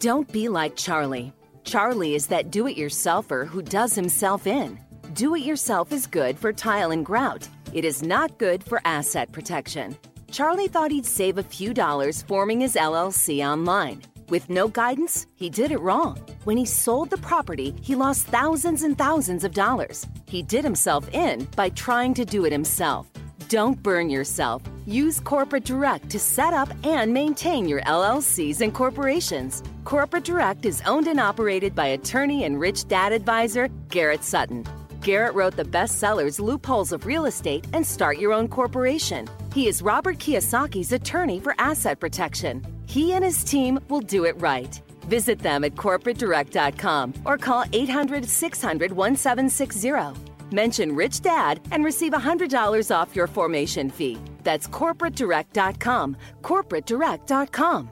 Don't 0.00 0.32
be 0.32 0.48
like 0.48 0.76
Charlie. 0.76 1.30
Charlie 1.62 2.14
is 2.14 2.28
that 2.28 2.50
do 2.50 2.66
it 2.66 2.78
yourselfer 2.78 3.46
who 3.46 3.60
does 3.60 3.94
himself 3.94 4.46
in. 4.46 4.80
Do 5.12 5.34
it 5.34 5.42
yourself 5.42 5.92
is 5.92 6.06
good 6.06 6.38
for 6.38 6.54
tile 6.54 6.90
and 6.90 7.04
grout, 7.04 7.46
it 7.74 7.84
is 7.84 8.02
not 8.02 8.38
good 8.38 8.64
for 8.64 8.80
asset 8.86 9.30
protection. 9.30 9.94
Charlie 10.30 10.68
thought 10.68 10.90
he'd 10.90 11.04
save 11.04 11.36
a 11.36 11.42
few 11.42 11.74
dollars 11.74 12.22
forming 12.22 12.62
his 12.62 12.76
LLC 12.76 13.46
online. 13.46 14.00
With 14.30 14.48
no 14.48 14.68
guidance, 14.68 15.26
he 15.34 15.50
did 15.50 15.70
it 15.70 15.80
wrong. 15.80 16.16
When 16.44 16.56
he 16.56 16.64
sold 16.64 17.10
the 17.10 17.18
property, 17.18 17.74
he 17.82 17.94
lost 17.94 18.26
thousands 18.26 18.82
and 18.82 18.96
thousands 18.96 19.44
of 19.44 19.52
dollars. 19.52 20.06
He 20.26 20.42
did 20.42 20.64
himself 20.64 21.12
in 21.12 21.44
by 21.56 21.68
trying 21.68 22.14
to 22.14 22.24
do 22.24 22.46
it 22.46 22.52
himself. 22.52 23.06
Don't 23.50 23.82
burn 23.82 24.08
yourself. 24.10 24.62
Use 24.86 25.18
Corporate 25.18 25.64
Direct 25.64 26.08
to 26.10 26.20
set 26.20 26.52
up 26.52 26.68
and 26.84 27.12
maintain 27.12 27.66
your 27.66 27.80
LLCs 27.80 28.60
and 28.60 28.72
corporations. 28.72 29.64
Corporate 29.82 30.22
Direct 30.22 30.64
is 30.64 30.80
owned 30.86 31.08
and 31.08 31.18
operated 31.18 31.74
by 31.74 31.86
attorney 31.86 32.44
and 32.44 32.60
rich 32.60 32.86
dad 32.86 33.12
advisor 33.12 33.68
Garrett 33.88 34.22
Sutton. 34.22 34.64
Garrett 35.00 35.34
wrote 35.34 35.56
the 35.56 35.64
bestsellers 35.64 36.38
Loopholes 36.38 36.92
of 36.92 37.06
Real 37.06 37.26
Estate 37.26 37.66
and 37.72 37.84
Start 37.84 38.18
Your 38.18 38.32
Own 38.32 38.46
Corporation. 38.46 39.26
He 39.52 39.66
is 39.66 39.82
Robert 39.82 40.18
Kiyosaki's 40.18 40.92
attorney 40.92 41.40
for 41.40 41.56
asset 41.58 41.98
protection. 41.98 42.64
He 42.86 43.14
and 43.14 43.24
his 43.24 43.42
team 43.42 43.80
will 43.88 44.00
do 44.00 44.26
it 44.26 44.40
right. 44.40 44.80
Visit 45.08 45.40
them 45.40 45.64
at 45.64 45.74
corporatedirect.com 45.74 47.14
or 47.24 47.36
call 47.36 47.64
800 47.72 48.26
600 48.26 48.92
1760. 48.92 50.29
Mention 50.52 50.94
Rich 50.94 51.20
Dad 51.20 51.60
and 51.70 51.84
receive 51.84 52.12
$100 52.12 52.90
off 52.94 53.14
your 53.14 53.28
formation 53.28 53.90
fee. 53.90 54.18
That's 54.42 54.66
corporatedirect.com. 54.66 56.16
Corporatedirect.com. 56.42 57.90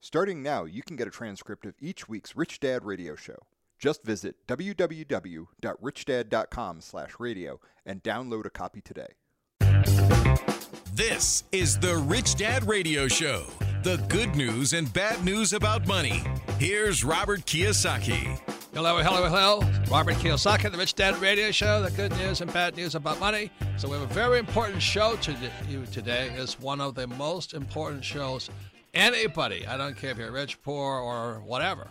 Starting 0.00 0.42
now, 0.42 0.64
you 0.64 0.82
can 0.82 0.96
get 0.96 1.08
a 1.08 1.10
transcript 1.10 1.66
of 1.66 1.74
each 1.80 2.08
week's 2.08 2.36
Rich 2.36 2.60
Dad 2.60 2.84
radio 2.84 3.16
show. 3.16 3.36
Just 3.78 4.04
visit 4.04 4.36
www.richdad.com 4.46 6.80
slash 6.80 7.12
radio 7.18 7.60
and 7.84 8.02
download 8.02 8.46
a 8.46 8.50
copy 8.50 8.80
today. 8.80 9.08
This 10.94 11.44
is 11.52 11.78
the 11.78 11.96
Rich 11.96 12.36
Dad 12.36 12.66
Radio 12.66 13.06
Show. 13.06 13.44
The 13.82 13.98
good 14.08 14.34
news 14.34 14.72
and 14.72 14.90
bad 14.92 15.22
news 15.22 15.52
about 15.52 15.86
money. 15.86 16.22
Here's 16.58 17.04
Robert 17.04 17.40
Kiyosaki. 17.40 18.55
Hello, 18.76 18.98
hello, 18.98 19.26
hello. 19.26 19.62
Robert 19.90 20.16
Kiyosaki, 20.16 20.70
the 20.70 20.76
Rich 20.76 20.96
Dad 20.96 21.16
Radio 21.16 21.50
Show. 21.50 21.80
The 21.80 21.90
good 21.92 22.14
news 22.18 22.42
and 22.42 22.52
bad 22.52 22.76
news 22.76 22.94
about 22.94 23.18
money. 23.18 23.50
So 23.78 23.88
we 23.88 23.94
have 23.94 24.02
a 24.02 24.12
very 24.12 24.38
important 24.38 24.82
show 24.82 25.16
to 25.16 25.34
you 25.66 25.86
today. 25.86 26.30
It's 26.36 26.60
one 26.60 26.82
of 26.82 26.94
the 26.94 27.06
most 27.06 27.54
important 27.54 28.04
shows 28.04 28.50
anybody, 28.92 29.66
I 29.66 29.78
don't 29.78 29.96
care 29.96 30.10
if 30.10 30.18
you're 30.18 30.30
rich, 30.30 30.60
poor, 30.62 30.98
or 30.98 31.40
whatever, 31.46 31.88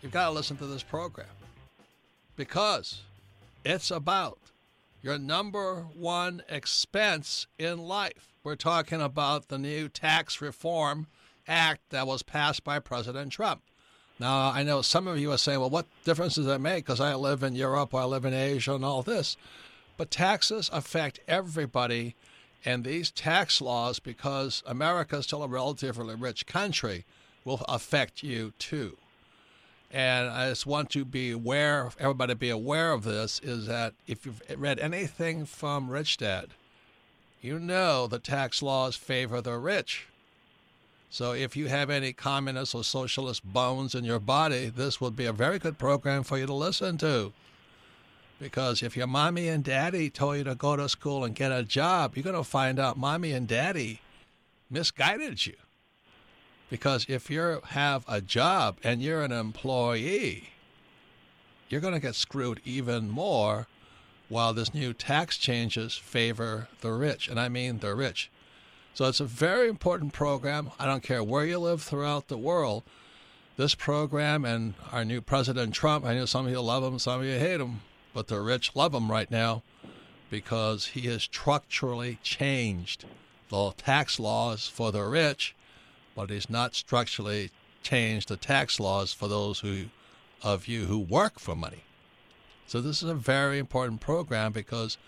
you've 0.00 0.10
got 0.10 0.28
to 0.28 0.30
listen 0.30 0.56
to 0.56 0.66
this 0.66 0.82
program 0.82 1.28
because 2.36 3.02
it's 3.62 3.90
about 3.90 4.38
your 5.02 5.18
number 5.18 5.88
one 5.94 6.40
expense 6.48 7.46
in 7.58 7.80
life. 7.80 8.32
We're 8.42 8.56
talking 8.56 9.02
about 9.02 9.48
the 9.48 9.58
new 9.58 9.90
tax 9.90 10.40
reform 10.40 11.06
act 11.46 11.82
that 11.90 12.06
was 12.06 12.22
passed 12.22 12.64
by 12.64 12.78
President 12.78 13.30
Trump. 13.30 13.60
Now, 14.20 14.50
I 14.50 14.64
know 14.64 14.82
some 14.82 15.06
of 15.06 15.18
you 15.18 15.30
are 15.32 15.38
saying, 15.38 15.60
well, 15.60 15.70
what 15.70 15.86
difference 16.04 16.34
does 16.34 16.46
that 16.46 16.60
make? 16.60 16.84
Because 16.84 17.00
I 17.00 17.14
live 17.14 17.42
in 17.42 17.54
Europe, 17.54 17.94
I 17.94 18.04
live 18.04 18.24
in 18.24 18.34
Asia, 18.34 18.74
and 18.74 18.84
all 18.84 19.02
this. 19.02 19.36
But 19.96 20.10
taxes 20.10 20.68
affect 20.72 21.20
everybody. 21.28 22.16
And 22.64 22.84
these 22.84 23.12
tax 23.12 23.60
laws, 23.60 24.00
because 24.00 24.64
America 24.66 25.18
is 25.18 25.26
still 25.26 25.44
a 25.44 25.48
relatively 25.48 26.16
rich 26.16 26.46
country, 26.46 27.04
will 27.44 27.64
affect 27.68 28.24
you 28.24 28.52
too. 28.58 28.96
And 29.90 30.28
I 30.28 30.48
just 30.50 30.66
want 30.66 30.90
to 30.90 31.04
be 31.04 31.30
aware, 31.30 31.92
everybody 31.98 32.34
be 32.34 32.50
aware 32.50 32.92
of 32.92 33.04
this, 33.04 33.40
is 33.42 33.66
that 33.66 33.94
if 34.08 34.26
you've 34.26 34.42
read 34.56 34.80
anything 34.80 35.46
from 35.46 35.88
Rich 35.88 36.18
Dad, 36.18 36.48
you 37.40 37.60
know 37.60 38.08
the 38.08 38.18
tax 38.18 38.60
laws 38.60 38.96
favor 38.96 39.40
the 39.40 39.56
rich. 39.56 40.07
So 41.10 41.32
if 41.32 41.56
you 41.56 41.68
have 41.68 41.88
any 41.88 42.12
communist 42.12 42.74
or 42.74 42.84
socialist 42.84 43.44
bones 43.44 43.94
in 43.94 44.04
your 44.04 44.18
body, 44.18 44.68
this 44.68 45.00
would 45.00 45.16
be 45.16 45.24
a 45.24 45.32
very 45.32 45.58
good 45.58 45.78
program 45.78 46.22
for 46.22 46.36
you 46.38 46.46
to 46.46 46.52
listen 46.52 46.98
to. 46.98 47.32
Because 48.38 48.82
if 48.82 48.96
your 48.96 49.06
mommy 49.06 49.48
and 49.48 49.64
daddy 49.64 50.10
told 50.10 50.36
you 50.36 50.44
to 50.44 50.54
go 50.54 50.76
to 50.76 50.88
school 50.88 51.24
and 51.24 51.34
get 51.34 51.50
a 51.50 51.64
job, 51.64 52.14
you're 52.14 52.22
going 52.22 52.36
to 52.36 52.44
find 52.44 52.78
out 52.78 52.96
mommy 52.96 53.32
and 53.32 53.48
daddy 53.48 54.00
misguided 54.70 55.46
you. 55.46 55.56
Because 56.70 57.06
if 57.08 57.30
you 57.30 57.60
have 57.68 58.04
a 58.06 58.20
job 58.20 58.76
and 58.84 59.00
you're 59.02 59.22
an 59.22 59.32
employee, 59.32 60.50
you're 61.68 61.80
going 61.80 61.94
to 61.94 62.00
get 62.00 62.14
screwed 62.14 62.60
even 62.64 63.10
more 63.10 63.66
while 64.28 64.52
this 64.52 64.74
new 64.74 64.92
tax 64.92 65.38
changes 65.38 65.96
favor 65.96 66.68
the 66.82 66.92
rich. 66.92 67.28
And 67.28 67.40
I 67.40 67.48
mean 67.48 67.78
the 67.78 67.94
rich. 67.94 68.30
So 68.94 69.04
it's 69.06 69.20
a 69.20 69.24
very 69.24 69.68
important 69.68 70.12
program. 70.12 70.70
I 70.78 70.86
don't 70.86 71.02
care 71.02 71.22
where 71.22 71.44
you 71.44 71.58
live 71.58 71.82
throughout 71.82 72.28
the 72.28 72.38
world. 72.38 72.82
This 73.56 73.74
program 73.74 74.44
and 74.44 74.74
our 74.92 75.04
new 75.04 75.20
President 75.20 75.74
Trump, 75.74 76.04
I 76.04 76.14
know 76.14 76.26
some 76.26 76.46
of 76.46 76.52
you 76.52 76.60
love 76.60 76.84
him, 76.84 76.98
some 76.98 77.20
of 77.20 77.26
you 77.26 77.38
hate 77.38 77.60
him, 77.60 77.80
but 78.12 78.28
the 78.28 78.40
rich 78.40 78.74
love 78.74 78.94
him 78.94 79.10
right 79.10 79.30
now 79.30 79.62
because 80.30 80.86
he 80.88 81.02
has 81.02 81.22
structurally 81.22 82.18
changed 82.22 83.04
the 83.48 83.72
tax 83.72 84.20
laws 84.20 84.68
for 84.68 84.92
the 84.92 85.02
rich, 85.04 85.54
but 86.14 86.30
he's 86.30 86.50
not 86.50 86.74
structurally 86.74 87.50
changed 87.82 88.28
the 88.28 88.36
tax 88.36 88.78
laws 88.78 89.12
for 89.12 89.28
those 89.28 89.60
who 89.60 89.86
of 90.42 90.68
you 90.68 90.84
who 90.84 90.98
work 90.98 91.38
for 91.38 91.56
money. 91.56 91.82
So 92.66 92.80
this 92.80 93.02
is 93.02 93.08
a 93.08 93.14
very 93.14 93.58
important 93.58 94.00
program 94.00 94.52
because 94.52 94.98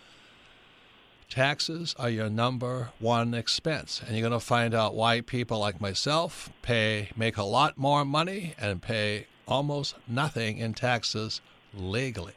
taxes 1.31 1.95
are 1.99 2.11
your 2.11 2.29
number 2.29 2.91
one 2.99 3.33
expense. 3.33 4.03
And 4.05 4.17
you're 4.17 4.29
going 4.29 4.39
to 4.39 4.45
find 4.45 4.75
out 4.75 4.95
why 4.95 5.21
people 5.21 5.61
like 5.61 5.81
myself 5.81 6.51
pay 6.61 7.11
make 7.17 7.37
a 7.37 7.45
lot 7.45 7.79
more 7.79 8.05
money 8.05 8.55
and 8.59 8.83
pay 8.83 9.27
almost 9.47 9.95
nothing 10.07 10.59
in 10.59 10.75
taxes 10.75 11.41
legally. 11.73 12.35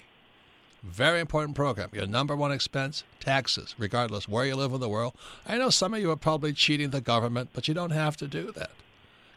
Very 0.83 1.19
important 1.19 1.55
program. 1.55 1.89
Your 1.93 2.05
number 2.05 2.35
one 2.35 2.51
expense 2.51 3.03
taxes 3.19 3.73
regardless 3.77 4.27
where 4.27 4.45
you 4.45 4.55
live 4.55 4.73
in 4.73 4.79
the 4.79 4.89
world. 4.89 5.13
I 5.47 5.57
know 5.57 5.69
some 5.69 5.93
of 5.93 5.99
you 5.99 6.11
are 6.11 6.17
probably 6.17 6.53
cheating 6.53 6.91
the 6.91 7.01
government 7.01 7.49
but 7.53 7.67
you 7.67 7.73
don't 7.73 7.91
have 7.91 8.15
to 8.17 8.27
do 8.27 8.51
that 8.51 8.71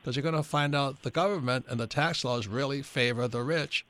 because 0.00 0.16
you're 0.16 0.22
going 0.22 0.34
to 0.34 0.42
find 0.42 0.74
out 0.74 1.02
the 1.02 1.10
government 1.10 1.66
and 1.68 1.80
the 1.80 1.86
tax 1.86 2.24
laws 2.24 2.46
really 2.46 2.82
favor 2.82 3.26
the 3.26 3.42
rich 3.42 3.86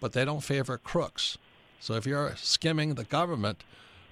but 0.00 0.12
they 0.12 0.24
don't 0.24 0.42
favor 0.42 0.78
crooks. 0.78 1.36
So 1.78 1.94
if 1.94 2.06
you're 2.06 2.34
skimming 2.36 2.94
the 2.94 3.04
government 3.04 3.64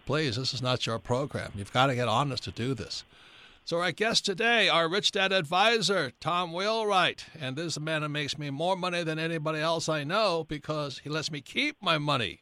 please, 0.08 0.36
this 0.36 0.54
is 0.54 0.62
not 0.62 0.86
your 0.86 0.98
program. 0.98 1.52
You've 1.54 1.74
got 1.74 1.88
to 1.88 1.94
get 1.94 2.08
honest 2.08 2.42
to 2.44 2.50
do 2.50 2.72
this. 2.72 3.04
So, 3.66 3.78
our 3.78 3.92
guest 3.92 4.24
today, 4.24 4.66
our 4.66 4.88
Rich 4.88 5.12
Dad 5.12 5.32
advisor, 5.32 6.12
Tom 6.18 6.54
Wheelwright. 6.54 7.26
And 7.38 7.56
this 7.56 7.66
is 7.66 7.76
a 7.76 7.80
man 7.80 8.00
who 8.00 8.08
makes 8.08 8.38
me 8.38 8.48
more 8.48 8.74
money 8.74 9.02
than 9.02 9.18
anybody 9.18 9.58
else 9.58 9.86
I 9.86 10.04
know 10.04 10.46
because 10.48 11.00
he 11.00 11.10
lets 11.10 11.30
me 11.30 11.42
keep 11.42 11.76
my 11.82 11.98
money. 11.98 12.40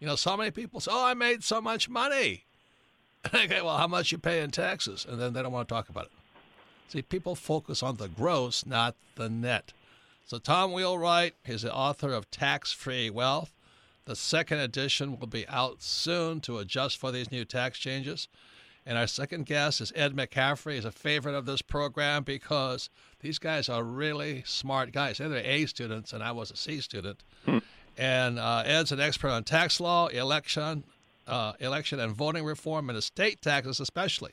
You 0.00 0.06
know, 0.06 0.16
so 0.16 0.38
many 0.38 0.50
people 0.50 0.80
say, 0.80 0.90
Oh, 0.90 1.04
I 1.04 1.12
made 1.12 1.44
so 1.44 1.60
much 1.60 1.86
money. 1.86 2.44
okay, 3.26 3.60
well, 3.60 3.76
how 3.76 3.88
much 3.88 4.10
you 4.10 4.16
pay 4.16 4.40
in 4.40 4.50
taxes? 4.50 5.06
And 5.06 5.20
then 5.20 5.34
they 5.34 5.42
don't 5.42 5.52
want 5.52 5.68
to 5.68 5.74
talk 5.74 5.90
about 5.90 6.06
it. 6.06 6.12
See, 6.88 7.02
people 7.02 7.34
focus 7.34 7.82
on 7.82 7.96
the 7.96 8.08
gross, 8.08 8.64
not 8.64 8.94
the 9.16 9.28
net. 9.28 9.74
So, 10.26 10.38
Tom 10.38 10.72
Wheelwright 10.72 11.34
is 11.44 11.60
the 11.60 11.74
author 11.74 12.14
of 12.14 12.30
Tax 12.30 12.72
Free 12.72 13.10
Wealth. 13.10 13.52
The 14.04 14.16
second 14.16 14.58
edition 14.58 15.18
will 15.18 15.28
be 15.28 15.46
out 15.48 15.82
soon 15.82 16.40
to 16.40 16.58
adjust 16.58 16.96
for 16.96 17.12
these 17.12 17.30
new 17.30 17.44
tax 17.44 17.78
changes. 17.78 18.28
And 18.84 18.98
our 18.98 19.06
second 19.06 19.46
guest 19.46 19.80
is 19.80 19.92
Ed 19.94 20.14
McCaffery. 20.14 20.74
He's 20.74 20.84
a 20.84 20.90
favorite 20.90 21.36
of 21.36 21.46
this 21.46 21.62
program 21.62 22.24
because 22.24 22.90
these 23.20 23.38
guys 23.38 23.68
are 23.68 23.84
really 23.84 24.42
smart 24.44 24.90
guys. 24.90 25.18
They're 25.18 25.36
A 25.36 25.66
students, 25.66 26.12
and 26.12 26.20
I 26.20 26.32
was 26.32 26.50
a 26.50 26.56
C 26.56 26.80
student. 26.80 27.22
Hmm. 27.44 27.58
And 27.96 28.40
uh, 28.40 28.64
Ed's 28.66 28.90
an 28.90 28.98
expert 28.98 29.28
on 29.30 29.44
tax 29.44 29.78
law, 29.78 30.08
election, 30.08 30.82
uh, 31.28 31.52
election 31.60 32.00
and 32.00 32.12
voting 32.12 32.44
reform, 32.44 32.88
and 32.88 32.98
estate 32.98 33.40
taxes 33.40 33.78
especially. 33.78 34.32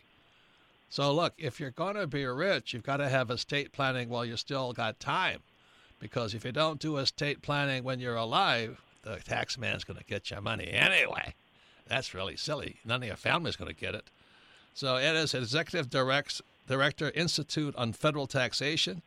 So 0.90 1.14
look, 1.14 1.34
if 1.38 1.60
you're 1.60 1.70
going 1.70 1.96
to 1.96 2.08
be 2.08 2.26
rich, 2.26 2.74
you've 2.74 2.82
got 2.82 2.98
to 2.98 3.10
have 3.10 3.30
estate 3.30 3.72
planning 3.72 4.10
while 4.10 4.26
you 4.26 4.36
still 4.36 4.74
got 4.74 5.00
time, 5.00 5.42
because 6.00 6.34
if 6.34 6.44
you 6.44 6.52
don't 6.52 6.80
do 6.80 6.98
estate 6.98 7.44
planning 7.44 7.84
when 7.84 8.00
you're 8.00 8.16
alive, 8.16 8.82
the 9.16 9.24
tax 9.24 9.58
man's 9.58 9.84
going 9.84 10.00
to 10.00 10.06
get 10.06 10.30
your 10.30 10.42
money 10.42 10.70
anyway. 10.72 11.34
That's 11.88 12.14
really 12.14 12.38
silly. 12.38 12.78
None 12.86 13.02
of 13.02 13.08
your 13.08 13.18
family's 13.18 13.56
going 13.56 13.74
to 13.74 13.80
get 13.80 13.96
it. 13.96 14.06
So 14.74 14.96
Ed 14.96 15.16
is 15.16 15.34
executive 15.34 15.90
direct, 15.90 16.42
director, 16.68 17.12
Institute 17.16 17.76
on 17.76 17.94
Federal 17.94 18.28
Taxation. 18.28 19.02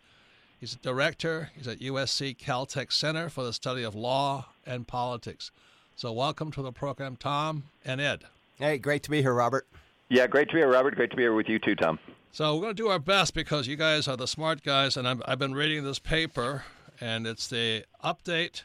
He's 0.60 0.74
a 0.74 0.78
director. 0.78 1.50
He's 1.56 1.68
at 1.68 1.80
USC 1.80 2.36
Caltech 2.36 2.92
Center 2.92 3.28
for 3.28 3.44
the 3.44 3.52
Study 3.52 3.82
of 3.82 3.94
Law 3.94 4.46
and 4.66 4.86
Politics. 4.86 5.50
So 5.96 6.12
welcome 6.12 6.50
to 6.52 6.62
the 6.62 6.72
program, 6.72 7.16
Tom 7.16 7.64
and 7.84 8.00
Ed. 8.00 8.24
Hey, 8.56 8.78
great 8.78 9.02
to 9.04 9.10
be 9.10 9.22
here, 9.22 9.34
Robert. 9.34 9.66
Yeah, 10.08 10.26
great 10.26 10.48
to 10.48 10.54
be 10.54 10.60
here, 10.60 10.70
Robert. 10.70 10.96
Great 10.96 11.10
to 11.10 11.16
be 11.16 11.22
here 11.22 11.34
with 11.34 11.48
you 11.48 11.58
too, 11.58 11.74
Tom. 11.74 11.98
So 12.32 12.54
we're 12.54 12.62
going 12.62 12.76
to 12.76 12.82
do 12.82 12.88
our 12.88 12.98
best 12.98 13.34
because 13.34 13.66
you 13.66 13.76
guys 13.76 14.08
are 14.08 14.16
the 14.16 14.26
smart 14.26 14.62
guys, 14.62 14.96
and 14.96 15.06
i 15.06 15.16
have 15.28 15.38
been 15.38 15.54
reading 15.54 15.84
this 15.84 15.98
paper, 15.98 16.64
and 17.00 17.26
it's 17.26 17.46
the 17.46 17.84
update 18.02 18.62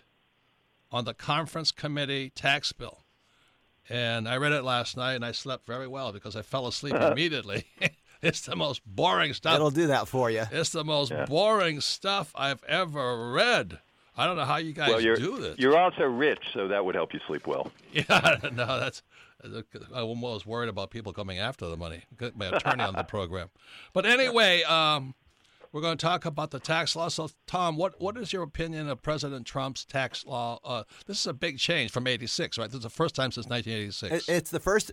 on 0.92 1.06
the 1.06 1.14
conference 1.14 1.72
committee 1.72 2.30
tax 2.30 2.72
bill. 2.72 3.04
And 3.90 4.28
I 4.28 4.38
read 4.38 4.52
it 4.52 4.64
last 4.64 4.98
night, 4.98 5.14
and 5.14 5.26
I 5.26 5.32
slept 5.32 5.66
very 5.66 5.88
well 5.88 6.12
because 6.12 6.36
I 6.36 6.42
fell 6.42 6.68
asleep 6.68 6.96
immediately. 7.00 7.66
it's 8.22 8.42
the 8.42 8.56
most 8.56 8.82
boring 8.86 9.34
stuff. 9.34 9.56
It'll 9.56 9.72
do 9.72 9.88
that 9.88 10.08
for 10.08 10.30
you. 10.30 10.44
It's 10.52 10.72
the 10.72 10.84
most 10.84 11.12
yeah. 11.12 11.26
boring 11.26 11.82
stuff 11.82 12.32
I've 12.36 12.64
ever 12.66 13.32
read. 13.32 13.80
I 14.18 14.26
don't 14.26 14.36
know 14.36 14.46
how 14.46 14.58
you 14.58 14.74
guys 14.74 14.90
well, 14.90 15.16
do 15.16 15.38
this. 15.38 15.60
You're 15.60 15.78
also 15.78 16.06
rich, 16.06 16.42
so 16.52 16.68
that 16.68 16.84
would 16.84 16.96
help 16.96 17.14
you 17.14 17.20
sleep 17.28 17.48
well. 17.48 17.72
Yeah, 17.94 18.38
no, 18.54 18.80
that's. 18.80 19.04
I 19.94 20.02
was 20.04 20.46
worried 20.46 20.70
about 20.70 20.90
people 20.90 21.14
coming 21.14 21.38
after 21.38 21.68
the 21.68 21.78
money. 21.78 22.04
My 22.36 22.48
attorney 22.48 22.84
on 22.84 22.96
the 22.96 23.04
program, 23.04 23.50
but 23.94 24.06
anyway, 24.06 24.64
um, 24.64 25.14
we're 25.78 25.82
going 25.82 25.96
to 25.96 26.04
talk 26.04 26.26
about 26.26 26.50
the 26.50 26.60
tax 26.60 26.96
law. 26.96 27.08
So, 27.08 27.30
Tom, 27.46 27.78
what 27.78 28.02
what 28.02 28.18
is 28.18 28.34
your 28.34 28.42
opinion 28.42 28.90
of 28.90 29.04
President 29.04 29.46
Trump's 29.46 29.86
tax 29.86 30.26
law? 30.26 30.60
Uh, 30.66 30.86
this 31.06 31.20
is 31.20 31.28
a 31.28 31.34
big 31.34 31.60
change 31.60 31.92
from 31.92 32.08
'86, 32.08 32.58
right? 32.58 32.68
This 32.68 32.78
is 32.78 32.84
the 32.84 32.90
first 32.90 33.14
time 33.14 33.32
since 33.32 33.46
1986. 33.46 34.28
It's 34.28 34.50
the 34.50 34.60
first. 34.60 34.90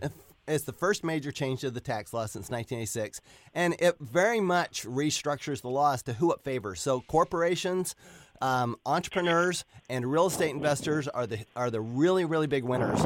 It's 0.47 0.65
the 0.65 0.73
first 0.73 1.03
major 1.03 1.31
change 1.31 1.61
to 1.61 1.71
the 1.71 1.79
tax 1.79 2.13
law 2.13 2.27
since 2.27 2.51
1986, 2.51 3.19
and 3.55 3.75
it 3.79 3.95
very 3.99 4.39
much 4.39 4.85
restructures 4.85 5.63
the 5.63 5.69
law 5.69 5.93
as 5.93 6.03
to 6.03 6.13
who 6.13 6.31
it 6.31 6.41
favors. 6.43 6.81
So, 6.81 7.01
corporations, 7.01 7.95
um, 8.39 8.75
entrepreneurs 8.85 9.65
and 9.89 10.05
real 10.05 10.27
estate 10.27 10.51
investors 10.51 11.07
are 11.07 11.25
the 11.25 11.39
are 11.55 11.71
the 11.71 11.81
really 11.81 12.25
really 12.25 12.45
big 12.45 12.63
winners. 12.63 13.03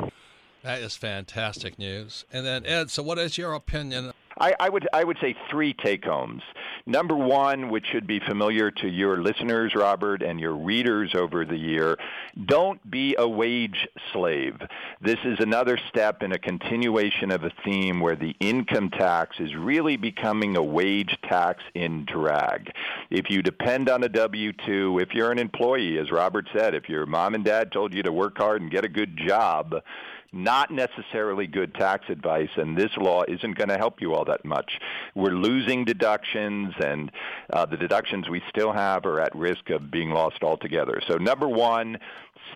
That 0.64 0.82
is 0.82 0.98
fantastic 0.98 1.80
news. 1.80 2.26
And 2.34 2.46
then 2.46 2.66
Ed, 2.66 2.92
so 2.92 3.02
what 3.04 3.18
is 3.18 3.38
your 3.38 3.54
opinion? 3.54 4.12
I, 4.38 4.54
I 4.60 4.70
would 4.70 4.88
I 4.94 5.04
would 5.04 5.18
say 5.20 5.36
three 5.50 5.74
take 5.74 6.06
homes. 6.06 6.44
Number 6.86 7.16
one, 7.16 7.70
which 7.70 7.86
should 7.92 8.08
be 8.08 8.20
familiar 8.20 8.72
to 8.72 8.88
your 8.88 9.22
listeners, 9.22 9.74
Robert, 9.76 10.22
and 10.22 10.40
your 10.40 10.56
readers 10.56 11.14
over 11.16 11.46
the 11.46 11.58
year, 11.58 11.98
don't 12.46 12.90
be 12.90 13.16
a 13.18 13.28
wage 13.28 13.88
slave. 14.14 14.56
This 15.02 15.20
is 15.24 15.40
another 15.40 15.78
step 15.90 16.24
in 16.24 16.32
a 16.32 16.40
continuation 16.40 17.32
of 17.32 17.44
a 17.44 17.52
theme 17.64 18.00
where 18.00 18.16
the 18.16 18.36
income 18.40 18.90
tax 18.90 19.40
is 19.40 19.56
really 19.56 19.98
becoming 19.98 20.56
a 20.56 20.64
wage 20.64 21.18
tax 21.24 21.64
in 21.74 22.06
drag. 22.06 22.72
If 23.10 23.30
you 23.30 23.42
depend 23.42 23.90
on 23.90 24.04
a 24.04 24.10
W 24.10 24.54
2, 24.66 25.00
if 25.00 25.14
you're 25.14 25.32
an 25.32 25.40
employee, 25.40 25.98
as 25.98 26.12
Robert 26.12 26.48
said, 26.54 26.76
if 26.76 26.88
your 26.90 27.06
mom 27.06 27.36
and 27.36 27.44
dad 27.44 27.72
told 27.72 27.94
you 27.94 28.04
to 28.04 28.12
work 28.12 28.38
hard 28.38 28.62
and 28.62 28.72
get 28.72 28.86
a 28.86 28.90
good 28.90 29.18
job, 29.18 29.82
not 30.32 30.72
necessarily 30.72 31.48
good 31.48 31.74
tax 31.74 32.06
advice, 32.10 32.50
and 32.56 32.78
this 32.78 32.92
law 32.98 33.24
isn't 33.28 33.58
going 33.58 33.70
to 33.70 33.78
help 33.78 34.02
you 34.02 34.14
all 34.14 34.26
that 34.26 34.46
much. 34.46 34.80
We're 35.16 35.32
losing 35.32 35.86
deductions, 35.86 36.74
and 36.84 37.12
uh, 37.52 37.66
the 37.66 37.78
deductions 37.78 38.30
we 38.30 38.42
still 38.50 38.72
have 38.72 39.06
are 39.06 39.20
at 39.20 39.36
risk 39.36 39.70
of 39.70 39.90
being 39.90 40.12
lost 40.12 40.44
altogether. 40.44 41.02
So, 41.08 41.18
number 41.18 41.48
one, 41.48 41.98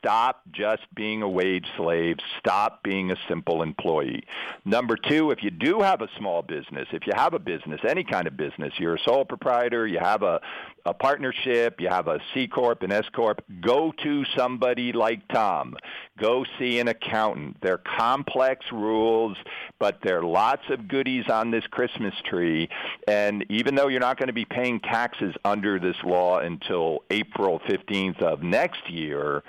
Stop 0.04 0.42
just 0.52 0.82
being 0.94 1.22
a 1.22 1.30
wage 1.30 1.66
slave. 1.78 2.18
Stop 2.38 2.84
being 2.84 3.10
a 3.10 3.16
simple 3.30 3.64
employee. 3.64 4.26
Number 4.66 4.98
two, 4.98 5.32
if 5.32 5.42
you 5.42 5.50
do 5.50 5.80
have 5.80 6.02
a 6.02 6.10
small 6.18 6.42
business, 6.42 6.90
if 6.92 7.08
you 7.08 7.14
have 7.16 7.34
a 7.34 7.40
business, 7.40 7.80
any 7.88 8.04
kind 8.04 8.28
of 8.28 8.36
business, 8.36 8.74
you're 8.78 8.96
a 8.96 9.00
sole 9.00 9.24
proprietor, 9.24 9.88
you 9.88 10.00
have 10.00 10.22
a, 10.22 10.42
a 10.86 10.94
partnership, 10.94 11.80
you 11.80 11.88
have 11.88 12.10
a 12.10 12.20
C 12.34 12.50
Corp, 12.50 12.84
an 12.84 12.92
S 12.92 13.06
Corp, 13.16 13.46
go 13.62 13.94
to 14.04 14.26
somebody 14.36 14.92
like 14.92 15.26
Tom. 15.30 15.78
Go 16.20 16.46
see 16.60 16.80
an 16.80 16.90
accountant. 16.90 17.58
They're 17.62 17.78
complex 17.78 18.66
rules, 18.74 19.38
but 19.80 20.00
there 20.04 20.20
are 20.20 20.26
lots 20.26 20.64
of 20.70 20.90
goodies 20.90 21.30
on 21.30 21.50
this 21.50 21.66
Christmas 21.68 22.14
tree. 22.26 22.68
And 23.08 23.46
even 23.48 23.76
though 23.76 23.88
you're 23.88 24.02
not 24.02 24.18
going 24.18 24.28
to 24.28 24.34
be 24.34 24.46
paying 24.46 24.82
taxes 24.82 25.34
under 25.46 25.80
this 25.80 25.96
law 26.04 26.40
until 26.40 27.04
April 27.10 27.62
15th 27.62 28.22
of 28.22 28.44
next 28.44 28.90
year, 28.90 29.44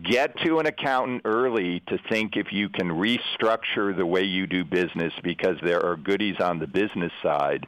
get 0.00 0.36
to 0.38 0.58
an 0.58 0.66
accountant 0.66 1.22
early 1.24 1.80
to 1.88 1.98
think 2.08 2.36
if 2.36 2.50
you 2.50 2.68
can 2.68 2.88
restructure 2.88 3.94
the 3.94 4.06
way 4.06 4.22
you 4.22 4.46
do 4.46 4.64
business 4.64 5.12
because 5.22 5.58
there 5.62 5.84
are 5.84 5.96
goodies 5.96 6.40
on 6.40 6.58
the 6.58 6.66
business 6.66 7.12
side. 7.22 7.66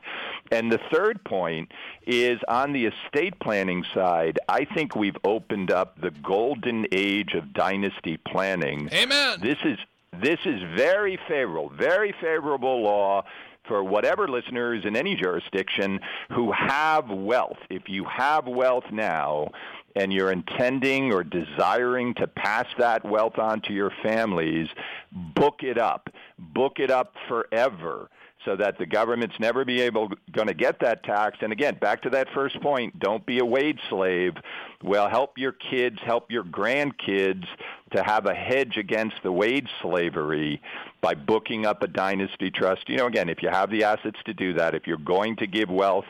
And 0.51 0.73
the 0.73 0.81
third 0.91 1.23
point 1.25 1.71
is 2.07 2.39
on 2.49 2.73
the 2.73 2.87
estate 2.87 3.39
planning 3.41 3.85
side, 3.95 4.39
I 4.49 4.65
think 4.65 4.97
we've 4.97 5.17
opened 5.25 5.71
up 5.71 6.01
the 6.01 6.11
golden 6.11 6.87
age 6.93 7.35
of 7.35 7.53
dynasty 7.53 8.17
planning. 8.17 8.89
Amen. 8.93 9.39
This 9.43 9.59
is 9.65 9.79
this 10.23 10.39
is 10.45 10.63
very 10.77 11.19
favorable, 11.29 11.71
very 11.71 12.15
favorable 12.21 12.83
law 12.83 13.25
for 13.67 13.83
whatever 13.83 14.29
listeners 14.29 14.85
in 14.85 14.97
any 14.97 15.17
jurisdiction 15.17 16.01
who 16.31 16.53
have 16.53 17.09
wealth. 17.09 17.59
If 17.71 17.89
you 17.89 18.05
have 18.05 18.47
wealth 18.47 18.85
now, 18.93 19.49
and 19.97 20.13
you're 20.13 20.33
intending 20.33 21.13
or 21.13 21.23
desiring 21.23 22.15
to 22.15 22.27
pass 22.27 22.67
that 22.79 23.05
wealth 23.05 23.39
on 23.39 23.61
to 23.63 23.73
your 23.73 23.93
families, 24.03 24.69
book 25.13 25.63
it 25.63 25.79
up. 25.79 26.11
Book 26.37 26.81
it 26.81 26.91
up 26.91 27.15
forever 27.29 28.11
so 28.45 28.57
that 28.57 28.79
the 28.79 28.87
government's 28.87 29.35
never 29.41 29.65
be 29.65 29.81
able 29.81 30.11
going 30.33 30.49
to 30.49 30.55
get 30.55 30.81
that 30.81 31.03
tax. 31.03 31.39
And 31.41 31.53
again, 31.53 31.79
back 31.81 32.03
to 32.03 32.11
that 32.11 32.29
first 32.35 32.61
point, 32.61 32.99
don't 32.99 33.25
be 33.25 33.39
a 33.39 33.45
wage 33.45 33.81
slave. 33.89 34.35
Well, 34.83 35.09
help 35.09 35.39
your 35.39 35.53
kids, 35.53 35.99
help 36.05 36.31
your 36.31 36.45
grandkids 36.45 37.47
to 37.93 38.03
have 38.03 38.27
a 38.27 38.35
hedge 38.35 38.77
against 38.77 39.17
the 39.23 39.33
wage 39.33 39.69
slavery 39.81 40.61
by 41.01 41.15
booking 41.15 41.67
up 41.67 41.83
a 41.83 41.87
dynasty 41.87 42.51
trust. 42.51 42.89
You 42.89 42.99
know, 42.99 43.07
again, 43.07 43.29
if 43.29 43.43
you 43.43 43.49
have 43.51 43.71
the 43.71 43.85
assets 43.85 44.19
to 44.27 44.35
do 44.35 44.55
that, 44.55 44.75
if 44.75 44.87
you're 44.87 44.97
going 44.99 45.37
to 45.37 45.47
give 45.47 45.71
wealth 45.71 46.05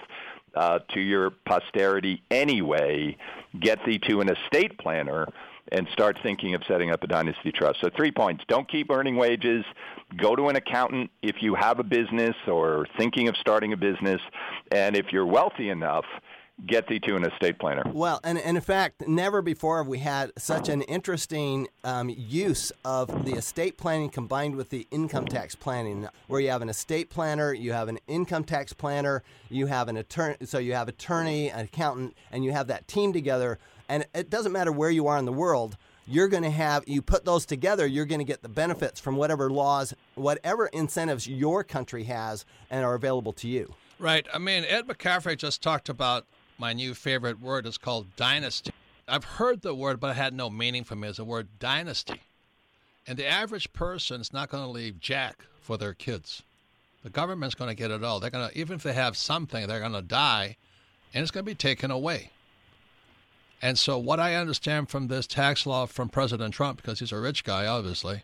uh, 0.55 0.81
to 0.95 1.01
your 1.01 1.31
posterity 1.31 2.23
anyway, 2.31 3.17
get 3.61 3.85
thee 3.85 3.99
to 4.09 4.21
an 4.21 4.29
estate 4.29 4.79
planner 4.79 5.27
and 5.75 5.89
start 5.93 6.17
thinking 6.23 6.55
of 6.55 6.63
setting 6.69 6.91
up 6.91 7.03
a 7.03 7.07
dynasty 7.07 7.51
trust. 7.51 7.81
So 7.83 7.91
three 7.97 8.13
points. 8.13 8.45
Don't 8.47 8.71
keep 8.71 8.91
earning 8.91 9.17
wages. 9.17 9.65
Go 10.17 10.37
to 10.37 10.49
an 10.49 10.55
accountant 10.55 11.11
if 11.21 11.37
you 11.43 11.57
have 11.57 11.81
a 11.81 11.83
business 11.83 12.37
or 12.47 12.87
thinking 12.97 13.27
of 13.27 13.37
starting 13.37 13.73
a 13.73 13.77
business. 13.77 14.21
And 14.71 14.97
if 14.97 15.07
you're 15.13 15.27
wealthy 15.27 15.71
enough, 15.71 16.05
get 16.65 16.87
thee 16.87 17.01
to 17.01 17.17
an 17.17 17.25
estate 17.25 17.59
planner. 17.59 17.83
Well, 17.87 18.21
and, 18.23 18.39
and 18.39 18.57
in 18.57 18.63
fact, 18.63 19.09
never 19.09 19.43
before 19.43 19.79
have 19.79 19.89
we 19.89 19.99
had 19.99 20.31
such 20.39 20.69
an 20.69 20.83
interesting 20.83 21.67
um, 21.83 22.09
use 22.09 22.71
of 22.85 23.25
the 23.25 23.33
estate 23.33 23.77
planning 23.77 24.11
combined 24.11 24.55
with 24.55 24.71
the 24.71 24.87
income 24.93 25.27
tax 25.27 25.57
planning, 25.57 26.09
where 26.29 26.41
you 26.41 26.51
have 26.51 26.63
an 26.63 26.69
estate 26.69 27.11
planner, 27.11 27.53
you 27.53 27.73
have 27.73 27.89
an 27.89 27.99
income 28.07 28.45
tax 28.45 28.73
planner, 28.73 29.25
you 29.51 29.67
have 29.67 29.89
an 29.89 29.97
attorney, 29.97 30.37
so 30.45 30.59
you 30.59 30.75
have 30.75 30.87
attorney, 30.89 31.51
an 31.51 31.65
accountant, 31.65 32.15
and 32.31 32.45
you 32.45 32.53
have 32.53 32.69
that 32.69 32.87
team 32.87 33.13
together. 33.13 33.59
And 33.95 34.05
it 34.13 34.29
doesn't 34.29 34.51
matter 34.51 34.73
where 34.73 34.91
you 34.91 35.07
are 35.07 35.19
in 35.19 35.25
the 35.25 35.33
world. 35.33 35.77
You're 36.09 36.27
going 36.27 36.43
to 36.43 36.51
have, 36.51 36.83
you 36.89 37.01
put 37.01 37.25
those 37.25 37.47
together, 37.47 37.87
you're 37.87 38.07
going 38.07 38.19
to 38.19 38.25
get 38.25 38.43
the 38.43 38.49
benefits 38.49 38.99
from 38.99 39.15
whatever 39.15 39.51
laws, 39.51 39.95
whatever 40.17 40.67
incentives 40.67 41.29
your 41.29 41.63
country 41.63 42.03
has 42.03 42.45
and 42.73 42.85
are 42.85 42.95
available 42.95 43.33
to 43.35 43.47
you. 43.47 43.73
Right. 44.01 44.27
I 44.35 44.39
mean, 44.39 44.65
Ed 44.65 44.89
McCaffery 44.89 45.39
just 45.39 45.63
talked 45.63 45.89
about 45.89 46.27
my 46.59 46.73
new 46.73 46.93
favorite 46.93 47.41
word 47.41 47.67
is 47.67 47.79
called 47.79 48.17
dynasty. 48.17 48.73
I've 49.07 49.23
heard 49.23 49.63
the 49.63 49.77
word, 49.77 50.01
but 50.01 50.11
it 50.11 50.17
had 50.17 50.35
no 50.35 50.51
meaning 50.51 50.83
for 50.83 50.97
me 50.97 51.07
as 51.07 51.21
a 51.21 51.25
word 51.25 51.47
dynasty. 51.61 52.21
And 53.07 53.17
the 53.17 53.29
average 53.29 53.73
person 53.73 54.21
is 54.21 54.33
not 54.33 54.49
going 54.49 54.65
to 54.65 54.69
leave 54.69 54.99
jack 54.99 55.45
for 55.61 55.79
their 55.79 55.95
kids. 55.95 56.43
The 57.05 57.11
government's 57.11 57.55
going 57.55 57.71
to 57.71 57.77
get 57.77 57.93
it 57.93 58.03
all. 58.03 58.19
They're 58.19 58.31
going 58.31 58.51
to, 58.51 58.59
even 58.59 58.75
if 58.75 58.83
they 58.83 58.95
have 58.95 59.17
something, 59.17 59.69
they're 59.69 59.79
going 59.79 59.93
to 59.93 60.03
die, 60.03 60.57
and 61.13 61.23
it's 61.23 61.31
going 61.31 61.45
to 61.45 61.51
be 61.53 61.55
taken 61.55 61.93
away. 61.93 62.33
And 63.63 63.79
so, 63.79 63.97
what 63.99 64.21
I 64.21 64.35
understand 64.35 64.91
from 64.91 65.09
this 65.09 65.27
tax 65.27 65.67
law 65.67 65.87
from 65.87 66.09
President 66.09 66.53
Trump, 66.55 66.83
because 66.83 66.99
he's 66.99 67.13
a 67.13 67.19
rich 67.19 67.45
guy, 67.45 67.67
obviously, 67.67 68.23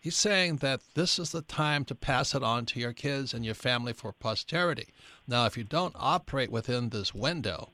he's 0.00 0.16
saying 0.16 0.56
that 0.56 0.80
this 0.94 1.18
is 1.18 1.32
the 1.32 1.42
time 1.42 1.84
to 1.86 1.94
pass 1.94 2.34
it 2.34 2.42
on 2.42 2.64
to 2.66 2.80
your 2.80 2.92
kids 2.92 3.34
and 3.34 3.44
your 3.44 3.54
family 3.54 3.92
for 3.92 4.12
posterity. 4.12 4.88
Now, 5.26 5.46
if 5.46 5.56
you 5.56 5.64
don't 5.64 5.94
operate 5.98 6.50
within 6.50 6.90
this 6.90 7.12
window, 7.12 7.70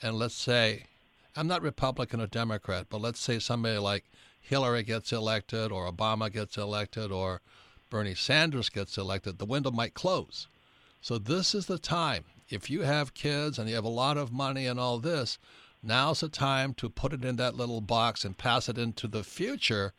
and 0.00 0.16
let's 0.16 0.34
say, 0.34 0.84
I'm 1.36 1.46
not 1.46 1.62
Republican 1.62 2.20
or 2.20 2.26
Democrat, 2.26 2.86
but 2.88 3.00
let's 3.00 3.20
say 3.20 3.38
somebody 3.38 3.78
like 3.78 4.04
Hillary 4.40 4.82
gets 4.82 5.12
elected, 5.12 5.70
or 5.70 5.90
Obama 5.90 6.32
gets 6.32 6.56
elected, 6.56 7.12
or 7.12 7.40
Bernie 7.90 8.14
Sanders 8.14 8.68
gets 8.68 8.96
elected, 8.96 9.38
the 9.38 9.44
window 9.44 9.70
might 9.70 9.94
close. 9.94 10.48
So, 11.02 11.18
this 11.18 11.54
is 11.54 11.66
the 11.66 11.78
time. 11.78 12.24
If 12.48 12.68
you 12.68 12.82
have 12.82 13.14
kids 13.14 13.58
and 13.58 13.68
you 13.68 13.74
have 13.76 13.84
a 13.84 13.88
lot 13.88 14.16
of 14.16 14.32
money 14.32 14.66
and 14.66 14.80
all 14.80 14.98
this, 14.98 15.38
Now's 15.82 16.20
the 16.20 16.28
time 16.28 16.74
to 16.74 16.90
put 16.90 17.12
it 17.12 17.24
in 17.24 17.36
that 17.36 17.56
little 17.56 17.80
box 17.80 18.24
and 18.24 18.36
pass 18.36 18.68
it 18.68 18.76
into 18.76 19.08
the 19.08 19.24
future 19.24 19.94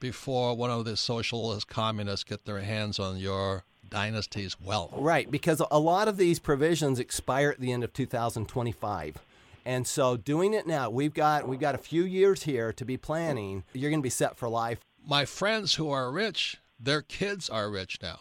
before 0.00 0.56
one 0.56 0.70
of 0.70 0.86
the 0.86 0.96
socialist 0.96 1.68
communists 1.68 2.24
get 2.24 2.46
their 2.46 2.60
hands 2.60 2.98
on 2.98 3.18
your 3.18 3.64
dynasty's 3.90 4.58
wealth. 4.58 4.92
Right, 4.94 5.30
because 5.30 5.60
a 5.70 5.78
lot 5.78 6.08
of 6.08 6.16
these 6.16 6.38
provisions 6.38 6.98
expire 6.98 7.50
at 7.50 7.60
the 7.60 7.72
end 7.72 7.84
of 7.84 7.92
2025. 7.92 9.18
And 9.66 9.86
so 9.86 10.16
doing 10.16 10.54
it 10.54 10.66
now, 10.66 10.88
we've 10.88 11.12
got 11.12 11.46
we've 11.46 11.60
got 11.60 11.74
a 11.74 11.78
few 11.78 12.04
years 12.04 12.44
here 12.44 12.72
to 12.72 12.84
be 12.84 12.96
planning. 12.96 13.64
You're 13.74 13.90
going 13.90 14.00
to 14.00 14.02
be 14.02 14.08
set 14.08 14.36
for 14.36 14.48
life. 14.48 14.80
My 15.06 15.26
friends 15.26 15.74
who 15.74 15.90
are 15.90 16.10
rich, 16.10 16.56
their 16.78 17.02
kids 17.02 17.50
are 17.50 17.70
rich 17.70 17.98
now. 18.02 18.20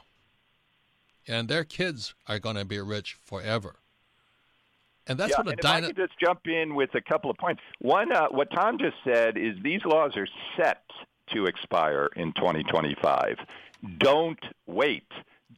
And 1.27 1.47
their 1.47 1.63
kids 1.63 2.13
are 2.27 2.39
going 2.39 2.55
to 2.55 2.65
be 2.65 2.79
rich 2.79 3.15
forever. 3.23 3.78
And 5.09 5.19
that's 5.19 5.31
yeah, 5.31 5.37
what 5.37 5.53
a 5.53 5.55
dyna- 5.55 5.87
I 5.87 5.89
could 5.89 5.97
just 5.97 6.17
jump 6.19 6.47
in 6.47 6.75
with 6.75 6.93
a 6.93 7.01
couple 7.01 7.31
of 7.31 7.37
points. 7.37 7.61
One, 7.79 8.11
uh, 8.11 8.27
what 8.29 8.51
Tom 8.51 8.77
just 8.77 8.95
said 9.03 9.37
is 9.37 9.55
these 9.63 9.83
laws 9.83 10.15
are 10.15 10.27
set 10.55 10.83
to 11.33 11.47
expire 11.47 12.09
in 12.15 12.31
2025. 12.33 13.37
Don't 13.97 14.39
wait. 14.67 15.11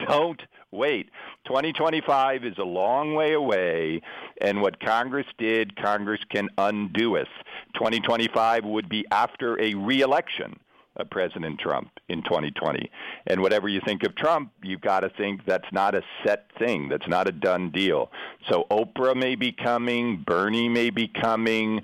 Don't 0.07 0.41
wait. 0.71 1.09
2025 1.45 2.45
is 2.45 2.57
a 2.57 2.63
long 2.63 3.13
way 3.13 3.33
away, 3.33 4.01
and 4.39 4.61
what 4.61 4.79
Congress 4.79 5.27
did, 5.37 5.75
Congress 5.75 6.21
can 6.29 6.47
undo 6.57 7.15
it. 7.15 7.27
2025 7.75 8.63
would 8.63 8.87
be 8.87 9.05
after 9.11 9.61
a 9.61 9.73
reelection 9.75 10.57
of 10.97 11.09
President 11.09 11.59
Trump 11.59 11.89
in 12.09 12.21
2020. 12.23 12.91
And 13.27 13.41
whatever 13.41 13.67
you 13.69 13.81
think 13.85 14.03
of 14.03 14.15
Trump, 14.15 14.51
you've 14.61 14.81
got 14.81 15.01
to 15.01 15.09
think 15.09 15.45
that's 15.45 15.71
not 15.71 15.95
a 15.95 16.01
set 16.25 16.47
thing. 16.59 16.89
That's 16.89 17.07
not 17.07 17.27
a 17.27 17.31
done 17.31 17.71
deal. 17.71 18.11
So 18.49 18.65
Oprah 18.69 19.15
may 19.15 19.35
be 19.35 19.51
coming, 19.51 20.23
Bernie 20.25 20.69
may 20.69 20.89
be 20.89 21.07
coming, 21.07 21.81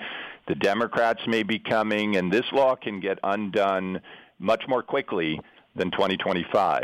the 0.47 0.55
Democrats 0.55 1.21
may 1.27 1.43
be 1.43 1.59
coming, 1.59 2.17
and 2.17 2.31
this 2.31 2.45
law 2.51 2.75
can 2.75 2.99
get 2.99 3.19
undone 3.23 4.01
much 4.39 4.63
more 4.67 4.83
quickly 4.83 5.39
than 5.75 5.91
2025. 5.91 6.83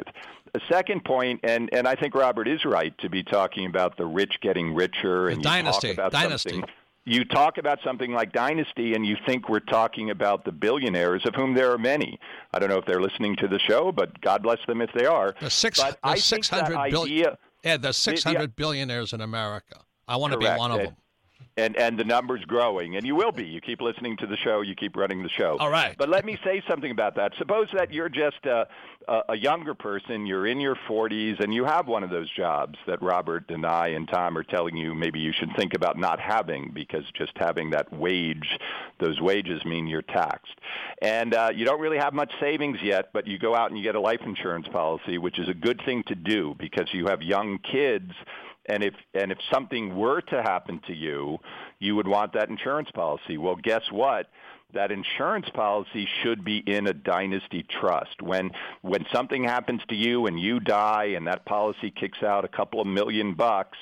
A 0.56 0.60
second 0.70 1.04
point, 1.04 1.40
and, 1.44 1.70
and 1.74 1.88
I 1.88 1.96
think 1.96 2.14
Robert 2.14 2.48
is 2.48 2.64
right 2.64 2.96
to 3.00 3.10
be 3.10 3.24
talking 3.24 3.66
about 3.66 3.98
the 3.98 4.06
rich 4.06 4.36
getting 4.42 4.74
richer 4.74 5.28
and 5.28 5.40
the 5.40 5.44
dynasty, 5.44 5.88
talk 5.90 5.94
about 5.94 6.12
dynasty. 6.12 6.52
something 6.52 6.70
you 7.06 7.26
talk 7.26 7.58
about 7.58 7.80
something 7.84 8.12
like 8.14 8.32
Dynasty 8.32 8.94
and 8.94 9.06
you 9.06 9.18
think 9.26 9.50
we're 9.50 9.60
talking 9.60 10.10
about 10.10 10.46
the 10.46 10.52
billionaires, 10.52 11.26
of 11.26 11.36
whom 11.36 11.54
there 11.54 11.72
are 11.72 11.78
many. 11.78 12.18
I 12.54 12.60
don't 12.60 12.70
know 12.70 12.78
if 12.78 12.86
they're 12.86 13.02
listening 13.02 13.36
to 13.38 13.48
the 13.48 13.60
show, 13.60 13.92
but 13.92 14.20
God 14.22 14.42
bless 14.44 14.60
them 14.68 14.82
if 14.82 14.90
they 14.94 15.06
are. 15.06 15.36
The 15.42 15.50
six, 15.50 15.80
but 15.82 15.94
the 16.02 16.08
I 16.08 16.16
six 16.16 16.50
think 16.50 16.62
that 16.66 16.74
hundred 16.74 16.92
billion. 16.92 17.18
idea, 17.28 17.38
Yeah, 17.64 17.78
the- 17.78 17.94
600 17.94 18.56
billionaires 18.56 19.12
in 19.14 19.22
America. 19.22 19.82
I 20.08 20.16
want 20.18 20.34
to 20.34 20.40
be 20.40 20.46
one 20.46 20.72
of 20.72 20.78
them. 20.80 20.96
And 21.58 21.78
and 21.78 22.00
the 22.00 22.04
numbers 22.04 22.44
growing, 22.46 22.96
and 22.96 23.06
you 23.06 23.16
will 23.16 23.32
be. 23.32 23.46
You 23.46 23.62
keep 23.62 23.82
listening 23.82 24.18
to 24.18 24.28
the 24.28 24.38
show, 24.38 24.62
you 24.62 24.76
keep 24.76 24.96
running 24.96 25.22
the 25.22 25.30
show. 25.30 25.58
All 25.60 25.70
right. 25.70 25.96
But 25.98 26.10
let 26.10 26.26
me 26.26 26.38
say 26.44 26.64
something 26.68 26.92
about 26.92 27.16
that. 27.16 27.34
Suppose 27.38 27.68
that 27.74 27.94
you're 27.94 28.10
just 28.10 28.46
a, 28.46 28.68
a, 29.08 29.22
a 29.30 29.38
younger 29.38 29.76
person, 29.76 30.26
you're 30.26 30.48
in 30.48 30.60
your 30.60 30.76
40s, 30.90 31.40
and 31.40 31.54
you 31.54 31.66
have 31.66 31.88
one 31.88 32.04
of 32.04 32.10
those 32.10 32.30
jobs 32.32 32.78
that 32.88 33.02
Robert 33.02 33.46
and 33.50 33.66
I 33.66 33.90
and 33.90 34.08
Tom 34.08 34.38
are 34.38 34.44
telling 34.44 34.76
you 34.76 34.96
maybe 34.96 35.20
you 35.20 35.32
should 35.32 35.56
think 35.56 35.76
about 35.76 35.98
not 35.98 36.20
having 36.20 36.72
because 36.74 37.04
just 37.16 37.34
having 37.36 37.70
that 37.72 37.92
wage, 37.94 38.58
those 39.00 39.22
wages 39.22 39.64
mean 39.66 39.88
you're 39.88 40.02
taxed. 40.02 40.56
And 41.02 41.34
uh, 41.34 41.52
you 41.54 41.66
don't 41.66 41.80
really 41.80 41.98
have 41.98 42.14
much 42.14 42.32
savings 42.40 42.80
yet, 42.82 43.10
but 43.14 43.28
you 43.28 43.38
go 43.38 43.56
out 43.56 43.70
and 43.70 43.78
you 43.78 43.84
get 43.84 43.96
a 43.96 44.02
life 44.02 44.22
insurance 44.26 44.68
policy, 44.68 45.18
which 45.18 45.38
is 45.38 45.50
a 45.50 45.54
good 45.54 45.82
thing 45.86 46.04
to 46.08 46.16
do 46.16 46.56
because 46.58 46.94
you 46.94 47.08
have 47.08 47.22
young 47.22 47.60
kids 47.60 48.12
and 48.66 48.84
if 48.84 48.94
and 49.14 49.32
if 49.32 49.38
something 49.52 49.96
were 49.96 50.22
to 50.22 50.42
happen 50.42 50.80
to 50.88 50.94
you, 50.94 51.40
you 51.80 51.96
would 51.96 52.08
want 52.08 52.34
that 52.34 52.50
insurance 52.50 52.90
policy. 52.92 53.38
Well, 53.38 53.56
guess 53.56 53.84
what? 53.92 54.28
That 54.74 54.92
insurance 54.92 55.50
policy 55.54 56.08
should 56.24 56.44
be 56.44 56.58
in 56.58 56.88
a 56.88 56.94
dynasty 56.94 57.64
trust. 57.64 58.22
When 58.22 58.52
when 58.82 59.06
something 59.14 59.44
happens 59.44 59.82
to 59.90 59.96
you 59.96 60.26
and 60.26 60.40
you 60.40 60.60
die 60.60 61.14
and 61.16 61.28
that 61.28 61.46
policy 61.46 61.92
kicks 61.92 62.24
out 62.24 62.46
a 62.46 62.48
couple 62.48 62.82
of 62.82 62.88
million 62.88 63.34
bucks, 63.36 63.78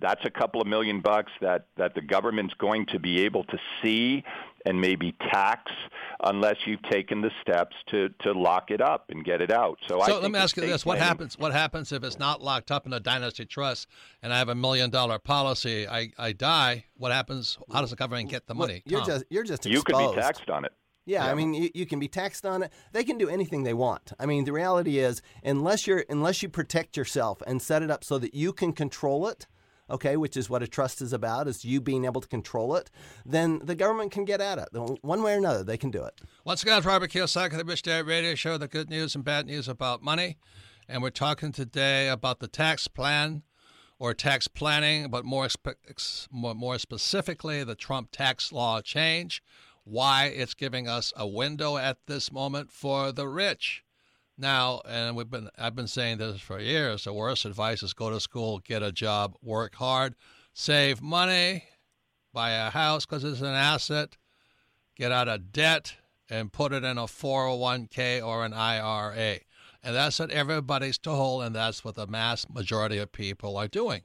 that's 0.00 0.24
a 0.24 0.30
couple 0.30 0.60
of 0.60 0.66
million 0.66 1.00
bucks 1.00 1.32
that, 1.40 1.66
that 1.76 1.94
the 1.94 2.00
government's 2.00 2.54
going 2.54 2.86
to 2.86 2.98
be 2.98 3.20
able 3.20 3.44
to 3.44 3.58
see 3.82 4.24
and 4.64 4.80
maybe 4.80 5.14
tax 5.32 5.70
unless 6.24 6.56
you've 6.66 6.82
taken 6.90 7.20
the 7.20 7.30
steps 7.42 7.76
to, 7.90 8.08
to 8.20 8.32
lock 8.32 8.70
it 8.70 8.80
up 8.80 9.06
and 9.10 9.24
get 9.24 9.40
it 9.42 9.50
out. 9.52 9.78
So, 9.86 10.00
I 10.00 10.06
So 10.06 10.12
think 10.12 10.22
let 10.22 10.30
me 10.32 10.38
ask 10.38 10.56
you 10.56 10.62
estate 10.62 10.72
this: 10.72 10.86
What 10.86 10.96
planning- 10.96 11.08
happens? 11.08 11.38
What 11.38 11.52
happens 11.52 11.92
if 11.92 12.02
it's 12.04 12.18
not 12.18 12.42
locked 12.42 12.70
up 12.70 12.86
in 12.86 12.92
a 12.92 13.00
dynasty 13.00 13.44
trust, 13.44 13.88
and 14.22 14.32
I 14.32 14.38
have 14.38 14.48
a 14.48 14.54
million 14.54 14.90
dollar 14.90 15.18
policy? 15.18 15.86
I, 15.86 16.10
I 16.18 16.32
die. 16.32 16.84
What 16.96 17.12
happens? 17.12 17.58
How 17.72 17.80
does 17.80 17.90
the 17.90 17.96
government 17.96 18.30
get 18.30 18.46
the 18.46 18.54
money? 18.54 18.82
You're 18.86 19.00
Tom? 19.00 19.08
just 19.08 19.24
you're 19.30 19.44
just 19.44 19.66
You 19.66 19.82
could 19.82 19.96
be 19.98 20.14
taxed 20.14 20.48
on 20.48 20.64
it. 20.64 20.72
Yeah, 21.06 21.26
Yeah. 21.26 21.32
I 21.32 21.34
mean, 21.34 21.52
you, 21.52 21.68
you 21.74 21.84
can 21.84 21.98
be 21.98 22.08
taxed 22.08 22.46
on 22.46 22.62
it. 22.62 22.72
They 22.92 23.04
can 23.04 23.18
do 23.18 23.28
anything 23.28 23.62
they 23.64 23.74
want. 23.74 24.14
I 24.18 24.24
mean, 24.24 24.44
the 24.46 24.52
reality 24.52 24.98
is, 24.98 25.20
unless 25.42 25.86
you're 25.86 26.04
unless 26.08 26.42
you 26.42 26.48
protect 26.48 26.96
yourself 26.96 27.42
and 27.46 27.60
set 27.60 27.82
it 27.82 27.90
up 27.90 28.02
so 28.04 28.18
that 28.18 28.32
you 28.34 28.54
can 28.54 28.72
control 28.72 29.28
it, 29.28 29.46
okay, 29.90 30.16
which 30.16 30.36
is 30.36 30.48
what 30.48 30.62
a 30.62 30.66
trust 30.66 31.02
is 31.02 31.12
about, 31.12 31.46
is 31.46 31.64
you 31.64 31.80
being 31.80 32.04
able 32.04 32.20
to 32.20 32.28
control 32.28 32.74
it, 32.74 32.90
then 33.24 33.60
the 33.62 33.74
government 33.74 34.12
can 34.12 34.24
get 34.24 34.40
at 34.40 34.58
it. 34.58 34.68
One 35.02 35.22
way 35.22 35.34
or 35.34 35.38
another, 35.38 35.62
they 35.62 35.76
can 35.76 35.90
do 35.90 36.04
it. 36.04 36.20
Once 36.44 36.62
again, 36.62 36.78
it's 36.78 36.86
Robert 36.86 37.10
Kiyosaki, 37.10 37.56
the 37.56 37.64
Rich 37.64 37.82
Dad 37.82 38.06
Radio 38.06 38.34
Show, 38.34 38.56
the 38.58 38.68
good 38.68 38.90
news 38.90 39.14
and 39.14 39.22
bad 39.24 39.46
news 39.46 39.68
about 39.68 40.02
money. 40.02 40.38
And 40.88 41.02
we're 41.02 41.10
talking 41.10 41.52
today 41.52 42.08
about 42.08 42.40
the 42.40 42.48
tax 42.48 42.88
plan 42.88 43.42
or 43.98 44.12
tax 44.12 44.48
planning, 44.48 45.08
but 45.08 45.24
more, 45.24 45.48
more 46.32 46.78
specifically, 46.78 47.62
the 47.62 47.74
Trump 47.76 48.10
tax 48.10 48.50
law 48.52 48.80
change, 48.80 49.42
why 49.84 50.24
it's 50.26 50.54
giving 50.54 50.88
us 50.88 51.12
a 51.16 51.28
window 51.28 51.76
at 51.76 51.98
this 52.06 52.32
moment 52.32 52.72
for 52.72 53.12
the 53.12 53.28
rich. 53.28 53.83
Now, 54.36 54.80
and 54.88 55.14
we've 55.14 55.30
been 55.30 55.48
I've 55.56 55.76
been 55.76 55.86
saying 55.86 56.18
this 56.18 56.40
for 56.40 56.58
years, 56.58 57.04
the 57.04 57.12
worst 57.12 57.44
advice 57.44 57.82
is 57.82 57.92
go 57.92 58.10
to 58.10 58.20
school, 58.20 58.58
get 58.58 58.82
a 58.82 58.90
job, 58.90 59.36
work 59.42 59.76
hard, 59.76 60.14
save 60.52 61.00
money, 61.00 61.64
buy 62.32 62.50
a 62.50 62.70
house 62.70 63.06
because 63.06 63.22
it's 63.22 63.40
an 63.40 63.46
asset, 63.46 64.16
get 64.96 65.12
out 65.12 65.28
of 65.28 65.52
debt 65.52 65.94
and 66.28 66.52
put 66.52 66.72
it 66.72 66.84
in 66.84 66.98
a 66.98 67.04
401k 67.04 68.26
or 68.26 68.44
an 68.44 68.52
IRA. 68.52 69.38
And 69.82 69.94
that's 69.94 70.18
what 70.18 70.30
everybody's 70.30 70.98
told, 70.98 71.42
and 71.42 71.54
that's 71.54 71.84
what 71.84 71.94
the 71.94 72.06
mass 72.06 72.46
majority 72.48 72.98
of 72.98 73.12
people 73.12 73.56
are 73.56 73.68
doing. 73.68 74.02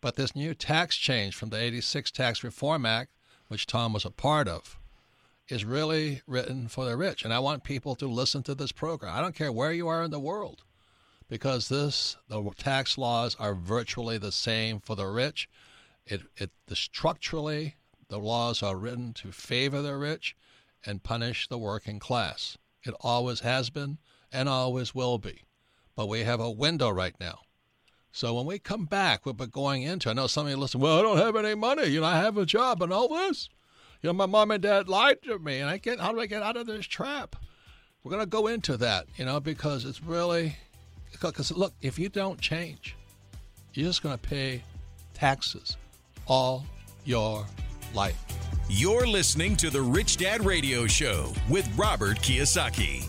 But 0.00 0.16
this 0.16 0.36
new 0.36 0.54
tax 0.54 0.96
change 0.96 1.34
from 1.34 1.48
the 1.48 1.60
86 1.60 2.10
Tax 2.10 2.44
Reform 2.44 2.84
Act, 2.84 3.12
which 3.48 3.66
Tom 3.66 3.94
was 3.94 4.04
a 4.04 4.10
part 4.10 4.46
of, 4.46 4.78
is 5.48 5.64
really 5.64 6.22
written 6.26 6.68
for 6.68 6.84
the 6.84 6.96
rich. 6.96 7.24
And 7.24 7.32
I 7.32 7.38
want 7.38 7.62
people 7.64 7.94
to 7.96 8.06
listen 8.06 8.42
to 8.44 8.54
this 8.54 8.72
program. 8.72 9.16
I 9.16 9.20
don't 9.20 9.34
care 9.34 9.52
where 9.52 9.72
you 9.72 9.88
are 9.88 10.02
in 10.02 10.10
the 10.10 10.18
world, 10.18 10.64
because 11.28 11.68
this 11.68 12.16
the 12.28 12.42
tax 12.56 12.98
laws 12.98 13.36
are 13.38 13.54
virtually 13.54 14.18
the 14.18 14.32
same 14.32 14.80
for 14.80 14.96
the 14.96 15.06
rich. 15.06 15.48
It, 16.04 16.22
it 16.36 16.50
the 16.66 16.76
structurally 16.76 17.76
the 18.08 18.18
laws 18.18 18.62
are 18.62 18.76
written 18.76 19.12
to 19.14 19.32
favor 19.32 19.82
the 19.82 19.96
rich 19.96 20.36
and 20.84 21.02
punish 21.02 21.48
the 21.48 21.58
working 21.58 21.98
class. 21.98 22.56
It 22.84 22.94
always 23.00 23.40
has 23.40 23.70
been 23.70 23.98
and 24.32 24.48
always 24.48 24.94
will 24.94 25.18
be. 25.18 25.42
But 25.96 26.08
we 26.08 26.20
have 26.20 26.40
a 26.40 26.50
window 26.50 26.90
right 26.90 27.14
now. 27.18 27.40
So 28.12 28.34
when 28.34 28.46
we 28.46 28.58
come 28.58 28.84
back, 28.84 29.26
we'll 29.26 29.34
be 29.34 29.46
going 29.46 29.82
into. 29.82 30.08
I 30.08 30.12
know 30.12 30.26
some 30.26 30.46
of 30.46 30.50
you 30.50 30.56
listen. 30.56 30.80
Well, 30.80 30.98
I 30.98 31.02
don't 31.02 31.18
have 31.18 31.36
any 31.36 31.54
money. 31.54 31.86
You 31.86 32.00
know, 32.00 32.06
I 32.06 32.18
have 32.18 32.38
a 32.38 32.46
job 32.46 32.82
and 32.82 32.92
all 32.92 33.08
this. 33.08 33.48
You 34.06 34.12
know, 34.12 34.18
my 34.18 34.26
mom 34.26 34.52
and 34.52 34.62
dad 34.62 34.88
lied 34.88 35.20
to 35.22 35.36
me, 35.40 35.58
and 35.58 35.68
I 35.68 35.78
get 35.78 35.98
how 35.98 36.12
do 36.12 36.20
I 36.20 36.26
get 36.26 36.40
out 36.40 36.56
of 36.56 36.68
this 36.68 36.86
trap? 36.86 37.34
We're 38.04 38.12
going 38.12 38.22
to 38.22 38.30
go 38.30 38.46
into 38.46 38.76
that, 38.76 39.06
you 39.16 39.24
know, 39.24 39.40
because 39.40 39.84
it's 39.84 40.00
really 40.00 40.54
because 41.10 41.50
look, 41.50 41.74
if 41.82 41.98
you 41.98 42.08
don't 42.08 42.40
change, 42.40 42.94
you're 43.74 43.88
just 43.88 44.04
going 44.04 44.16
to 44.16 44.28
pay 44.28 44.62
taxes 45.12 45.76
all 46.26 46.64
your 47.04 47.44
life. 47.94 48.16
You're 48.68 49.08
listening 49.08 49.56
to 49.56 49.70
the 49.70 49.82
Rich 49.82 50.18
Dad 50.18 50.46
Radio 50.46 50.86
Show 50.86 51.32
with 51.50 51.68
Robert 51.76 52.18
Kiyosaki. 52.18 53.08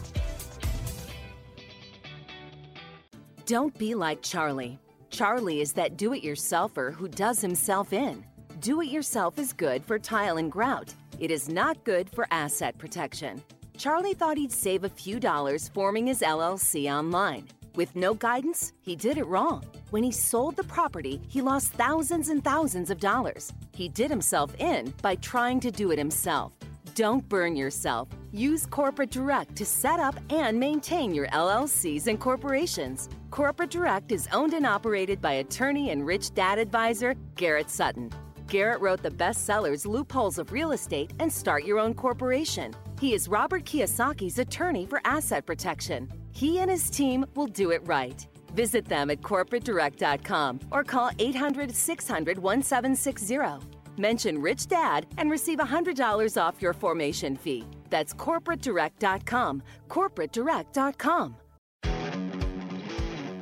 Don't 3.45 3.77
be 3.77 3.93
like 3.93 4.23
Charlie. 4.23 4.79
Charlie 5.11 5.61
is 5.61 5.73
that 5.73 5.95
do 5.95 6.13
it 6.13 6.23
yourselfer 6.23 6.91
who 6.91 7.07
does 7.07 7.39
himself 7.39 7.93
in. 7.93 8.25
Do 8.59 8.81
it 8.81 8.87
yourself 8.87 9.37
is 9.37 9.53
good 9.53 9.85
for 9.85 9.99
tile 9.99 10.37
and 10.37 10.51
grout. 10.51 10.91
It 11.19 11.29
is 11.29 11.47
not 11.47 11.83
good 11.83 12.09
for 12.09 12.25
asset 12.31 12.75
protection. 12.79 13.43
Charlie 13.77 14.15
thought 14.15 14.37
he'd 14.37 14.51
save 14.51 14.83
a 14.83 14.89
few 14.89 15.19
dollars 15.19 15.69
forming 15.69 16.07
his 16.07 16.21
LLC 16.21 16.91
online. 16.91 17.47
With 17.75 17.95
no 17.95 18.15
guidance, 18.15 18.73
he 18.81 18.95
did 18.95 19.19
it 19.19 19.27
wrong. 19.27 19.63
When 19.91 20.01
he 20.01 20.11
sold 20.11 20.55
the 20.55 20.63
property, 20.63 21.21
he 21.27 21.39
lost 21.39 21.73
thousands 21.73 22.29
and 22.29 22.43
thousands 22.43 22.89
of 22.89 22.99
dollars. 22.99 23.53
He 23.75 23.89
did 23.89 24.09
himself 24.09 24.55
in 24.57 24.91
by 25.03 25.15
trying 25.15 25.59
to 25.59 25.69
do 25.69 25.91
it 25.91 25.99
himself. 25.99 26.53
Don't 26.95 27.29
burn 27.29 27.55
yourself. 27.55 28.07
Use 28.31 28.65
Corporate 28.65 29.11
Direct 29.11 29.55
to 29.55 29.65
set 29.65 29.99
up 29.99 30.15
and 30.31 30.59
maintain 30.59 31.13
your 31.13 31.27
LLCs 31.27 32.07
and 32.07 32.19
corporations. 32.19 33.07
Corporate 33.29 33.69
Direct 33.69 34.11
is 34.11 34.27
owned 34.33 34.55
and 34.55 34.65
operated 34.65 35.21
by 35.21 35.33
attorney 35.33 35.91
and 35.91 36.07
rich 36.07 36.33
dad 36.33 36.57
advisor 36.57 37.13
Garrett 37.35 37.69
Sutton. 37.69 38.09
Garrett 38.47 38.79
wrote 38.81 39.03
the 39.03 39.11
bestsellers 39.11 39.85
Loopholes 39.85 40.37
of 40.37 40.51
Real 40.51 40.71
Estate 40.71 41.11
and 41.19 41.31
Start 41.31 41.63
Your 41.65 41.79
Own 41.79 41.93
Corporation. 41.93 42.73
He 42.99 43.13
is 43.13 43.27
Robert 43.27 43.65
Kiyosaki's 43.65 44.39
attorney 44.39 44.85
for 44.85 45.01
asset 45.05 45.45
protection. 45.45 46.09
He 46.31 46.59
and 46.59 46.71
his 46.71 46.89
team 46.89 47.25
will 47.35 47.47
do 47.47 47.71
it 47.71 47.81
right. 47.85 48.25
Visit 48.53 48.85
them 48.85 49.09
at 49.09 49.21
corporatedirect.com 49.21 50.59
or 50.71 50.83
call 50.83 51.11
800 51.19 51.75
600 51.75 52.37
1760. 52.39 53.67
Mention 53.97 54.41
Rich 54.41 54.67
Dad 54.67 55.07
and 55.17 55.29
receive 55.29 55.59
$100 55.59 56.41
off 56.41 56.61
your 56.61 56.73
formation 56.73 57.35
fee. 57.35 57.65
That's 57.89 58.13
corporatedirect.com. 58.13 59.63
Corporatedirect.com. 59.89 61.35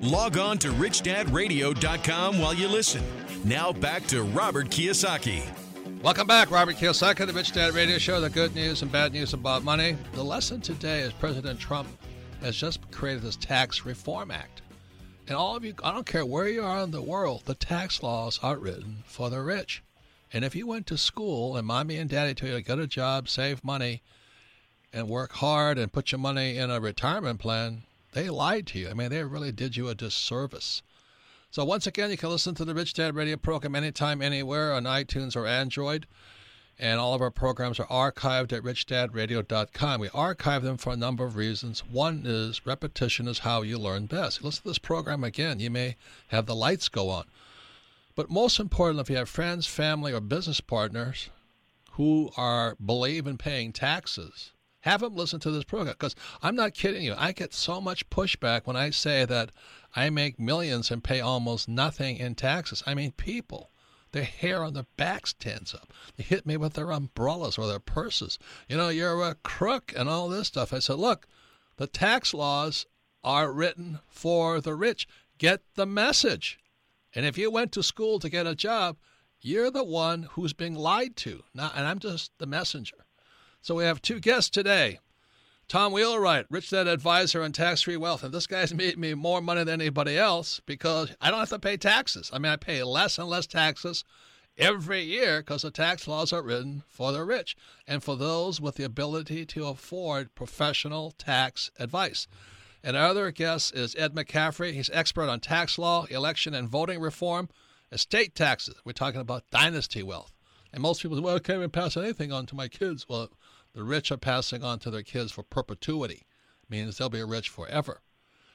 Log 0.01 0.37
on 0.37 0.57
to 0.59 0.69
richdadradio.com 0.69 2.39
while 2.39 2.53
you 2.53 2.67
listen. 2.67 3.03
Now 3.45 3.71
back 3.71 4.07
to 4.07 4.23
Robert 4.23 4.69
Kiyosaki. 4.71 5.43
Welcome 6.01 6.25
back, 6.25 6.49
Robert 6.49 6.77
Kiyosaki, 6.77 7.27
the 7.27 7.31
Rich 7.31 7.51
Dad 7.51 7.75
Radio 7.75 7.99
Show, 7.99 8.19
the 8.19 8.27
good 8.27 8.55
news 8.55 8.81
and 8.81 8.91
bad 8.91 9.13
news 9.13 9.33
about 9.33 9.63
money. 9.63 9.95
The 10.13 10.23
lesson 10.23 10.61
today 10.61 11.01
is 11.01 11.13
President 11.13 11.59
Trump 11.59 11.87
has 12.41 12.55
just 12.55 12.89
created 12.89 13.21
this 13.21 13.35
Tax 13.35 13.85
Reform 13.85 14.31
Act. 14.31 14.63
And 15.27 15.37
all 15.37 15.55
of 15.55 15.63
you, 15.63 15.75
I 15.83 15.91
don't 15.91 16.07
care 16.07 16.25
where 16.25 16.47
you 16.47 16.63
are 16.63 16.81
in 16.81 16.89
the 16.89 17.03
world, 17.03 17.43
the 17.45 17.53
tax 17.53 18.01
laws 18.01 18.39
are 18.41 18.57
written 18.57 19.03
for 19.05 19.29
the 19.29 19.43
rich. 19.43 19.83
And 20.33 20.43
if 20.43 20.55
you 20.55 20.65
went 20.65 20.87
to 20.87 20.97
school 20.97 21.55
and 21.55 21.67
mommy 21.67 21.97
and 21.97 22.09
daddy 22.09 22.33
told 22.33 22.51
you 22.51 22.57
to 22.57 22.63
get 22.63 22.79
a 22.79 22.87
job, 22.87 23.29
save 23.29 23.63
money, 23.63 24.01
and 24.91 25.07
work 25.07 25.33
hard 25.33 25.77
and 25.77 25.93
put 25.93 26.11
your 26.11 26.17
money 26.17 26.57
in 26.57 26.71
a 26.71 26.81
retirement 26.81 27.39
plan, 27.39 27.83
they 28.13 28.27
lied 28.27 28.65
to 28.67 28.79
you. 28.79 28.89
I 28.89 28.95
mean, 28.95 29.09
they 29.09 29.23
really 29.23 29.51
did 29.51 29.77
you 29.77 29.87
a 29.87 29.93
disservice. 29.93 30.81
So 31.55 31.63
once 31.63 31.87
again, 31.87 32.11
you 32.11 32.17
can 32.17 32.31
listen 32.31 32.53
to 32.55 32.65
the 32.65 32.75
Rich 32.75 32.95
Dad 32.95 33.15
Radio 33.15 33.37
program 33.37 33.75
anytime, 33.75 34.21
anywhere 34.21 34.73
on 34.73 34.83
iTunes 34.83 35.37
or 35.37 35.47
Android. 35.47 36.05
And 36.77 36.99
all 36.99 37.13
of 37.13 37.21
our 37.21 37.31
programs 37.31 37.79
are 37.79 37.87
archived 37.87 38.51
at 38.51 38.61
richdadradio.com. 38.61 40.01
We 40.01 40.09
archive 40.09 40.63
them 40.63 40.75
for 40.75 40.91
a 40.91 40.97
number 40.97 41.23
of 41.23 41.37
reasons. 41.37 41.79
One 41.89 42.23
is 42.25 42.65
repetition 42.65 43.29
is 43.29 43.39
how 43.39 43.61
you 43.61 43.77
learn 43.77 44.05
best. 44.05 44.43
listen 44.43 44.63
to 44.63 44.67
this 44.67 44.79
program 44.79 45.23
again, 45.23 45.61
you 45.61 45.69
may 45.69 45.95
have 46.27 46.45
the 46.45 46.53
lights 46.53 46.89
go 46.89 47.07
on. 47.09 47.23
But 48.15 48.29
most 48.29 48.59
important, 48.59 48.99
if 48.99 49.09
you 49.09 49.15
have 49.15 49.29
friends, 49.29 49.65
family, 49.65 50.11
or 50.11 50.19
business 50.19 50.59
partners 50.59 51.29
who 51.91 52.31
are 52.35 52.75
believe 52.85 53.27
in 53.27 53.37
paying 53.37 53.71
taxes, 53.71 54.51
have 54.85 55.01
them 55.01 55.15
listen 55.15 55.39
to 55.39 55.51
this 55.51 55.63
program 55.63 55.95
because 55.97 56.15
I'm 56.43 56.55
not 56.55 56.75
kidding 56.75 57.03
you. 57.03 57.15
I 57.17 57.31
get 57.31 57.53
so 57.53 57.81
much 57.81 58.09
pushback 58.11 58.67
when 58.67 58.75
I 58.75 58.91
say 58.91 59.25
that 59.25 59.51
I 59.95 60.09
make 60.09 60.39
millions 60.39 60.91
and 60.91 61.03
pay 61.03 61.21
almost 61.21 61.67
nothing 61.67 62.17
in 62.17 62.35
taxes. 62.35 62.83
I 62.85 62.93
mean, 62.93 63.11
people 63.11 63.71
their 64.15 64.23
hair 64.23 64.63
on 64.63 64.73
their 64.73 64.85
backs 64.95 65.31
stands 65.31 65.73
up. 65.73 65.91
They 66.15 66.23
hit 66.23 66.45
me 66.45 66.55
with 66.55 66.75
their 66.75 66.91
umbrellas 66.91 67.57
or 67.57 67.67
their 67.67 67.79
purses. 67.79 68.39
You 68.69 68.77
know, 68.77 68.87
you're 68.87 69.21
a 69.21 69.35
crook 69.35 69.91
and 69.93 70.07
all 70.07 70.29
this 70.29 70.47
stuff. 70.47 70.71
I 70.71 70.79
said, 70.79 70.99
look, 70.99 71.27
the 71.75 71.85
tax 71.85 72.33
laws 72.33 72.85
are 73.25 73.51
written 73.51 73.99
for 74.07 74.61
the 74.61 74.73
rich. 74.73 75.05
Get 75.37 75.63
the 75.75 75.85
message. 75.85 76.59
And 77.13 77.25
if 77.25 77.37
you 77.37 77.51
went 77.51 77.73
to 77.73 77.83
school 77.83 78.19
to 78.19 78.29
get 78.29 78.47
a 78.47 78.55
job, 78.55 78.95
you're 79.41 79.69
the 79.69 79.83
one 79.83 80.29
who's 80.31 80.53
being 80.53 80.75
lied 80.75 81.17
to. 81.17 81.43
Now, 81.53 81.73
and 81.75 81.85
I'm 81.85 81.99
just 81.99 82.31
the 82.37 82.47
messenger. 82.47 83.05
So 83.61 83.75
we 83.75 83.83
have 83.83 84.01
two 84.01 84.21
guests 84.21 84.49
today. 84.49 84.99
Tom 85.67 85.93
Wheelwright, 85.93 86.45
Rich 86.51 86.69
Dad 86.69 86.87
Advisor 86.87 87.41
on 87.41 87.51
Tax 87.51 87.81
Free 87.81 87.97
Wealth. 87.97 88.23
And 88.23 88.31
this 88.31 88.45
guy's 88.45 88.73
made 88.75 88.99
me 88.99 89.15
more 89.15 89.41
money 89.41 89.63
than 89.63 89.81
anybody 89.81 90.15
else 90.15 90.61
because 90.67 91.15
I 91.19 91.31
don't 91.31 91.39
have 91.39 91.49
to 91.49 91.59
pay 91.59 91.75
taxes. 91.75 92.29
I 92.31 92.37
mean, 92.37 92.51
I 92.51 92.55
pay 92.55 92.83
less 92.83 93.17
and 93.17 93.27
less 93.27 93.47
taxes 93.47 94.03
every 94.57 95.01
year 95.01 95.41
because 95.41 95.63
the 95.63 95.71
tax 95.71 96.07
laws 96.07 96.31
are 96.31 96.43
written 96.43 96.83
for 96.87 97.11
the 97.11 97.23
rich 97.23 97.55
and 97.87 98.03
for 98.03 98.15
those 98.15 98.61
with 98.61 98.75
the 98.75 98.83
ability 98.83 99.45
to 99.47 99.65
afford 99.65 100.35
professional 100.35 101.11
tax 101.17 101.71
advice. 101.79 102.27
And 102.83 102.95
our 102.95 103.07
other 103.07 103.31
guest 103.31 103.73
is 103.75 103.95
Ed 103.95 104.13
McCaffery. 104.13 104.73
He's 104.73 104.91
expert 104.93 105.29
on 105.29 105.39
tax 105.39 105.79
law, 105.79 106.05
election 106.05 106.53
and 106.53 106.69
voting 106.69 106.99
reform, 106.99 107.49
estate 107.91 108.35
taxes. 108.35 108.75
We're 108.85 108.91
talking 108.91 109.19
about 109.19 109.49
dynasty 109.49 110.03
wealth. 110.03 110.31
And 110.71 110.83
most 110.83 111.01
people 111.01 111.17
say, 111.17 111.23
well, 111.23 111.37
I 111.37 111.39
can't 111.39 111.57
even 111.57 111.71
pass 111.71 111.97
anything 111.97 112.31
on 112.31 112.45
to 112.47 112.55
my 112.55 112.67
kids. 112.67 113.07
Well, 113.09 113.29
the 113.75 113.83
rich 113.83 114.11
are 114.11 114.17
passing 114.17 114.63
on 114.63 114.79
to 114.79 114.89
their 114.89 115.03
kids 115.03 115.31
for 115.31 115.43
perpetuity, 115.43 116.25
means 116.69 116.97
they'll 116.97 117.09
be 117.09 117.21
rich 117.23 117.49
forever. 117.49 118.01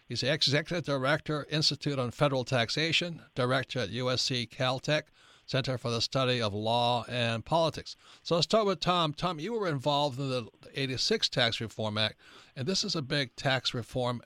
He's 0.09 0.23
the 0.23 0.33
executive 0.33 0.85
director, 0.85 1.47
Institute 1.51 1.99
on 1.99 2.11
Federal 2.11 2.45
Taxation, 2.45 3.23
director 3.37 3.79
at 3.81 3.91
USC 3.91 4.49
Caltech, 4.49 5.03
Center 5.47 5.79
for 5.79 5.91
the 5.91 6.01
Study 6.01 6.41
of 6.41 6.55
Law 6.55 7.05
and 7.09 7.45
Politics. 7.45 7.97
So 8.23 8.35
let's 8.35 8.45
start 8.45 8.67
with 8.67 8.81
Tom. 8.81 9.13
Tom, 9.13 9.39
you 9.39 9.53
were 9.53 9.69
involved 9.69 10.19
in 10.19 10.29
the 10.31 10.49
86 10.75 11.29
Tax 11.29 11.61
Reform 11.61 11.99
Act, 11.99 12.19
and 12.57 12.67
this 12.67 12.83
is 12.83 12.97
a 12.97 13.03
big 13.03 13.37
tax 13.37 13.75
reform 13.75 14.23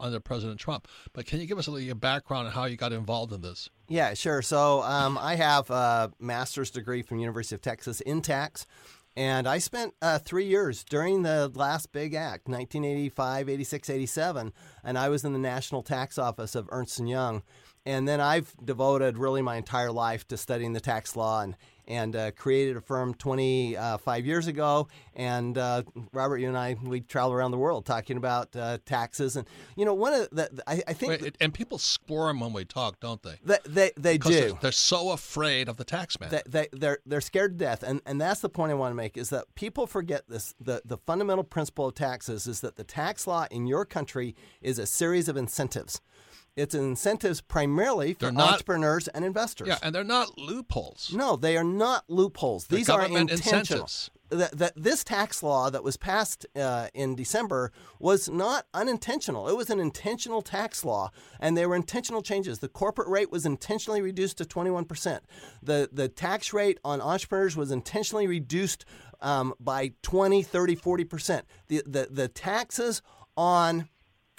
under 0.00 0.20
President 0.20 0.58
Trump. 0.58 0.88
But 1.12 1.26
can 1.26 1.40
you 1.40 1.46
give 1.46 1.58
us 1.58 1.66
a 1.66 1.70
little 1.70 1.84
your 1.84 1.94
background 1.94 2.48
on 2.48 2.52
how 2.52 2.64
you 2.64 2.76
got 2.76 2.92
involved 2.92 3.32
in 3.32 3.40
this? 3.40 3.68
Yeah, 3.88 4.14
sure. 4.14 4.42
So 4.42 4.82
um, 4.82 5.18
I 5.18 5.36
have 5.36 5.70
a 5.70 6.12
master's 6.18 6.70
degree 6.70 7.02
from 7.02 7.18
University 7.18 7.54
of 7.54 7.62
Texas 7.62 8.00
in 8.00 8.22
tax. 8.22 8.66
And 9.14 9.46
I 9.46 9.58
spent 9.58 9.94
uh, 10.00 10.18
three 10.18 10.46
years 10.46 10.84
during 10.84 11.22
the 11.22 11.50
last 11.54 11.92
big 11.92 12.14
act, 12.14 12.48
1985, 12.48 13.48
86, 13.48 13.90
87, 13.90 14.52
and 14.82 14.98
I 14.98 15.10
was 15.10 15.24
in 15.24 15.34
the 15.34 15.38
National 15.38 15.82
Tax 15.82 16.16
Office 16.16 16.54
of 16.54 16.68
Ernst 16.72 16.98
& 17.00 17.06
Young. 17.06 17.42
And 17.84 18.08
then 18.08 18.20
I've 18.20 18.54
devoted 18.64 19.18
really 19.18 19.42
my 19.42 19.56
entire 19.56 19.92
life 19.92 20.26
to 20.28 20.36
studying 20.36 20.72
the 20.72 20.80
tax 20.80 21.14
law 21.16 21.42
and, 21.42 21.56
and 21.92 22.16
uh, 22.16 22.30
created 22.32 22.76
a 22.76 22.80
firm 22.80 23.14
25 23.14 24.26
years 24.26 24.46
ago. 24.46 24.88
And 25.14 25.58
uh, 25.58 25.82
Robert, 26.12 26.38
you 26.38 26.48
and 26.48 26.56
I, 26.56 26.76
we 26.82 27.00
travel 27.00 27.32
around 27.32 27.50
the 27.50 27.58
world 27.58 27.84
talking 27.84 28.16
about 28.16 28.56
uh, 28.56 28.78
taxes. 28.86 29.36
And, 29.36 29.46
you 29.76 29.84
know, 29.84 29.92
one 29.92 30.14
of 30.14 30.30
the, 30.30 30.62
I, 30.66 30.82
I 30.88 30.92
think. 30.94 31.20
Wait, 31.20 31.36
and 31.40 31.52
people 31.52 31.78
squirm 31.78 32.40
when 32.40 32.52
we 32.52 32.64
talk, 32.64 32.98
don't 33.00 33.22
they? 33.22 33.36
They, 33.44 33.58
they, 33.66 33.90
they 33.96 34.18
do. 34.18 34.30
They're, 34.30 34.52
they're, 34.60 34.72
so 34.72 35.10
afraid 35.10 35.68
of 35.68 35.76
the 35.76 35.84
tax 35.84 36.18
man. 36.18 36.30
They, 36.30 36.42
they, 36.46 36.68
they're, 36.72 36.98
they're 37.04 37.20
scared 37.20 37.58
to 37.58 37.64
death. 37.64 37.82
And, 37.82 38.00
and 38.06 38.20
that's 38.20 38.40
the 38.40 38.48
point 38.48 38.72
I 38.72 38.74
want 38.74 38.92
to 38.92 38.96
make 38.96 39.18
is 39.18 39.28
that 39.30 39.54
people 39.54 39.86
forget 39.86 40.28
this. 40.28 40.54
The, 40.60 40.80
the 40.84 40.96
fundamental 40.96 41.44
principle 41.44 41.88
of 41.88 41.94
taxes 41.94 42.46
is 42.46 42.62
that 42.62 42.76
the 42.76 42.84
tax 42.84 43.26
law 43.26 43.46
in 43.50 43.66
your 43.66 43.84
country 43.84 44.34
is 44.62 44.78
a 44.78 44.86
series 44.86 45.28
of 45.28 45.36
incentives. 45.36 46.00
It's 46.54 46.74
incentives 46.74 47.40
primarily 47.40 48.12
for 48.14 48.30
not, 48.30 48.52
entrepreneurs 48.52 49.08
and 49.08 49.24
investors. 49.24 49.68
Yeah, 49.68 49.78
and 49.82 49.94
they're 49.94 50.04
not 50.04 50.36
loopholes. 50.36 51.10
No, 51.14 51.36
they 51.36 51.56
are 51.56 51.64
not 51.64 52.04
loopholes. 52.08 52.66
They're 52.66 52.78
These 52.78 52.90
are 52.90 53.06
intentional. 53.06 53.60
Incentives. 53.60 54.10
That, 54.28 54.58
that 54.58 54.72
this 54.76 55.04
tax 55.04 55.42
law 55.42 55.68
that 55.68 55.84
was 55.84 55.98
passed 55.98 56.46
uh, 56.56 56.88
in 56.94 57.14
December 57.14 57.70
was 57.98 58.30
not 58.30 58.66
unintentional. 58.72 59.48
It 59.48 59.56
was 59.56 59.68
an 59.68 59.78
intentional 59.78 60.40
tax 60.40 60.86
law, 60.86 61.10
and 61.38 61.56
there 61.56 61.68
were 61.68 61.76
intentional 61.76 62.22
changes. 62.22 62.58
The 62.58 62.68
corporate 62.68 63.08
rate 63.08 63.30
was 63.30 63.44
intentionally 63.44 64.00
reduced 64.00 64.38
to 64.38 64.44
21%. 64.44 65.20
The, 65.62 65.88
the 65.92 66.08
tax 66.08 66.52
rate 66.54 66.78
on 66.82 67.02
entrepreneurs 67.02 67.56
was 67.56 67.70
intentionally 67.70 68.26
reduced 68.26 68.86
um, 69.20 69.54
by 69.60 69.92
20, 70.02 70.42
30, 70.42 70.76
40%. 70.76 71.42
The, 71.68 71.82
the, 71.86 72.08
the 72.10 72.28
taxes 72.28 73.02
on 73.36 73.88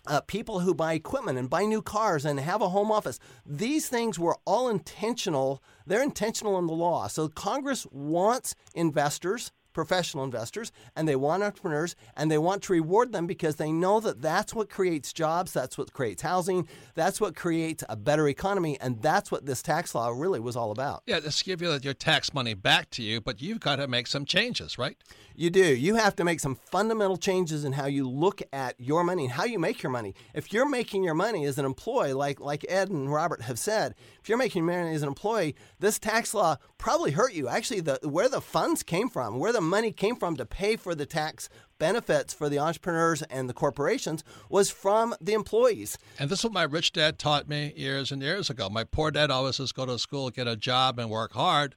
uh, 0.07 0.21
people 0.21 0.59
who 0.59 0.73
buy 0.73 0.93
equipment 0.93 1.37
and 1.37 1.49
buy 1.49 1.65
new 1.65 1.81
cars 1.81 2.25
and 2.25 2.39
have 2.39 2.61
a 2.61 2.69
home 2.69 2.91
office. 2.91 3.19
These 3.45 3.87
things 3.87 4.19
were 4.19 4.37
all 4.45 4.69
intentional. 4.69 5.63
They're 5.85 6.03
intentional 6.03 6.57
in 6.59 6.67
the 6.67 6.73
law. 6.73 7.07
So 7.07 7.27
Congress 7.29 7.87
wants 7.91 8.55
investors 8.73 9.51
professional 9.73 10.23
investors 10.23 10.71
and 10.95 11.07
they 11.07 11.15
want 11.15 11.43
entrepreneurs 11.43 11.95
and 12.15 12.31
they 12.31 12.37
want 12.37 12.61
to 12.63 12.73
reward 12.73 13.11
them 13.11 13.27
because 13.27 13.57
they 13.57 13.71
know 13.71 13.99
that 13.99 14.21
that's 14.21 14.53
what 14.53 14.69
creates 14.69 15.11
jobs, 15.11 15.51
that's 15.51 15.77
what 15.77 15.91
creates 15.91 16.21
housing, 16.21 16.67
that's 16.93 17.19
what 17.19 17.35
creates 17.35 17.83
a 17.89 17.95
better 17.95 18.27
economy, 18.27 18.77
and 18.79 19.01
that's 19.01 19.31
what 19.31 19.45
this 19.45 19.61
tax 19.61 19.93
law 19.95 20.09
really 20.09 20.39
was 20.39 20.55
all 20.55 20.71
about. 20.71 21.03
Yeah, 21.05 21.19
this 21.19 21.41
give 21.41 21.61
you 21.61 21.77
your 21.81 21.93
tax 21.93 22.33
money 22.33 22.53
back 22.53 22.89
to 22.91 23.03
you, 23.03 23.19
but 23.19 23.41
you've 23.41 23.59
got 23.59 23.77
to 23.77 23.87
make 23.87 24.07
some 24.07 24.25
changes, 24.25 24.77
right? 24.77 24.97
You 25.35 25.49
do. 25.49 25.75
You 25.75 25.95
have 25.95 26.15
to 26.17 26.23
make 26.23 26.39
some 26.39 26.55
fundamental 26.55 27.17
changes 27.17 27.65
in 27.65 27.73
how 27.73 27.87
you 27.87 28.07
look 28.07 28.41
at 28.51 28.75
your 28.79 29.03
money 29.03 29.23
and 29.23 29.33
how 29.33 29.45
you 29.45 29.57
make 29.57 29.81
your 29.81 29.91
money. 29.91 30.13
If 30.33 30.53
you're 30.53 30.69
making 30.69 31.03
your 31.03 31.15
money 31.15 31.45
as 31.45 31.57
an 31.57 31.65
employee, 31.65 32.13
like 32.13 32.39
like 32.39 32.65
Ed 32.69 32.89
and 32.89 33.11
Robert 33.11 33.41
have 33.41 33.57
said, 33.57 33.95
if 34.21 34.29
you're 34.29 34.37
making 34.37 34.65
your 34.65 34.77
money 34.77 34.95
as 34.95 35.01
an 35.01 35.07
employee, 35.07 35.55
this 35.79 35.97
tax 35.97 36.33
law 36.33 36.57
probably 36.77 37.11
hurt 37.11 37.33
you. 37.33 37.47
Actually, 37.47 37.81
the 37.81 37.99
where 38.03 38.29
the 38.29 38.41
funds 38.41 38.83
came 38.83 39.09
from, 39.09 39.39
where 39.39 39.53
the 39.53 39.61
money 39.61 39.91
came 39.91 40.15
from 40.15 40.35
to 40.37 40.45
pay 40.45 40.75
for 40.75 40.93
the 40.93 41.05
tax 41.05 41.49
benefits 41.79 42.33
for 42.33 42.47
the 42.47 42.59
entrepreneurs 42.59 43.23
and 43.23 43.49
the 43.49 43.53
corporations 43.53 44.23
was 44.49 44.69
from 44.69 45.15
the 45.19 45.33
employees. 45.33 45.97
And 46.19 46.29
this 46.29 46.39
is 46.39 46.45
what 46.45 46.53
my 46.53 46.63
rich 46.63 46.93
dad 46.93 47.19
taught 47.19 47.49
me 47.49 47.73
years 47.75 48.11
and 48.11 48.21
years 48.21 48.49
ago. 48.49 48.69
My 48.69 48.83
poor 48.83 49.11
dad 49.11 49.31
always 49.31 49.57
says, 49.57 49.71
go 49.71 49.85
to 49.85 49.99
school, 49.99 50.29
get 50.29 50.47
a 50.47 50.55
job, 50.55 50.99
and 50.99 51.09
work 51.09 51.33
hard. 51.33 51.75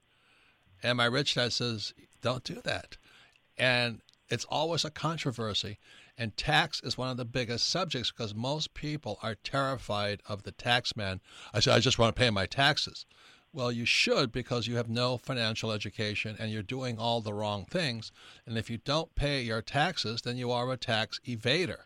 And 0.83 0.99
my 0.99 1.07
rich 1.07 1.35
dad 1.35 1.53
says, 1.53 1.95
don't 2.21 2.45
do 2.45 2.61
that. 2.63 2.99
And 3.59 4.01
it's 4.29 4.45
always 4.47 4.85
a 4.85 4.91
controversy. 4.91 5.79
And 6.19 6.37
tax 6.37 6.81
is 6.83 6.99
one 6.99 7.11
of 7.11 7.17
the 7.17 7.25
biggest 7.25 7.69
subjects 7.69 8.11
because 8.11 8.35
most 8.35 8.75
people 8.75 9.19
are 9.23 9.35
terrified 9.35 10.23
of 10.27 10.43
the 10.43 10.53
tax 10.53 10.97
man. 10.97 11.21
I 11.53 11.61
say, 11.61 11.73
I 11.73 11.81
just 11.81 11.99
want 11.99 12.15
to 12.15 12.21
pay 12.21 12.31
my 12.31 12.47
taxes. 12.47 13.07
Well, 13.53 13.71
you 13.71 13.87
should 13.87 14.33
because 14.33 14.67
you 14.67 14.77
have 14.77 14.89
no 14.89 15.17
financial 15.17 15.73
education 15.73 16.37
and 16.39 16.51
you're 16.51 16.63
doing 16.63 16.99
all 16.99 17.21
the 17.21 17.33
wrong 17.33 17.65
things. 17.65 18.13
And 18.45 18.59
if 18.59 18.69
you 18.69 18.79
don't 18.79 19.15
pay 19.15 19.43
your 19.43 19.63
taxes, 19.63 20.23
then 20.23 20.37
you 20.37 20.51
are 20.51 20.71
a 20.73 20.77
tax 20.77 21.21
evader. 21.27 21.85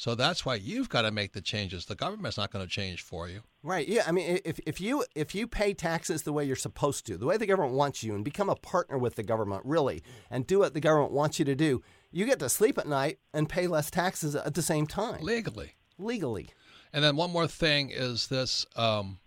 So 0.00 0.14
that's 0.14 0.46
why 0.46 0.54
you've 0.54 0.88
got 0.88 1.02
to 1.02 1.10
make 1.10 1.34
the 1.34 1.42
changes. 1.42 1.84
The 1.84 1.94
government's 1.94 2.38
not 2.38 2.50
going 2.50 2.64
to 2.64 2.70
change 2.70 3.02
for 3.02 3.28
you. 3.28 3.42
Right. 3.62 3.86
Yeah. 3.86 4.04
I 4.06 4.12
mean, 4.12 4.40
if, 4.46 4.58
if 4.64 4.80
you 4.80 5.04
if 5.14 5.34
you 5.34 5.46
pay 5.46 5.74
taxes 5.74 6.22
the 6.22 6.32
way 6.32 6.42
you're 6.42 6.56
supposed 6.56 7.04
to, 7.08 7.18
the 7.18 7.26
way 7.26 7.36
the 7.36 7.44
government 7.44 7.74
wants 7.74 8.02
you, 8.02 8.14
and 8.14 8.24
become 8.24 8.48
a 8.48 8.54
partner 8.54 8.96
with 8.96 9.16
the 9.16 9.22
government, 9.22 9.60
really, 9.66 10.02
and 10.30 10.46
do 10.46 10.60
what 10.60 10.72
the 10.72 10.80
government 10.80 11.12
wants 11.12 11.38
you 11.38 11.44
to 11.44 11.54
do, 11.54 11.82
you 12.10 12.24
get 12.24 12.38
to 12.38 12.48
sleep 12.48 12.78
at 12.78 12.88
night 12.88 13.18
and 13.34 13.46
pay 13.46 13.66
less 13.66 13.90
taxes 13.90 14.34
at 14.34 14.54
the 14.54 14.62
same 14.62 14.86
time. 14.86 15.20
Legally. 15.20 15.74
Legally. 15.98 16.48
And 16.94 17.04
then 17.04 17.14
one 17.14 17.30
more 17.30 17.46
thing 17.46 17.90
is 17.90 18.28
this: 18.28 18.64
um, 18.76 19.18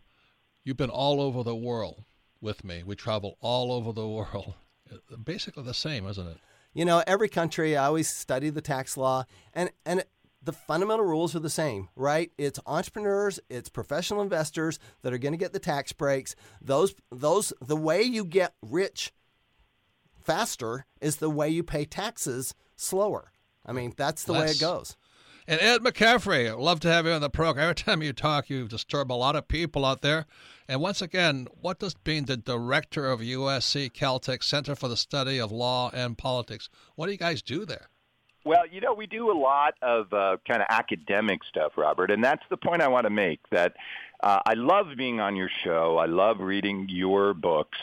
you've 0.63 0.75
been 0.75 0.89
all 0.89 1.21
over 1.21 1.43
the 1.43 1.55
world 1.55 2.03
with 2.41 2.63
me. 2.63 2.81
We 2.81 2.95
travel 2.95 3.37
all 3.41 3.71
over 3.73 3.93
the 3.93 4.07
world. 4.07 4.55
Basically 5.23 5.61
the 5.61 5.75
same, 5.75 6.07
isn't 6.07 6.27
it? 6.27 6.37
You 6.73 6.85
know, 6.85 7.03
every 7.05 7.29
country. 7.29 7.77
I 7.77 7.85
always 7.85 8.09
study 8.09 8.49
the 8.49 8.59
tax 8.59 8.97
law, 8.97 9.25
and 9.53 9.69
and 9.85 10.03
the 10.43 10.53
fundamental 10.53 11.05
rules 11.05 11.35
are 11.35 11.39
the 11.39 11.49
same, 11.49 11.89
right? 11.95 12.31
It's 12.37 12.59
entrepreneurs, 12.65 13.39
it's 13.49 13.69
professional 13.69 14.21
investors 14.21 14.79
that 15.01 15.13
are 15.13 15.17
going 15.17 15.33
to 15.33 15.37
get 15.37 15.53
the 15.53 15.59
tax 15.59 15.93
breaks. 15.93 16.35
Those 16.61 16.93
those 17.11 17.53
the 17.61 17.77
way 17.77 18.01
you 18.01 18.25
get 18.25 18.55
rich 18.61 19.13
faster 20.21 20.85
is 21.01 21.17
the 21.17 21.29
way 21.29 21.49
you 21.49 21.63
pay 21.63 21.85
taxes 21.85 22.53
slower. 22.75 23.31
I 23.65 23.71
mean, 23.71 23.93
that's 23.95 24.23
the 24.23 24.33
Less. 24.33 24.41
way 24.41 24.51
it 24.51 24.59
goes. 24.59 24.97
And 25.45 25.59
Ed 25.59 25.81
McCaffery, 25.81 26.57
love 26.57 26.79
to 26.81 26.87
have 26.87 27.05
you 27.05 27.11
on 27.11 27.19
the 27.19 27.29
program. 27.29 27.63
Every 27.63 27.75
time 27.75 28.01
you 28.01 28.13
talk, 28.13 28.49
you 28.49 28.65
disturb 28.65 29.11
a 29.11 29.13
lot 29.13 29.35
of 29.35 29.49
people 29.49 29.83
out 29.83 30.01
there. 30.01 30.25
And 30.69 30.79
once 30.79 31.01
again, 31.01 31.47
what 31.59 31.79
does 31.79 31.95
being 31.95 32.25
the 32.25 32.37
director 32.37 33.11
of 33.11 33.19
USC 33.19 33.91
Caltech 33.91 34.41
Center 34.41 34.73
for 34.73 34.87
the 34.87 34.95
Study 34.95 35.39
of 35.39 35.51
Law 35.51 35.91
and 35.93 36.17
Politics, 36.17 36.69
what 36.95 37.07
do 37.07 37.11
you 37.11 37.17
guys 37.17 37.41
do 37.41 37.65
there? 37.65 37.89
Well, 38.45 38.67
you 38.69 38.81
know, 38.81 38.93
we 38.93 39.07
do 39.07 39.31
a 39.31 39.37
lot 39.37 39.75
of 39.81 40.11
uh, 40.11 40.37
kind 40.47 40.61
of 40.61 40.67
academic 40.69 41.41
stuff, 41.49 41.73
Robert, 41.77 42.11
and 42.11 42.23
that's 42.23 42.43
the 42.49 42.57
point 42.57 42.81
I 42.81 42.89
want 42.89 43.05
to 43.05 43.09
make 43.09 43.39
that 43.51 43.75
uh, 44.23 44.41
I 44.45 44.53
love 44.53 44.87
being 44.97 45.19
on 45.19 45.35
your 45.35 45.49
show. 45.63 45.97
I 45.97 46.05
love 46.05 46.39
reading 46.39 46.87
your 46.89 47.33
books, 47.33 47.77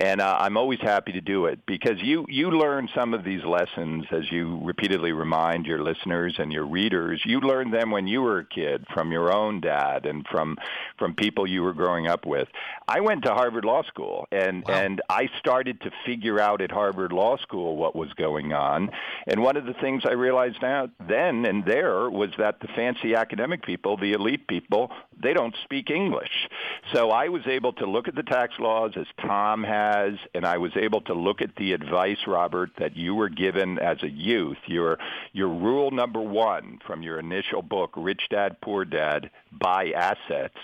and 0.00 0.22
uh, 0.22 0.38
I'm 0.40 0.56
always 0.56 0.80
happy 0.80 1.12
to 1.12 1.20
do 1.20 1.44
it 1.46 1.60
because 1.66 2.00
you 2.02 2.24
you 2.30 2.50
learn 2.50 2.88
some 2.94 3.12
of 3.12 3.24
these 3.24 3.44
lessons 3.44 4.06
as 4.10 4.32
you 4.32 4.58
repeatedly 4.62 5.12
remind 5.12 5.66
your 5.66 5.82
listeners 5.82 6.36
and 6.38 6.50
your 6.50 6.64
readers. 6.64 7.20
You 7.26 7.40
learned 7.40 7.74
them 7.74 7.90
when 7.90 8.06
you 8.06 8.22
were 8.22 8.38
a 8.38 8.44
kid 8.44 8.86
from 8.94 9.12
your 9.12 9.30
own 9.34 9.60
dad 9.60 10.06
and 10.06 10.26
from 10.30 10.56
from 10.98 11.14
people 11.14 11.46
you 11.46 11.62
were 11.62 11.74
growing 11.74 12.06
up 12.06 12.24
with. 12.24 12.48
I 12.88 13.00
went 13.00 13.24
to 13.24 13.34
Harvard 13.34 13.66
Law 13.66 13.82
School, 13.82 14.26
and 14.32 14.64
wow. 14.66 14.74
and 14.74 15.02
I 15.10 15.28
started 15.38 15.82
to 15.82 15.90
figure 16.06 16.40
out 16.40 16.62
at 16.62 16.70
Harvard 16.70 17.12
Law 17.12 17.36
School 17.36 17.76
what 17.76 17.94
was 17.94 18.10
going 18.14 18.54
on. 18.54 18.90
And 19.26 19.42
one 19.42 19.58
of 19.58 19.66
the 19.66 19.74
things 19.74 20.04
I 20.06 20.12
realized 20.12 20.62
now 20.62 20.88
then 21.06 21.44
and 21.44 21.66
there 21.66 22.08
was 22.08 22.30
that 22.38 22.60
the 22.60 22.68
fancy 22.68 23.14
academic 23.14 23.62
people, 23.62 23.98
the 23.98 24.12
elite 24.12 24.48
people, 24.48 24.90
they 25.22 25.34
don't 25.34 25.54
speak 25.64 25.81
English. 25.90 26.48
So 26.92 27.10
I 27.10 27.28
was 27.28 27.46
able 27.46 27.72
to 27.74 27.86
look 27.86 28.08
at 28.08 28.14
the 28.14 28.22
tax 28.22 28.54
laws 28.58 28.92
as 28.96 29.06
Tom 29.20 29.62
has, 29.64 30.14
and 30.34 30.44
I 30.44 30.58
was 30.58 30.72
able 30.76 31.00
to 31.02 31.14
look 31.14 31.40
at 31.40 31.56
the 31.56 31.72
advice, 31.72 32.18
Robert, 32.26 32.70
that 32.78 32.96
you 32.96 33.14
were 33.14 33.28
given 33.28 33.78
as 33.78 34.02
a 34.02 34.10
youth. 34.10 34.58
Your 34.66 34.98
your 35.32 35.48
rule 35.48 35.90
number 35.90 36.20
one 36.20 36.78
from 36.86 37.02
your 37.02 37.18
initial 37.18 37.62
book, 37.62 37.92
Rich 37.96 38.22
Dad 38.30 38.60
Poor 38.60 38.84
Dad, 38.84 39.30
buy 39.52 39.90
assets, 39.90 40.58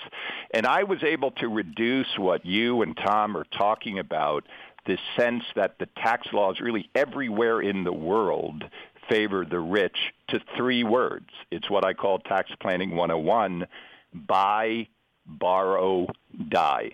and 0.53 0.67
I 0.67 0.83
was 0.83 1.03
able 1.03 1.31
to 1.33 1.49
reduce 1.49 2.19
what 2.19 2.45
you 2.45 2.83
and 2.83 2.97
Tom 2.97 3.37
are 3.37 3.47
talking 3.57 3.99
about. 3.99 4.45
This 4.87 5.01
sense 5.19 5.45
that 5.55 5.79
the 5.79 5.89
tax 6.03 6.29
laws 6.33 6.61
really 6.61 6.89
everywhere 6.95 7.61
in 7.61 7.85
the 7.85 7.93
world 7.93 8.65
favor 9.09 9.45
the 9.45 9.59
rich 9.59 9.97
to 10.29 10.41
three 10.57 10.85
words. 10.85 11.29
It's 11.51 11.69
what 11.69 11.85
I 11.85 11.95
call 11.95 12.19
tax 12.19 12.51
planning 12.61 12.95
101 12.95 13.67
buy, 14.15 14.89
borrow, 15.29 16.07
die. 16.49 16.93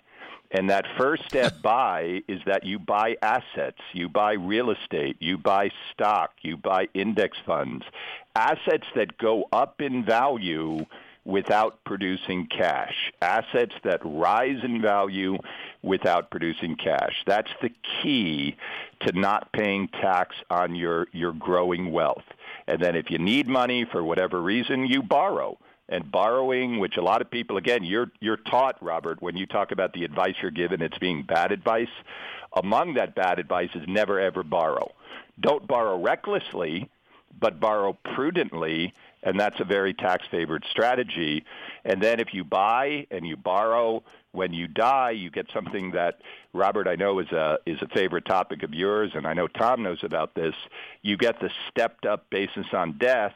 And 0.51 0.71
that 0.71 0.87
first 0.97 1.25
step 1.27 1.55
buy 1.63 2.23
is 2.29 2.41
that 2.47 2.65
you 2.65 2.79
buy 2.79 3.17
assets, 3.23 3.81
you 3.93 4.09
buy 4.09 4.35
real 4.35 4.71
estate, 4.71 5.17
you 5.21 5.37
buy 5.37 5.71
stock, 5.93 6.33
you 6.43 6.57
buy 6.57 6.89
index 6.95 7.37
funds, 7.45 7.85
assets 8.37 8.87
that 8.95 9.19
go 9.19 9.49
up 9.53 9.81
in 9.81 10.05
value 10.05 10.87
without 11.25 11.83
producing 11.85 12.47
cash, 12.47 13.13
assets 13.23 13.75
that 13.83 14.01
rise 14.05 14.63
in 14.63 14.83
value 14.83 15.39
without 15.83 16.31
producing 16.31 16.77
cash. 16.77 17.23
That's 17.27 17.51
the 17.63 17.71
key 18.03 18.57
to 19.01 19.19
not 19.19 19.51
paying 19.53 19.89
tax 19.89 20.37
on 20.51 20.75
your, 20.75 21.09
your 21.13 21.33
growing 21.33 21.93
wealth. 21.93 22.25
And 22.67 22.81
then 22.81 22.95
if 22.95 23.11
you 23.11 23.19
need 23.19 23.49
money 23.49 23.87
for 23.91 24.05
whatever 24.05 24.41
reason, 24.41 24.87
you 24.87 25.03
borrow 25.03 25.59
and 25.89 26.11
borrowing, 26.11 26.79
which 26.79 26.97
a 26.97 27.03
lot 27.03 27.21
of 27.21 27.31
people, 27.31 27.57
again, 27.57 27.85
you're 27.85 28.11
you're 28.21 28.37
taught, 28.37 28.83
Robert, 28.83 29.21
when 29.21 29.37
you 29.37 29.47
talk 29.47 29.71
about 29.71 29.93
the 29.93 30.05
advice 30.05 30.35
you're 30.41 30.51
given, 30.51 30.83
it's 30.83 30.99
being 30.99 31.23
bad 31.23 31.53
advice. 31.53 31.89
Among 32.57 32.95
that 32.95 33.15
bad 33.15 33.39
advice 33.39 33.71
is 33.75 33.83
never 33.87 34.19
ever 34.19 34.43
borrow. 34.43 34.93
Don't 35.41 35.67
borrow 35.67 36.01
recklessly, 36.01 36.89
but 37.39 37.61
borrow 37.61 37.99
prudently, 38.15 38.95
and 39.23 39.39
that's 39.39 39.61
a 39.61 39.65
very 39.65 39.93
tax 39.93 40.25
favored 40.31 40.65
strategy. 40.71 41.45
And 41.85 42.03
then 42.03 42.21
if 42.21 42.33
you 42.33 42.45
buy 42.45 43.07
and 43.11 43.27
you 43.27 43.37
borrow, 43.37 44.03
when 44.33 44.53
you 44.53 44.67
die, 44.67 45.11
you 45.11 45.31
get 45.31 45.47
something 45.53 45.93
that 45.93 46.21
Robert 46.53 46.89
I 46.89 46.97
know 46.97 47.19
is 47.19 47.31
a 47.31 47.59
is 47.67 47.81
a 47.83 47.89
favorite 47.89 48.25
topic 48.25 48.63
of 48.63 48.73
yours, 48.73 49.13
and 49.15 49.27
I 49.27 49.35
know 49.35 49.49
Tom 49.49 49.83
knows 49.83 50.03
about 50.03 50.35
this. 50.35 50.55
You 51.03 51.17
get 51.17 51.41
the 51.41 51.51
stepped 51.69 52.07
up 52.07 52.31
basis 52.31 52.67
on 52.73 52.97
death 52.99 53.35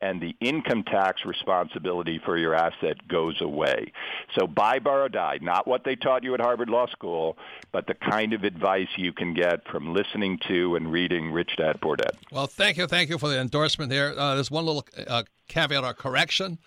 and 0.00 0.20
the 0.20 0.36
income 0.40 0.84
tax 0.84 1.24
responsibility 1.24 2.20
for 2.24 2.38
your 2.38 2.54
asset 2.54 3.08
goes 3.08 3.40
away. 3.40 3.92
So 4.38 4.46
buy, 4.46 4.78
borrow, 4.78 5.08
die, 5.08 5.38
not 5.42 5.66
what 5.66 5.84
they 5.84 5.96
taught 5.96 6.22
you 6.22 6.34
at 6.34 6.40
Harvard 6.40 6.68
Law 6.68 6.86
School, 6.86 7.36
but 7.72 7.86
the 7.86 7.94
kind 7.94 8.32
of 8.32 8.44
advice 8.44 8.88
you 8.96 9.12
can 9.12 9.34
get 9.34 9.66
from 9.68 9.92
listening 9.92 10.38
to 10.48 10.76
and 10.76 10.92
reading 10.92 11.32
Rich 11.32 11.56
Dad, 11.56 11.80
Poor 11.80 11.96
Dad. 11.96 12.12
Well, 12.30 12.46
thank 12.46 12.76
you. 12.76 12.86
Thank 12.86 13.10
you 13.10 13.18
for 13.18 13.28
the 13.28 13.40
endorsement 13.40 13.90
here. 13.90 14.14
Uh, 14.16 14.34
there's 14.34 14.50
one 14.50 14.66
little 14.66 14.86
uh, 15.06 15.24
caveat 15.48 15.84
or 15.84 15.94
correction 15.94 16.58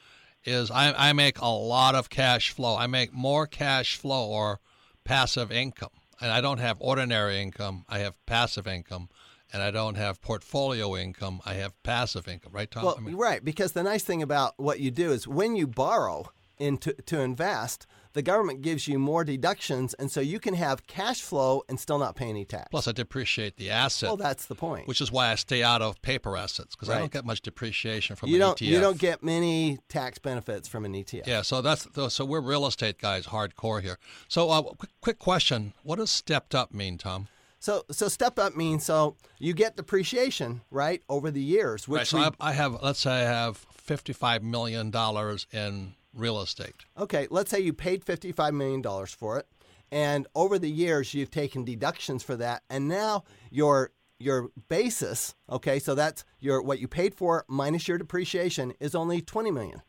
is 0.44 0.72
I, 0.72 0.94
I 1.10 1.14
make 1.14 1.40
a 1.40 1.48
lot 1.48 1.96
of 1.96 2.10
cash 2.10 2.52
flow. 2.52 2.76
I 2.76 2.88
make 2.88 3.14
more 3.14 3.46
cash 3.48 3.96
flow 3.96 4.28
or 4.28 4.60
passive 5.04 5.52
income. 5.52 5.90
And 6.20 6.32
I 6.32 6.42
don't 6.42 6.60
have 6.60 6.78
ordinary 6.80 7.42
income. 7.42 7.86
I 7.90 8.00
have 8.00 8.14
passive 8.26 8.68
income 8.68 9.10
and 9.54 9.62
I 9.62 9.72
don't 9.72 9.96
have 9.96 10.22
portfolio 10.22 10.96
income. 10.96 11.42
I 11.46 11.56
have 11.56 11.82
passive 11.84 12.28
income, 12.28 12.54
right, 12.54 12.70
Tom? 12.70 12.84
Well, 12.84 12.96
I 12.98 13.02
mean, 13.02 13.16
right, 13.16 13.44
because 13.44 13.74
the 13.74 13.84
nice 13.84 14.04
thing 14.04 14.22
about 14.22 14.54
what 14.58 14.80
you 14.80 14.92
do 14.92 15.12
is 15.12 15.28
when 15.28 15.56
you 15.56 15.68
borrow 15.68 16.32
into 16.58 16.94
to 16.94 17.20
invest, 17.20 17.88
the 18.14 18.22
government 18.22 18.62
gives 18.62 18.88
you 18.88 19.00
more 19.00 19.24
deductions, 19.24 19.94
and 19.96 20.12
so 20.12 20.22
you 20.22 20.40
can 20.40 20.54
have 20.54 20.86
cash 20.86 21.22
flow 21.22 21.64
and 21.70 21.80
still 21.80 21.98
not 21.98 22.16
pay 22.16 22.30
any 22.30 22.46
tax. 22.46 22.68
Plus, 22.70 22.88
I 22.88 22.92
depreciate 22.92 23.58
the 23.58 23.70
asset. 23.70 24.10
Well, 24.10 24.18
that's 24.18 24.46
the 24.46 24.56
point. 24.56 24.88
Which 24.88 25.02
is 25.02 25.12
why 25.12 25.32
I 25.32 25.36
stay 25.36 25.64
out 25.64 25.82
of 25.82 26.02
paper 26.02 26.38
assets 26.38 26.76
because 26.76 26.90
right. 26.90 26.98
I 26.98 27.00
don't 27.00 27.12
get 27.12 27.26
much 27.26 27.42
depreciation 27.42 28.16
from 28.16 28.30
you 28.30 28.36
an 28.36 28.42
don't, 28.42 28.58
ETF. 28.58 28.68
You 28.68 28.80
don't 28.80 28.98
get 28.98 29.24
many 29.24 29.80
tax 29.90 30.20
benefits 30.20 30.68
from 30.68 30.86
an 30.86 30.94
ETF. 30.94 31.26
Yeah, 31.26 31.42
so 31.42 31.62
that's 31.62 31.88
so 32.10 32.26
we're 32.26 32.42
real 32.42 32.66
estate 32.66 33.00
guys, 33.00 33.28
hardcore 33.28 33.82
here. 33.82 33.98
So, 34.28 34.50
uh, 34.50 34.62
quick, 34.62 34.92
quick 35.02 35.20
question: 35.20 35.74
What 35.84 35.98
does 35.98 36.12
stepped 36.12 36.54
up 36.54 36.74
mean, 36.74 36.98
Tom? 36.98 37.28
So, 37.62 37.84
so 37.92 38.08
step 38.08 38.40
up 38.40 38.56
means 38.58 38.84
so 38.84 39.16
you 39.38 39.54
get 39.54 39.76
depreciation 39.76 40.62
right 40.72 41.04
over 41.08 41.30
the 41.30 41.44
years. 41.44 41.88
Which 41.88 42.00
right. 42.00 42.08
So 42.08 42.18
we, 42.18 42.24
I, 42.24 42.32
I 42.40 42.52
have, 42.54 42.82
let's 42.82 43.00
say, 43.00 43.12
I 43.12 43.20
have 43.20 43.56
fifty-five 43.58 44.42
million 44.42 44.90
dollars 44.90 45.46
in 45.54 45.94
real 46.12 46.42
estate. 46.42 46.86
okay, 46.98 47.28
let's 47.30 47.52
say 47.52 47.60
you 47.60 47.72
paid 47.72 48.04
fifty-five 48.04 48.56
million 48.56 48.82
dollars 48.82 49.14
for 49.14 49.38
it, 49.38 49.46
and 49.92 50.26
over 50.34 50.58
the 50.58 50.72
years 50.72 51.14
you've 51.14 51.30
taken 51.30 51.64
deductions 51.64 52.24
for 52.24 52.36
that, 52.36 52.64
and 52.68 52.88
now 52.88 53.26
your 53.52 53.92
your 54.18 54.50
basis, 54.68 55.36
okay, 55.48 55.78
so 55.78 55.94
that's 55.94 56.26
your 56.40 56.64
what 56.64 56.80
you 56.80 56.88
paid 56.88 57.14
for 57.14 57.46
minus 57.48 57.88
your 57.88 58.00
depreciation 58.00 58.74
is 58.80 58.96
only 58.96 59.22
twenty 59.22 59.52
million. 59.52 59.84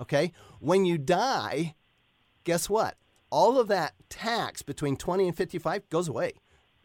Okay, 0.00 0.32
when 0.60 0.86
you 0.86 0.96
die, 0.96 1.74
guess 2.44 2.70
what? 2.70 2.96
All 3.28 3.58
of 3.60 3.68
that 3.68 3.92
tax 4.08 4.62
between 4.62 4.96
20 4.96 5.28
and 5.28 5.36
55 5.36 5.86
goes 5.90 6.08
away. 6.08 6.32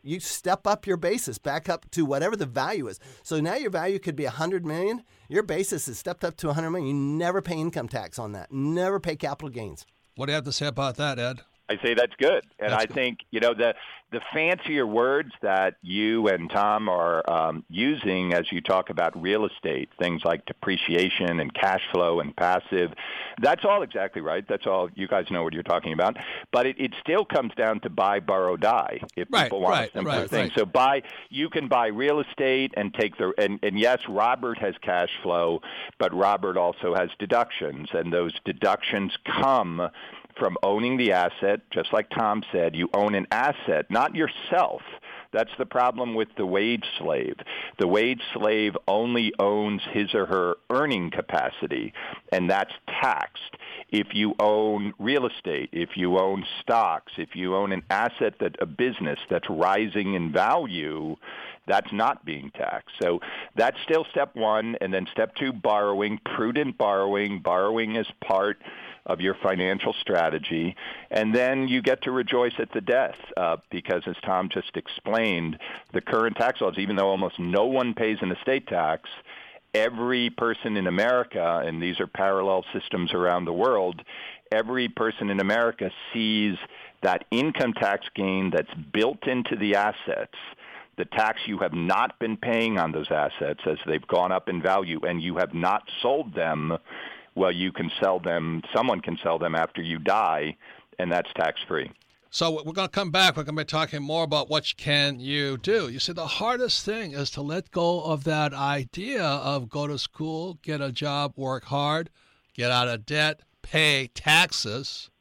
You 0.05 0.19
step 0.19 0.67
up 0.67 0.85
your 0.85 0.97
basis 0.97 1.37
back 1.37 1.69
up 1.69 1.89
to 1.91 2.03
whatever 2.03 2.35
the 2.35 2.45
value 2.45 2.87
is. 2.87 2.99
So 3.23 3.39
now 3.39 3.55
your 3.55 3.69
value 3.69 3.99
could 3.99 4.17
be 4.17 4.25
100 4.25 4.65
million. 4.65 5.03
Your 5.29 5.43
basis 5.43 5.87
is 5.87 5.97
stepped 5.97 6.25
up 6.25 6.35
to 6.37 6.47
100 6.47 6.71
million. 6.71 6.87
You 6.89 6.93
never 6.93 7.41
pay 7.41 7.57
income 7.57 7.87
tax 7.87 8.19
on 8.19 8.33
that. 8.33 8.51
Never 8.51 8.99
pay 8.99 9.15
capital 9.15 9.47
gains. 9.47 9.85
What 10.15 10.25
do 10.25 10.33
you 10.33 10.35
have 10.35 10.43
to 10.43 10.51
say 10.51 10.67
about 10.67 10.97
that, 10.97 11.19
Ed? 11.19 11.41
I 11.69 11.77
say 11.81 11.93
that's 11.93 12.15
good, 12.17 12.45
and 12.59 12.71
That's 12.71 12.83
I 12.83 12.85
good. 12.85 12.93
think 12.93 13.19
you 13.31 13.39
know 13.39 13.53
the 13.53 13.75
the 14.11 14.21
fancier 14.31 14.85
words 14.85 15.31
that 15.41 15.75
you 15.81 16.27
and 16.27 16.47
Tom 16.49 16.87
are 16.87 17.27
um, 17.27 17.65
using 17.67 18.33
as 18.33 18.51
you 18.51 18.61
talk 18.61 18.91
about 18.91 19.19
real 19.19 19.45
estate, 19.45 19.89
things 19.97 20.23
like 20.23 20.45
depreciation 20.45 21.39
and 21.39 21.51
cash 21.53 21.81
flow 21.91 22.19
and 22.19 22.35
passive. 22.35 22.93
That's 23.41 23.65
all 23.65 23.81
exactly 23.81 24.21
right. 24.21 24.45
That's 24.47 24.67
all 24.67 24.89
you 24.93 25.07
guys 25.07 25.25
know 25.31 25.41
what 25.43 25.53
you're 25.53 25.63
talking 25.63 25.93
about. 25.93 26.17
But 26.51 26.67
it, 26.67 26.75
it 26.79 26.93
still 27.01 27.25
comes 27.25 27.53
down 27.55 27.79
to 27.81 27.89
buy, 27.89 28.19
borrow, 28.19 28.55
die. 28.55 28.99
If 29.15 29.29
Right, 29.31 29.45
people 29.45 29.61
want 29.61 29.73
right, 29.75 29.89
a 29.89 29.93
simpler 29.93 30.19
right, 30.19 30.29
thing, 30.29 30.51
so 30.55 30.65
buy 30.65 31.01
you 31.29 31.49
can 31.49 31.67
buy 31.67 31.87
real 31.87 32.19
estate 32.19 32.73
and 32.77 32.93
take 32.93 33.17
the 33.17 33.33
and, 33.37 33.59
and 33.63 33.79
yes, 33.79 33.99
Robert 34.07 34.59
has 34.59 34.75
cash 34.81 35.09
flow, 35.23 35.61
but 35.97 36.13
Robert 36.13 36.55
also 36.55 36.93
has 36.93 37.09
deductions, 37.17 37.89
and 37.93 38.13
those 38.13 38.33
deductions 38.45 39.13
come 39.25 39.89
from 40.37 40.57
owning 40.63 40.97
the 40.97 41.11
asset, 41.11 41.61
just 41.71 41.93
like 41.93 42.09
Tom 42.09 42.43
said, 42.51 42.75
you 42.75 42.89
own 42.93 43.15
an 43.15 43.27
asset, 43.31 43.89
not 43.89 44.15
yourself. 44.15 44.81
That's 45.31 45.51
the 45.57 45.65
problem 45.65 46.13
with 46.13 46.29
the 46.37 46.45
wage 46.45 46.85
slave. 46.99 47.35
The 47.79 47.87
wage 47.87 48.21
slave 48.33 48.73
only 48.87 49.33
owns 49.39 49.81
his 49.91 50.13
or 50.13 50.27
her 50.27 50.55
earning 50.69 51.09
capacity, 51.09 51.93
and 52.31 52.49
that's 52.49 52.71
taxed. 53.01 53.57
If 53.93 54.15
you 54.15 54.33
own 54.39 54.95
real 54.97 55.27
estate, 55.27 55.69
if 55.71 55.95
you 55.95 56.17
own 56.17 56.47
stocks, 56.59 57.13
if 57.17 57.35
you 57.35 57.55
own 57.55 57.71
an 57.71 57.83
asset 57.91 58.33
that 58.39 58.55
a 58.59 58.65
business 58.65 59.19
that's 59.29 59.47
rising 59.47 60.15
in 60.15 60.31
value, 60.31 61.15
that's 61.67 61.93
not 61.93 62.25
being 62.25 62.49
taxed. 62.57 62.95
So 62.99 63.21
that's 63.55 63.77
still 63.83 64.03
step 64.09 64.35
one. 64.35 64.77
And 64.81 64.91
then 64.91 65.05
step 65.11 65.35
two, 65.35 65.53
borrowing, 65.53 66.19
prudent 66.25 66.75
borrowing. 66.75 67.37
Borrowing 67.37 67.95
is 67.95 68.07
part 68.19 68.59
of 69.05 69.21
your 69.21 69.35
financial 69.35 69.93
strategy. 69.93 70.75
And 71.11 71.35
then 71.35 71.67
you 71.67 71.83
get 71.83 72.01
to 72.01 72.11
rejoice 72.11 72.53
at 72.57 72.71
the 72.71 72.81
death 72.81 73.17
uh, 73.37 73.57
because, 73.69 74.01
as 74.07 74.15
Tom 74.25 74.49
just 74.49 74.75
explained, 74.75 75.59
the 75.91 76.01
current 76.01 76.35
tax 76.37 76.61
laws, 76.61 76.79
even 76.79 76.95
though 76.95 77.09
almost 77.09 77.37
no 77.37 77.65
one 77.65 77.93
pays 77.93 78.17
an 78.21 78.31
estate 78.31 78.65
tax, 78.65 79.07
every 79.73 80.29
person 80.29 80.77
in 80.77 80.87
America, 80.87 81.61
and 81.65 81.81
these 81.81 81.99
are 81.99 82.07
parallel 82.07 82.65
systems 82.73 83.13
around 83.13 83.45
the 83.45 83.53
world, 83.53 84.01
every 84.51 84.87
person 84.87 85.29
in 85.29 85.39
America 85.39 85.89
sees 86.13 86.55
that 87.01 87.25
income 87.31 87.73
tax 87.73 88.05
gain 88.15 88.51
that's 88.51 88.73
built 88.91 89.27
into 89.27 89.55
the 89.55 89.75
assets 89.75 90.37
the 90.97 91.05
tax 91.05 91.41
you 91.47 91.57
have 91.59 91.73
not 91.73 92.19
been 92.19 92.37
paying 92.37 92.77
on 92.77 92.91
those 92.91 93.09
assets 93.09 93.61
as 93.65 93.77
they've 93.85 94.07
gone 94.07 94.31
up 94.31 94.47
in 94.47 94.61
value 94.61 94.99
and 95.07 95.21
you 95.21 95.37
have 95.37 95.53
not 95.53 95.83
sold 96.01 96.35
them, 96.35 96.77
well, 97.35 97.51
you 97.51 97.71
can 97.71 97.91
sell 98.01 98.19
them, 98.19 98.61
someone 98.75 99.01
can 99.01 99.17
sell 99.23 99.39
them 99.39 99.55
after 99.55 99.81
you 99.81 99.97
die, 99.97 100.55
and 100.99 101.11
that's 101.11 101.29
tax 101.33 101.59
free. 101.67 101.91
So 102.33 102.49
we're 102.49 102.73
going 102.73 102.87
to 102.87 102.91
come 102.91 103.11
back. 103.11 103.37
We're 103.37 103.43
going 103.43 103.55
to 103.55 103.61
be 103.61 103.65
talking 103.67 104.01
more 104.01 104.23
about 104.23 104.49
what 104.49 104.73
can 104.75 105.19
you 105.19 105.55
do. 105.55 105.87
You 105.87 105.99
see, 105.99 106.13
the 106.13 106.25
hardest 106.25 106.83
thing 106.83 107.11
is 107.11 107.29
to 107.29 107.43
let 107.43 107.69
go 107.69 108.01
of 108.01 108.23
that 108.23 108.55
idea 108.55 109.23
of 109.23 109.69
go 109.69 109.85
to 109.85 109.99
school, 109.99 110.57
get 110.63 110.81
a 110.81 110.91
job, 110.91 111.33
work 111.35 111.65
hard, 111.65 112.09
get 112.55 112.71
out 112.71 112.87
of 112.87 113.05
debt, 113.05 113.41
pay 113.61 114.09
taxes, 114.15 115.11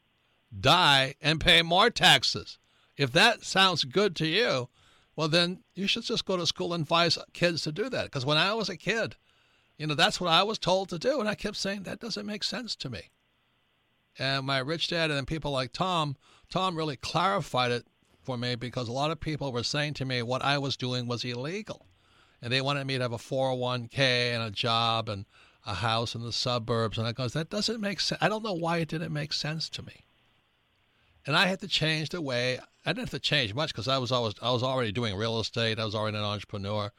die, 0.59 1.14
and 1.20 1.38
pay 1.38 1.61
more 1.61 1.90
taxes. 1.90 2.59
If 2.96 3.12
that 3.12 3.44
sounds 3.44 3.85
good 3.85 4.16
to 4.16 4.27
you, 4.27 4.70
well, 5.14 5.29
then 5.29 5.64
you 5.75 5.87
should 5.87 6.05
just 6.05 6.25
go 6.25 6.38
to 6.38 6.46
school 6.46 6.72
and 6.72 6.81
advise 6.81 7.18
kids 7.35 7.61
to 7.64 7.72
do 7.72 7.90
that. 7.90 8.05
Because 8.05 8.25
when 8.25 8.38
I 8.38 8.55
was 8.55 8.70
a 8.70 8.77
kid, 8.79 9.16
you 9.77 9.87
know, 9.87 9.94
that's 9.94 10.18
what 10.18 10.31
I 10.31 10.44
was 10.44 10.59
told 10.59 10.88
to 10.88 10.98
do. 10.98 11.20
And 11.20 11.29
I 11.29 11.35
kept 11.35 11.59
saying, 11.59 11.83
that 11.83 12.01
doesn't 12.01 12.25
make 12.25 12.42
sense 12.42 12.75
to 12.77 12.88
me. 12.88 13.11
And 14.18 14.46
my 14.46 14.61
rich 14.61 14.88
dad 14.88 15.11
and 15.11 15.27
people 15.27 15.51
like 15.51 15.75
Tom, 15.75 16.16
Tom 16.52 16.76
really 16.76 16.96
clarified 16.96 17.70
it 17.70 17.86
for 18.22 18.36
me 18.36 18.56
because 18.56 18.86
a 18.86 18.92
lot 18.92 19.10
of 19.10 19.18
people 19.18 19.50
were 19.50 19.62
saying 19.62 19.94
to 19.94 20.04
me 20.04 20.22
what 20.22 20.42
I 20.42 20.58
was 20.58 20.76
doing 20.76 21.06
was 21.06 21.24
illegal. 21.24 21.86
And 22.42 22.52
they 22.52 22.60
wanted 22.60 22.86
me 22.86 22.98
to 22.98 23.02
have 23.02 23.12
a 23.14 23.16
401k 23.16 23.98
and 24.34 24.42
a 24.42 24.50
job 24.50 25.08
and 25.08 25.24
a 25.64 25.72
house 25.72 26.14
in 26.14 26.20
the 26.20 26.30
suburbs. 26.30 26.98
And 26.98 27.06
I 27.06 27.12
goes, 27.12 27.32
that 27.32 27.48
doesn't 27.48 27.80
make 27.80 28.00
sense. 28.00 28.20
I 28.20 28.28
don't 28.28 28.44
know 28.44 28.52
why 28.52 28.76
it 28.78 28.88
didn't 28.88 29.14
make 29.14 29.32
sense 29.32 29.70
to 29.70 29.82
me. 29.82 30.04
And 31.24 31.36
I 31.36 31.46
had 31.46 31.60
to 31.60 31.68
change 31.68 32.10
the 32.10 32.20
way. 32.20 32.58
I 32.84 32.90
didn't 32.90 33.08
have 33.08 33.10
to 33.10 33.18
change 33.18 33.54
much 33.54 33.72
because 33.72 33.88
I 33.88 33.96
was 33.96 34.12
always 34.12 34.34
I 34.42 34.50
was 34.50 34.62
already 34.62 34.92
doing 34.92 35.16
real 35.16 35.40
estate. 35.40 35.78
I 35.78 35.86
was 35.86 35.94
already 35.94 36.18
an 36.18 36.24
entrepreneur, 36.24 36.92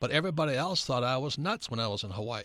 but 0.00 0.12
everybody 0.12 0.54
else 0.54 0.82
thought 0.82 1.04
I 1.04 1.18
was 1.18 1.36
nuts 1.36 1.68
when 1.68 1.80
I 1.80 1.88
was 1.88 2.04
in 2.04 2.10
Hawaii. 2.12 2.44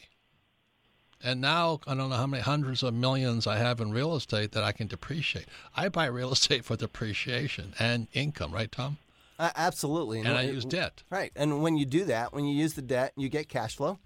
And 1.24 1.42
now 1.42 1.82
I 1.86 1.96
don't 1.96 2.10
know 2.10 2.16
how 2.16 2.28
many 2.28 2.42
hundreds 2.44 2.82
of 2.82 2.94
millions 2.94 3.46
I 3.46 3.58
have 3.58 3.82
in 3.82 3.92
real 3.92 4.16
estate 4.16 4.54
that 4.54 4.64
I 4.64 4.72
can 4.72 4.88
depreciate. 4.88 5.46
I 5.76 5.90
buy 5.90 6.06
real 6.06 6.32
estate 6.32 6.64
for 6.66 6.78
depreciation 6.78 7.74
and 7.80 8.08
income, 8.14 8.54
right, 8.54 8.72
Tom? 8.72 8.98
Uh, 9.38 9.50
absolutely. 9.56 10.20
And 10.20 10.30
I 10.30 10.46
when- 10.46 10.54
use 10.56 10.66
debt, 10.66 11.04
Right. 11.10 11.32
And 11.36 11.62
when 11.62 11.78
you 11.78 11.86
do 11.86 12.06
that, 12.06 12.34
when 12.34 12.46
you 12.46 12.56
use 12.56 12.74
the 12.74 12.82
debt, 12.82 13.14
you 13.18 13.30
get 13.30 13.48
cash 13.50 13.76
flow. 13.76 14.00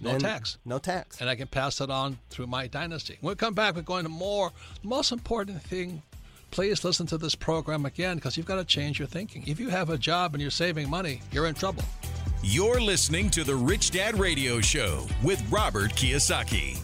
no 0.00 0.18
tax. 0.18 0.58
No 0.64 0.78
tax. 0.78 1.20
and 1.20 1.28
I 1.30 1.34
can 1.36 1.46
pass 1.48 1.80
it 1.80 1.90
on 1.90 2.18
through 2.30 2.46
my 2.46 2.66
dynasty. 2.66 3.16
When 3.22 3.32
we 3.32 3.36
come 3.36 3.54
back, 3.54 3.74
we're 3.76 3.82
going 3.82 4.04
to 4.04 4.10
more. 4.10 4.50
The 4.82 4.88
most 4.88 5.12
important 5.12 5.62
thing, 5.62 6.02
please 6.50 6.84
listen 6.84 7.06
to 7.08 7.16
this 7.18 7.34
program 7.34 7.86
again 7.86 8.16
because 8.16 8.36
you've 8.36 8.44
got 8.46 8.56
to 8.56 8.64
change 8.64 8.98
your 8.98 9.08
thinking. 9.08 9.44
If 9.46 9.58
you 9.60 9.68
have 9.70 9.88
a 9.88 9.96
job 9.98 10.34
and 10.34 10.42
you're 10.42 10.50
saving 10.50 10.90
money, 10.90 11.22
you're 11.32 11.46
in 11.46 11.54
trouble. 11.54 11.82
You're 12.42 12.80
listening 12.80 13.30
to 13.30 13.44
the 13.44 13.56
Rich 13.56 13.92
Dad 13.92 14.18
Radio 14.18 14.60
Show 14.60 15.06
with 15.22 15.42
Robert 15.50 15.90
Kiyosaki. 15.92 16.78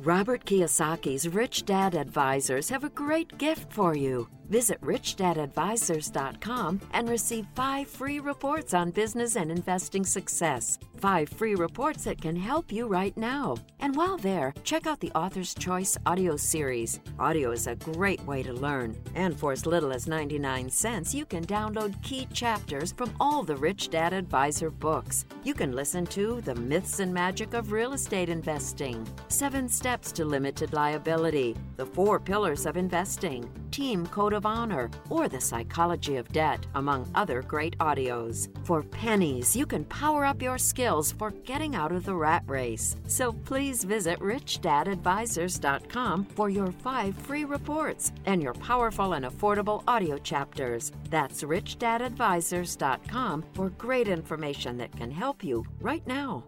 Robert 0.00 0.44
Kiyosaki's 0.44 1.28
Rich 1.28 1.66
Dad 1.66 1.94
Advisors 1.94 2.68
have 2.70 2.84
a 2.84 2.90
great 2.90 3.38
gift 3.38 3.72
for 3.72 3.94
you. 3.94 4.28
Visit 4.54 4.80
richdadadvisors.com 4.82 6.80
and 6.92 7.08
receive 7.08 7.44
five 7.56 7.88
free 7.88 8.20
reports 8.20 8.72
on 8.72 8.92
business 8.92 9.34
and 9.34 9.50
investing 9.50 10.04
success. 10.04 10.78
Five 10.98 11.28
free 11.28 11.56
reports 11.56 12.04
that 12.04 12.22
can 12.22 12.36
help 12.36 12.70
you 12.70 12.86
right 12.86 13.16
now. 13.16 13.56
And 13.80 13.96
while 13.96 14.16
there, 14.16 14.54
check 14.62 14.86
out 14.86 15.00
the 15.00 15.10
Author's 15.10 15.54
Choice 15.54 15.98
audio 16.06 16.36
series. 16.36 17.00
Audio 17.18 17.50
is 17.50 17.66
a 17.66 17.74
great 17.74 18.24
way 18.26 18.44
to 18.44 18.52
learn. 18.52 18.96
And 19.16 19.38
for 19.38 19.50
as 19.50 19.66
little 19.66 19.92
as 19.92 20.06
99 20.06 20.70
cents, 20.70 21.12
you 21.12 21.26
can 21.26 21.44
download 21.44 22.00
key 22.02 22.28
chapters 22.32 22.92
from 22.92 23.12
all 23.18 23.42
the 23.42 23.56
Rich 23.56 23.90
Dad 23.90 24.12
Advisor 24.12 24.70
books. 24.70 25.26
You 25.42 25.54
can 25.54 25.72
listen 25.72 26.06
to 26.06 26.40
The 26.42 26.54
Myths 26.54 27.00
and 27.00 27.12
Magic 27.12 27.54
of 27.54 27.72
Real 27.72 27.92
Estate 27.92 28.28
Investing, 28.28 29.04
Seven 29.26 29.68
Steps 29.68 30.12
to 30.12 30.24
Limited 30.24 30.72
Liability, 30.72 31.56
The 31.76 31.86
Four 31.86 32.20
Pillars 32.20 32.66
of 32.66 32.76
Investing, 32.76 33.50
Team 33.72 34.06
Code 34.06 34.32
of 34.32 34.43
Honor, 34.46 34.90
or 35.10 35.28
The 35.28 35.40
Psychology 35.40 36.16
of 36.16 36.32
Debt, 36.32 36.66
among 36.74 37.08
other 37.14 37.42
great 37.42 37.76
audios. 37.78 38.48
For 38.64 38.82
pennies, 38.82 39.54
you 39.56 39.66
can 39.66 39.84
power 39.84 40.24
up 40.24 40.42
your 40.42 40.58
skills 40.58 41.12
for 41.12 41.30
getting 41.30 41.74
out 41.74 41.92
of 41.92 42.04
the 42.04 42.14
rat 42.14 42.42
race. 42.46 42.96
So 43.06 43.32
please 43.32 43.84
visit 43.84 44.18
richdadadvisors.com 44.20 46.24
for 46.24 46.50
your 46.50 46.72
five 46.72 47.16
free 47.16 47.44
reports 47.44 48.12
and 48.26 48.42
your 48.42 48.54
powerful 48.54 49.12
and 49.14 49.24
affordable 49.24 49.82
audio 49.86 50.18
chapters. 50.18 50.92
That's 51.10 51.42
richdadadvisors.com 51.42 53.44
for 53.54 53.70
great 53.70 54.08
information 54.08 54.76
that 54.78 54.96
can 54.96 55.10
help 55.10 55.44
you 55.44 55.64
right 55.80 56.06
now. 56.06 56.44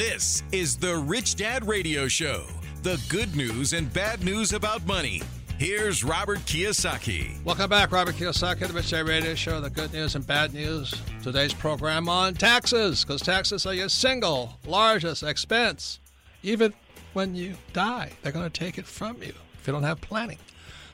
This 0.00 0.42
is 0.50 0.76
the 0.76 0.96
Rich 0.96 1.36
Dad 1.36 1.66
Radio 1.66 2.08
Show 2.08 2.46
the 2.82 3.00
good 3.10 3.36
news 3.36 3.74
and 3.74 3.92
bad 3.92 4.24
news 4.24 4.52
about 4.52 4.86
money. 4.86 5.20
Here's 5.58 6.02
Robert 6.02 6.38
Kiyosaki. 6.40 7.44
Welcome 7.44 7.68
back, 7.68 7.92
Robert 7.92 8.14
Kiyosaki, 8.14 8.66
the 8.66 8.72
Rich 8.72 8.90
Dad 8.90 9.06
Radio 9.06 9.34
Show. 9.34 9.60
The 9.60 9.68
good 9.68 9.92
news 9.92 10.14
and 10.14 10.26
bad 10.26 10.54
news. 10.54 10.94
Today's 11.22 11.52
program 11.52 12.08
on 12.08 12.32
taxes, 12.32 13.04
because 13.04 13.20
taxes 13.20 13.66
are 13.66 13.74
your 13.74 13.90
single 13.90 14.58
largest 14.66 15.22
expense. 15.22 16.00
Even 16.42 16.72
when 17.12 17.34
you 17.34 17.56
die, 17.74 18.12
they're 18.22 18.32
going 18.32 18.50
to 18.50 18.58
take 18.58 18.78
it 18.78 18.86
from 18.86 19.22
you. 19.22 19.34
if 19.60 19.66
you 19.66 19.74
don't 19.74 19.82
have 19.82 20.00
planning. 20.00 20.38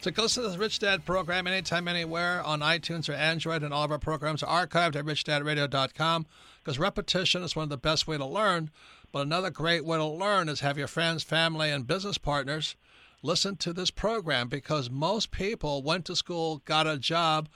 So 0.00 0.10
go 0.10 0.26
to 0.26 0.40
the 0.40 0.58
Rich 0.58 0.80
Dad 0.80 1.04
program 1.04 1.46
anytime, 1.46 1.86
anywhere 1.86 2.42
on 2.44 2.60
iTunes 2.60 3.08
or 3.08 3.12
Android, 3.12 3.62
and 3.62 3.72
all 3.72 3.84
of 3.84 3.92
our 3.92 3.98
programs 3.98 4.42
are 4.42 4.66
archived 4.66 4.96
at 4.96 5.04
richdadradio.com 5.04 6.26
because 6.62 6.78
repetition 6.80 7.44
is 7.44 7.54
one 7.54 7.62
of 7.64 7.68
the 7.70 7.76
best 7.76 8.08
way 8.08 8.18
to 8.18 8.26
learn. 8.26 8.70
But 9.16 9.28
another 9.28 9.48
great 9.48 9.82
way 9.82 9.96
to 9.96 10.04
learn 10.04 10.50
is 10.50 10.60
have 10.60 10.76
your 10.76 10.88
friends, 10.88 11.22
family, 11.22 11.70
and 11.70 11.86
business 11.86 12.18
partners 12.18 12.76
listen 13.22 13.56
to 13.56 13.72
this 13.72 13.90
program 13.90 14.46
because 14.46 14.90
most 14.90 15.30
people 15.30 15.82
went 15.82 16.04
to 16.04 16.14
school, 16.14 16.60
got 16.66 16.86
a 16.86 16.98
job, 16.98 17.48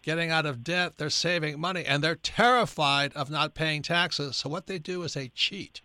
getting 0.00 0.30
out 0.30 0.46
of 0.46 0.64
debt, 0.64 0.94
they're 0.96 1.10
saving 1.10 1.60
money, 1.60 1.84
and 1.84 2.02
they're 2.02 2.14
terrified 2.14 3.12
of 3.12 3.30
not 3.30 3.52
paying 3.52 3.82
taxes. 3.82 4.36
So 4.36 4.48
what 4.48 4.66
they 4.66 4.78
do 4.78 5.02
is 5.02 5.12
they 5.12 5.28
cheat. 5.28 5.82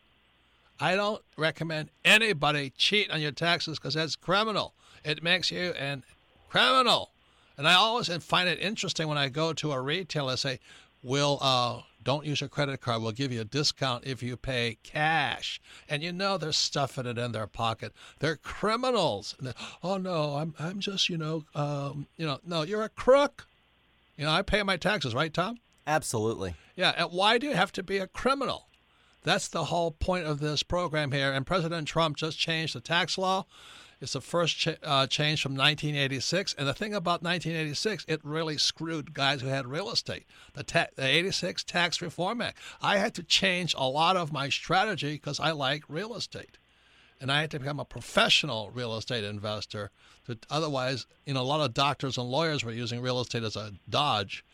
I 0.79 0.95
don't 0.95 1.21
recommend 1.35 1.89
anybody 2.05 2.71
cheat 2.77 3.11
on 3.11 3.19
your 3.19 3.33
taxes 3.33 3.79
because 3.79 3.95
that's 3.95 4.15
criminal. 4.15 4.75
It 5.03 5.21
makes 5.21 5.51
you 5.51 5.71
an 5.71 6.05
criminal. 6.47 7.11
And 7.57 7.67
I 7.67 7.73
always 7.73 8.07
find 8.23 8.47
it 8.47 8.61
interesting 8.61 9.09
when 9.09 9.17
I 9.17 9.27
go 9.27 9.51
to 9.51 9.73
a 9.73 9.81
retailer 9.81 10.31
and 10.31 10.39
say, 10.39 10.61
"Will 11.03 11.37
uh, 11.41 11.81
don't 12.07 12.25
use 12.25 12.39
your 12.39 12.47
credit 12.47 12.79
card. 12.79 13.01
We'll 13.01 13.11
give 13.11 13.33
you 13.33 13.41
a 13.41 13.43
discount 13.43 14.05
if 14.05 14.23
you 14.23 14.37
pay 14.37 14.77
cash." 14.81 15.59
And 15.89 16.01
you 16.01 16.13
know 16.13 16.37
they're 16.37 16.53
stuffing 16.53 17.05
it 17.05 17.17
in 17.17 17.33
their 17.33 17.47
pocket. 17.47 17.91
They're 18.19 18.37
criminals. 18.37 19.35
They're, 19.41 19.53
oh 19.83 19.97
no, 19.97 20.37
I'm 20.37 20.55
I'm 20.57 20.79
just 20.79 21.09
you 21.09 21.17
know 21.17 21.43
um, 21.53 22.07
you 22.15 22.25
know 22.25 22.39
no, 22.45 22.61
you're 22.61 22.83
a 22.83 22.89
crook. 22.89 23.45
You 24.15 24.23
know 24.23 24.31
I 24.31 24.41
pay 24.41 24.63
my 24.63 24.77
taxes, 24.77 25.13
right, 25.13 25.33
Tom? 25.33 25.59
Absolutely. 25.85 26.55
Yeah. 26.77 26.93
And 26.97 27.11
why 27.11 27.37
do 27.37 27.45
you 27.45 27.55
have 27.55 27.73
to 27.73 27.83
be 27.83 27.97
a 27.97 28.07
criminal? 28.07 28.67
That's 29.23 29.49
the 29.49 29.65
whole 29.65 29.91
point 29.91 30.25
of 30.25 30.39
this 30.39 30.63
program 30.63 31.11
here. 31.11 31.33
And 31.33 31.45
President 31.45 31.89
Trump 31.89 32.15
just 32.15 32.39
changed 32.39 32.73
the 32.73 32.79
tax 32.79 33.17
law. 33.17 33.45
It's 33.99 34.13
the 34.13 34.21
first 34.21 34.57
ch- 34.57 34.77
uh, 34.83 35.07
change 35.07 35.41
from 35.41 35.53
1986. 35.53 36.53
And 36.57 36.67
the 36.67 36.73
thing 36.73 36.93
about 36.93 37.23
1986, 37.23 38.05
it 38.07 38.21
really 38.23 38.57
screwed 38.57 39.13
guys 39.13 39.41
who 39.41 39.47
had 39.47 39.67
real 39.67 39.89
estate. 39.89 40.25
The, 40.53 40.63
ta- 40.63 40.87
the 40.95 41.05
86 41.05 41.63
Tax 41.63 42.01
Reform 42.01 42.41
Act. 42.41 42.59
I 42.81 42.97
had 42.97 43.15
to 43.15 43.23
change 43.23 43.73
a 43.77 43.87
lot 43.87 44.15
of 44.15 44.31
my 44.31 44.49
strategy 44.49 45.13
because 45.13 45.39
I 45.39 45.51
like 45.51 45.83
real 45.89 46.15
estate. 46.15 46.57
And 47.19 47.31
I 47.31 47.41
had 47.41 47.51
to 47.51 47.59
become 47.59 47.79
a 47.79 47.85
professional 47.85 48.69
real 48.71 48.95
estate 48.95 49.23
investor. 49.23 49.89
To, 50.27 50.37
otherwise, 50.49 51.07
you 51.25 51.33
know, 51.33 51.41
a 51.41 51.43
lot 51.43 51.65
of 51.65 51.73
doctors 51.73 52.17
and 52.17 52.29
lawyers 52.29 52.63
were 52.63 52.71
using 52.71 53.01
real 53.01 53.19
estate 53.19 53.43
as 53.43 53.55
a 53.55 53.73
dodge 53.89 54.45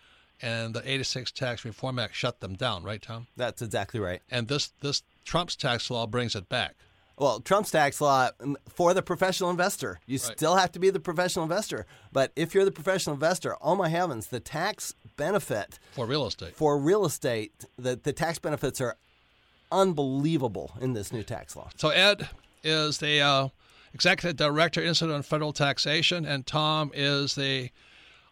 and 0.43 0.73
the 0.73 0.89
86 0.89 1.31
Tax 1.31 1.63
Reform 1.63 1.97
Act 1.97 2.15
shut 2.15 2.41
them 2.41 2.55
down, 2.55 2.83
right, 2.83 3.01
Tom? 3.01 3.27
That's 3.37 3.61
exactly 3.61 3.99
right. 3.99 4.21
And 4.29 4.49
this 4.49 4.73
this 4.81 5.01
Trump's 5.23 5.55
tax 5.55 5.89
law 5.89 6.05
brings 6.05 6.35
it 6.35 6.49
back. 6.49 6.75
Well, 7.17 7.39
Trump's 7.41 7.69
tax 7.71 8.01
law 8.01 8.29
for 8.69 8.93
the 8.93 9.01
professional 9.03 9.49
investor, 9.51 9.99
you 10.07 10.17
Right. 10.17 10.37
still 10.37 10.55
have 10.55 10.71
to 10.71 10.79
be 10.79 10.89
the 10.89 10.99
professional 10.99 11.43
investor. 11.43 11.85
But 12.11 12.31
if 12.35 12.53
you're 12.55 12.65
the 12.65 12.71
professional 12.71 13.13
investor, 13.13 13.55
oh 13.61 13.75
my 13.75 13.89
heavens, 13.89 14.27
the 14.27 14.39
tax 14.39 14.95
benefit 15.15 15.77
For 15.91 16.05
real 16.07 16.25
estate. 16.25 16.55
for 16.55 16.77
real 16.77 17.05
estate, 17.05 17.65
the, 17.77 17.95
the 17.95 18.13
tax 18.13 18.39
benefits 18.39 18.81
are 18.81 18.97
unbelievable 19.71 20.71
in 20.81 20.93
this 20.93 21.11
new 21.11 21.23
tax 21.23 21.55
law. 21.55 21.69
So 21.77 21.89
Ed 21.89 22.29
is 22.63 22.99
the 22.99 23.21
uh, 23.21 23.47
executive 23.93 24.35
director, 24.37 24.81
Institute 24.81 25.13
on 25.13 25.23
Federal 25.23 25.53
Taxation, 25.53 26.25
and 26.25 26.45
Tom 26.45 26.91
is 26.93 27.35
the 27.35 27.69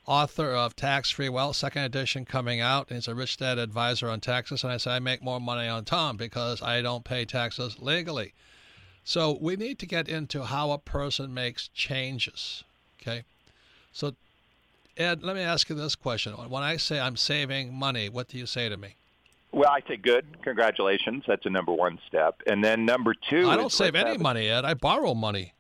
author 0.08 0.52
of 0.54 0.76
Tax 0.76 1.12
Free 1.12 1.30
Wealth, 1.30 1.56
second 1.56 1.84
edition 1.84 2.26
coming 2.26 2.60
out. 2.62 2.89
And 2.89 2.98
he's 2.98 3.08
a 3.08 3.15
rich 3.15 3.38
dad 3.38 3.58
advisor 3.60 4.10
on 4.10 4.20
taxes. 4.20 4.63
And 4.63 4.74
I 4.74 4.78
say 4.78 4.91
I 4.91 5.00
make 5.00 5.22
more 5.22 5.39
money 5.39 5.67
on 5.67 5.86
Tom 5.86 6.17
because 6.17 6.62
I 6.62 6.82
don't 6.82 7.04
pay 7.06 7.26
taxes 7.26 7.78
legally. 7.80 8.34
So 9.04 9.38
we 9.40 9.56
need 9.56 9.80
to 9.80 9.86
get 9.86 10.08
into 10.08 10.44
how 10.44 10.72
a 10.72 10.78
person 10.78 11.34
makes 11.34 11.68
changes. 11.70 12.64
Okay. 13.02 13.24
So 13.92 14.16
Ed, 14.98 15.24
let 15.24 15.36
me 15.36 15.42
ask 15.42 15.70
you 15.70 15.76
this 15.76 15.96
question. 15.96 16.34
When 16.34 16.64
I 16.64 16.78
say 16.78 17.00
I'm 17.00 17.18
saving 17.18 17.74
money, 17.74 18.10
what 18.10 18.28
do 18.28 18.38
you 18.38 18.46
say 18.46 18.70
to 18.70 18.78
me? 18.78 18.96
Well, 19.52 19.70
I 19.70 19.82
say 19.88 19.98
good. 19.98 20.26
Congratulations. 20.44 21.24
That's 21.28 21.46
a 21.46 21.50
number 21.50 21.74
one 21.74 22.00
step. 22.08 22.42
And 22.48 22.64
then 22.64 22.86
number 22.86 23.14
two. 23.14 23.50
I 23.50 23.58
don't 23.58 23.72
save 23.72 23.96
any 23.96 24.18
money, 24.18 24.48
Ed. 24.48 24.64
I 24.64 24.76
borrow 24.76 25.14
money. 25.14 25.54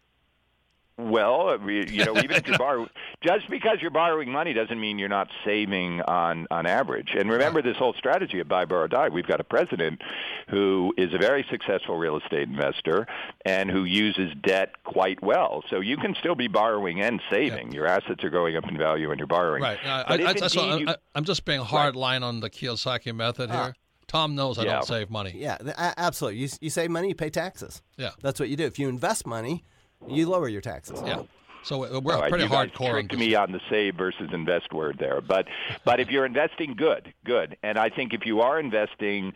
Well, 1.09 1.57
you 1.67 2.05
know, 2.05 2.17
even 2.17 2.31
if 2.31 2.47
you 2.47 2.57
borrow, 2.59 2.87
just 3.23 3.49
because 3.49 3.77
you're 3.81 3.91
borrowing 3.91 4.31
money 4.31 4.53
doesn't 4.53 4.79
mean 4.79 4.99
you're 4.99 5.09
not 5.09 5.29
saving 5.45 6.01
on 6.01 6.47
on 6.51 6.65
average. 6.65 7.09
And 7.17 7.29
remember 7.29 7.61
this 7.61 7.77
whole 7.77 7.93
strategy 7.93 8.39
of 8.39 8.47
buy, 8.47 8.65
borrow, 8.65 8.87
die. 8.87 9.09
We've 9.09 9.25
got 9.27 9.39
a 9.39 9.43
president 9.43 10.01
who 10.49 10.93
is 10.97 11.13
a 11.13 11.17
very 11.17 11.45
successful 11.49 11.97
real 11.97 12.17
estate 12.17 12.47
investor 12.49 13.07
and 13.45 13.69
who 13.69 13.83
uses 13.85 14.31
debt 14.43 14.83
quite 14.83 15.21
well. 15.23 15.63
So 15.69 15.79
you 15.79 15.97
can 15.97 16.15
still 16.19 16.35
be 16.35 16.47
borrowing 16.47 17.01
and 17.01 17.21
saving. 17.29 17.71
Your 17.71 17.87
assets 17.87 18.23
are 18.23 18.29
going 18.29 18.55
up 18.57 18.67
in 18.67 18.77
value 18.77 19.11
and 19.11 19.19
you're 19.19 19.27
borrowing. 19.27 19.61
Right. 19.61 19.79
Uh, 19.85 20.03
But 20.07 20.19
I, 20.19 20.23
if 20.23 20.29
I, 20.29 20.33
that's 20.39 20.55
indeed 20.55 20.69
what, 20.69 20.79
you- 20.81 20.87
I, 20.89 20.95
I'm 21.15 21.25
just 21.25 21.45
being 21.45 21.61
hard 21.61 21.95
line 21.95 22.23
on 22.23 22.39
the 22.39 22.49
Kiyosaki 22.49 23.15
method 23.15 23.49
here. 23.51 23.73
Tom 24.07 24.35
knows 24.35 24.59
I 24.59 24.63
Yeah. 24.65 24.73
don't 24.73 24.85
save 24.87 25.09
money. 25.09 25.31
Yeah, 25.35 25.57
absolutely. 25.95 26.41
You, 26.41 26.49
you 26.59 26.69
save 26.69 26.89
money, 26.91 27.07
you 27.07 27.15
pay 27.15 27.29
taxes. 27.29 27.81
Yeah. 27.97 28.09
That's 28.21 28.41
what 28.41 28.49
you 28.49 28.57
do. 28.57 28.65
If 28.65 28.77
you 28.77 28.89
invest 28.89 29.25
money, 29.25 29.63
you 30.07 30.27
lower 30.29 30.47
your 30.47 30.61
taxes. 30.61 31.01
Yeah. 31.05 31.23
So 31.63 31.77
we- 31.77 31.99
we're 31.99 32.13
oh, 32.13 32.15
All 32.15 32.21
right, 32.21 32.29
pretty 32.29 32.45
you 32.45 32.49
guys 32.49 32.69
hardcore 32.69 32.85
on 32.87 32.91
tricked 32.91 33.11
this. 33.11 33.19
me 33.19 33.35
on 33.35 33.51
the 33.51 33.61
save 33.69 33.95
versus 33.95 34.29
invest 34.33 34.73
word 34.73 34.97
there, 34.99 35.21
but 35.21 35.47
but 35.85 35.99
if 35.99 36.09
you're 36.09 36.25
investing, 36.25 36.73
good, 36.75 37.13
good. 37.23 37.55
And 37.61 37.77
I 37.77 37.89
think 37.89 38.13
if 38.13 38.25
you 38.25 38.41
are 38.41 38.59
investing, 38.59 39.33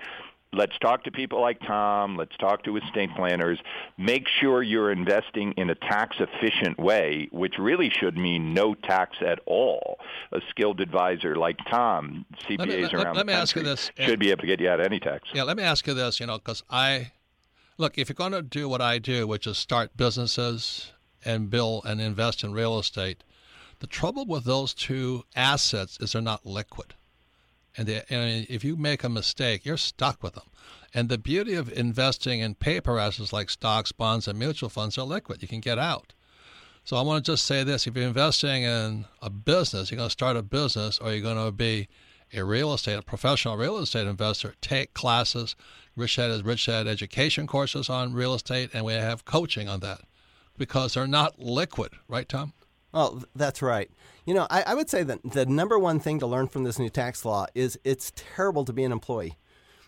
let's 0.51 0.75
talk 0.79 1.03
to 1.03 1.11
people 1.11 1.39
like 1.39 1.59
Tom. 1.59 2.15
Let's 2.17 2.35
talk 2.37 2.63
to 2.63 2.77
estate 2.77 3.11
planners. 3.15 3.59
Make 3.99 4.27
sure 4.41 4.63
you're 4.63 4.91
investing 4.91 5.51
in 5.57 5.69
a 5.69 5.75
tax 5.75 6.15
efficient 6.19 6.79
way, 6.79 7.27
which 7.31 7.59
really 7.59 7.91
should 7.91 8.17
mean 8.17 8.55
no 8.55 8.73
tax 8.73 9.17
at 9.23 9.37
all. 9.45 9.99
A 10.31 10.39
skilled 10.49 10.81
advisor 10.81 11.35
like 11.35 11.57
Tom, 11.69 12.25
CPAs 12.47 12.57
Let 12.57 12.67
me- 12.69 12.81
let- 12.81 12.93
around 12.95 13.15
let 13.17 13.25
the 13.27 13.31
me 13.31 13.33
ask 13.33 13.55
you 13.55 13.61
country 13.61 13.71
this, 13.75 13.91
Ed. 13.99 14.05
should 14.07 14.19
be 14.19 14.31
able 14.31 14.41
to 14.41 14.47
get 14.47 14.59
you 14.59 14.67
out 14.69 14.79
of 14.79 14.87
any 14.87 14.99
tax. 14.99 15.29
Yeah, 15.31 15.43
let 15.43 15.57
me 15.57 15.63
ask 15.63 15.85
you 15.85 15.93
this, 15.93 16.19
you 16.19 16.25
know, 16.25 16.39
because 16.39 16.63
I 16.71 17.11
look, 17.77 17.97
if 17.97 18.09
you're 18.09 18.15
going 18.15 18.31
to 18.31 18.41
do 18.41 18.69
what 18.69 18.81
I 18.81 18.99
do, 18.99 19.27
which 19.27 19.47
is 19.47 19.57
start 19.57 19.97
businesses 19.97 20.91
and 21.23 21.49
build 21.49 21.85
and 21.85 21.99
invest 21.99 22.43
in 22.43 22.53
real 22.53 22.79
estate, 22.79 23.23
the 23.79 23.87
trouble 23.87 24.25
with 24.25 24.45
those 24.45 24.73
two 24.73 25.23
assets 25.35 25.97
is 25.99 26.13
they're 26.13 26.21
not 26.21 26.45
liquid. 26.45 26.93
And, 27.77 27.87
they, 27.87 28.03
and 28.09 28.47
if 28.49 28.63
you 28.63 28.77
make 28.77 29.03
a 29.03 29.09
mistake, 29.09 29.65
you're 29.65 29.77
stuck 29.77 30.23
with 30.23 30.33
them. 30.33 30.49
And 30.93 31.09
the 31.09 31.17
beauty 31.17 31.55
of 31.55 31.71
investing 31.73 32.39
in 32.39 32.55
paper 32.55 32.97
assets 32.97 33.33
like 33.33 33.49
stocks, 33.49 33.91
bonds, 33.91 34.29
and 34.29 34.39
mutual 34.39 34.69
funds 34.69 34.97
are 34.97 35.05
liquid. 35.05 35.41
You 35.41 35.47
can 35.49 35.59
get 35.59 35.77
out. 35.77 36.13
So 36.85 36.95
I 36.95 37.01
want 37.01 37.25
to 37.25 37.31
just 37.31 37.43
say 37.43 37.63
this: 37.63 37.85
if 37.85 37.95
you're 37.95 38.07
investing 38.07 38.63
in 38.63 39.05
a 39.21 39.29
business, 39.29 39.91
you're 39.91 39.97
going 39.97 40.07
to 40.07 40.11
start 40.11 40.37
a 40.37 40.41
business, 40.41 40.99
or 40.99 41.11
you're 41.11 41.21
going 41.21 41.43
to 41.43 41.51
be 41.51 41.89
a 42.35 42.43
real 42.43 42.73
estate, 42.73 42.97
a 42.97 43.01
professional 43.01 43.57
real 43.57 43.77
estate 43.77 44.07
investor. 44.07 44.55
Take 44.61 44.93
classes. 44.93 45.55
Rich 45.95 46.17
Dad 46.17 46.31
has 46.31 46.43
Rich 46.43 46.65
Dad 46.65 46.87
education 46.87 47.47
courses 47.47 47.89
on 47.89 48.13
real 48.13 48.33
estate, 48.33 48.69
and 48.73 48.85
we 48.85 48.93
have 48.93 49.25
coaching 49.25 49.69
on 49.69 49.79
that 49.81 50.01
because 50.57 50.93
they're 50.93 51.07
not 51.07 51.39
liquid, 51.39 51.91
right, 52.07 52.27
Tom? 52.27 52.53
Well, 52.93 53.23
that's 53.35 53.61
right. 53.61 53.89
You 54.25 54.33
know, 54.33 54.47
I, 54.49 54.63
I 54.67 54.73
would 54.73 54.89
say 54.89 55.03
that 55.03 55.19
the 55.23 55.45
number 55.45 55.77
one 55.77 55.99
thing 55.99 56.19
to 56.19 56.27
learn 56.27 56.47
from 56.47 56.63
this 56.63 56.79
new 56.79 56.89
tax 56.89 57.25
law 57.25 57.45
is 57.53 57.77
it's 57.83 58.11
terrible 58.15 58.63
to 58.65 58.73
be 58.73 58.83
an 58.83 58.91
employee. 58.91 59.37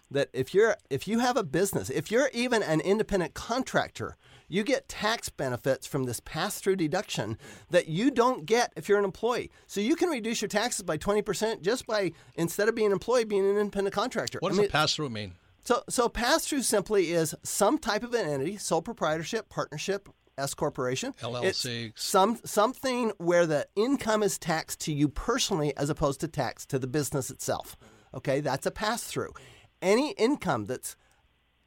That 0.09 0.29
if 0.33 0.53
you're 0.53 0.77
if 0.89 1.07
you 1.07 1.19
have 1.19 1.37
a 1.37 1.43
business, 1.43 1.89
if 1.89 2.11
you're 2.11 2.29
even 2.33 2.63
an 2.63 2.79
independent 2.81 3.33
contractor, 3.33 4.15
you 4.47 4.63
get 4.63 4.87
tax 4.87 5.27
benefits 5.29 5.85
from 5.85 6.05
this 6.05 6.21
pass-through 6.21 6.77
deduction 6.77 7.37
that 7.69 7.87
you 7.87 8.09
don't 8.09 8.45
get 8.45 8.71
if 8.77 8.87
you're 8.87 8.99
an 8.99 9.03
employee. 9.05 9.51
So 9.65 9.81
you 9.81 9.95
can 9.97 10.09
reduce 10.09 10.41
your 10.41 10.47
taxes 10.47 10.83
by 10.83 10.97
20% 10.97 11.61
just 11.61 11.85
by 11.85 12.13
instead 12.35 12.69
of 12.69 12.75
being 12.75 12.87
an 12.87 12.93
employee 12.93 13.25
being 13.25 13.49
an 13.49 13.57
independent 13.57 13.93
contractor. 13.93 14.39
What 14.39 14.49
I 14.49 14.51
does 14.51 14.59
mean, 14.59 14.67
a 14.67 14.71
pass 14.71 14.95
through 14.95 15.09
mean? 15.09 15.33
so, 15.63 15.83
so 15.89 16.07
pass 16.07 16.47
through 16.47 16.61
simply 16.61 17.11
is 17.11 17.35
some 17.43 17.77
type 17.77 18.03
of 18.03 18.13
an 18.13 18.25
entity, 18.25 18.55
sole 18.55 18.81
proprietorship, 18.81 19.49
partnership, 19.49 20.07
S 20.37 20.53
corporation, 20.53 21.09
It's 21.17 21.65
LLC. 21.65 21.91
some 21.95 22.39
something 22.45 23.11
where 23.17 23.45
the 23.45 23.67
income 23.75 24.23
is 24.23 24.37
taxed 24.37 24.79
to 24.81 24.93
you 24.93 25.09
personally 25.09 25.75
as 25.75 25.89
opposed 25.89 26.21
to 26.21 26.27
taxed 26.27 26.69
to 26.69 26.79
the 26.79 26.87
business 26.87 27.29
itself. 27.29 27.75
Okay, 28.13 28.39
that's 28.39 28.65
a 28.65 28.71
pass 28.71 29.03
through. 29.03 29.33
Any 29.81 30.11
income 30.11 30.65
that's 30.65 30.95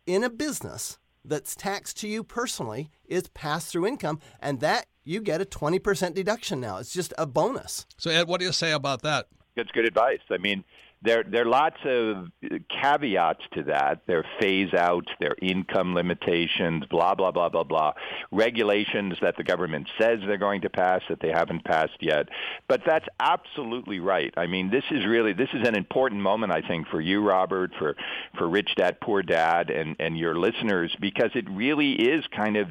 in 0.06 0.24
a 0.24 0.30
business 0.30 0.98
that's 1.24 1.54
taxed 1.54 1.98
to 2.00 2.08
you 2.08 2.24
personally 2.24 2.90
is 3.04 3.28
pass 3.28 3.66
through 3.70 3.86
income, 3.86 4.18
and 4.40 4.60
that 4.60 4.86
you 5.04 5.20
get 5.20 5.40
a 5.40 5.44
twenty 5.44 5.78
percent 5.78 6.14
deduction 6.14 6.60
now. 6.60 6.78
It's 6.78 6.92
just 6.92 7.12
a 7.18 7.26
bonus. 7.26 7.86
So, 7.98 8.10
Ed, 8.10 8.26
what 8.26 8.40
do 8.40 8.46
you 8.46 8.52
say 8.52 8.72
about 8.72 9.02
that? 9.02 9.26
That's 9.56 9.70
good 9.72 9.84
advice. 9.84 10.20
I 10.30 10.38
mean, 10.38 10.64
there 11.02 11.24
there 11.26 11.42
are 11.42 11.48
lots 11.48 11.78
of 11.84 12.28
caveats 12.68 13.42
to 13.54 13.62
that. 13.64 14.02
There 14.06 14.18
are 14.18 14.26
phase 14.40 14.74
outs, 14.74 15.08
there 15.18 15.30
are 15.30 15.36
income 15.40 15.94
limitations, 15.94 16.84
blah 16.90 17.14
blah 17.14 17.30
blah 17.30 17.48
blah 17.48 17.64
blah, 17.64 17.92
regulations 18.30 19.16
that 19.22 19.36
the 19.36 19.44
government 19.44 19.88
says 19.98 20.18
they're 20.26 20.36
going 20.36 20.60
to 20.62 20.70
pass 20.70 21.00
that 21.08 21.20
they 21.20 21.30
haven't 21.30 21.64
passed 21.64 21.96
yet. 22.00 22.28
But 22.68 22.82
that's 22.86 23.06
absolutely 23.18 24.00
right. 24.00 24.32
I 24.36 24.46
mean, 24.46 24.70
this 24.70 24.84
is 24.90 25.06
really 25.06 25.32
this 25.32 25.48
is 25.54 25.66
an 25.66 25.74
important 25.74 26.20
moment 26.20 26.52
I 26.52 26.60
think 26.60 26.88
for 26.88 27.00
you, 27.00 27.22
Robert, 27.22 27.70
for 27.78 27.96
for 28.36 28.46
Rich 28.48 28.74
Dad 28.76 29.00
Poor 29.00 29.22
Dad, 29.22 29.70
and 29.70 29.96
and 29.98 30.18
your 30.18 30.38
listeners 30.38 30.94
because 31.00 31.30
it 31.34 31.48
really 31.48 31.92
is 31.92 32.24
kind 32.36 32.58
of 32.58 32.68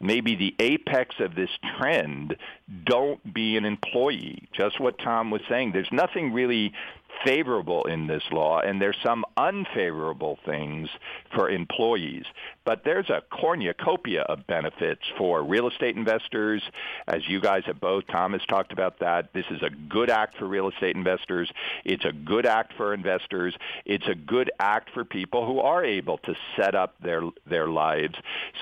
maybe 0.00 0.36
the 0.36 0.54
apex 0.60 1.16
of 1.18 1.34
this 1.34 1.50
trend. 1.78 2.36
Don't 2.84 3.34
be 3.34 3.56
an 3.56 3.64
employee. 3.64 4.48
Just 4.52 4.80
what 4.80 4.98
Tom 4.98 5.30
was 5.30 5.42
saying. 5.48 5.72
There's 5.72 5.92
nothing 5.92 6.32
really 6.32 6.72
favorable 7.24 7.84
in 7.84 8.06
this 8.06 8.22
law, 8.30 8.60
and 8.60 8.80
there's 8.80 8.96
some 9.02 9.24
unfavorable 9.36 10.38
things 10.44 10.88
for 11.34 11.50
employees. 11.50 12.24
But 12.64 12.82
there's 12.84 13.10
a 13.10 13.22
cornucopia 13.30 14.22
of 14.22 14.46
benefits 14.46 15.02
for 15.18 15.42
real 15.42 15.68
estate 15.68 15.96
investors, 15.96 16.62
as 17.08 17.28
you 17.28 17.40
guys 17.40 17.64
have 17.66 17.80
both. 17.80 18.06
Tom 18.06 18.32
has 18.32 18.42
talked 18.46 18.72
about 18.72 19.00
that. 19.00 19.32
This 19.32 19.46
is 19.50 19.62
a 19.62 19.70
good 19.70 20.10
act 20.10 20.38
for 20.38 20.46
real 20.46 20.68
estate 20.68 20.96
investors. 20.96 21.50
It's 21.84 22.04
a 22.04 22.12
good 22.12 22.46
act 22.46 22.74
for 22.76 22.94
investors. 22.94 23.56
It's 23.84 24.06
a 24.06 24.14
good 24.14 24.50
act 24.60 24.90
for 24.94 25.04
people 25.04 25.46
who 25.46 25.60
are 25.60 25.84
able 25.84 26.18
to 26.18 26.34
set 26.56 26.74
up 26.74 26.94
their 27.00 27.22
their 27.46 27.68
lives 27.68 28.14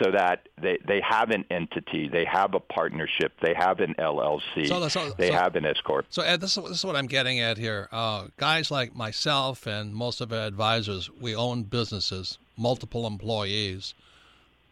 so 0.02 0.10
that 0.10 0.48
they, 0.60 0.78
they 0.86 1.00
have 1.00 1.30
an 1.30 1.44
entity, 1.50 2.08
they 2.08 2.24
have 2.24 2.54
a 2.54 2.60
partnership, 2.60 3.32
they 3.42 3.54
have 3.54 3.80
an 3.80 3.94
LLC, 3.98 4.66
so, 4.66 4.88
so, 4.88 5.10
they 5.16 5.28
so, 5.28 5.34
have 5.34 5.56
an 5.56 5.64
S 5.64 5.80
corp. 5.80 6.06
So 6.10 6.22
Ed, 6.22 6.40
this 6.40 6.56
is, 6.56 6.64
this 6.64 6.78
is 6.78 6.84
what 6.84 6.96
I'm 6.96 7.06
getting 7.06 7.40
at 7.40 7.58
here. 7.58 7.88
Uh, 7.92 8.28
guys 8.36 8.70
like 8.70 8.94
myself 8.94 9.66
and 9.66 9.94
most 9.94 10.20
of 10.20 10.32
our 10.32 10.46
advisors, 10.46 11.10
we 11.20 11.34
own 11.34 11.64
businesses, 11.64 12.38
multiple 12.60 13.06
employees. 13.06 13.94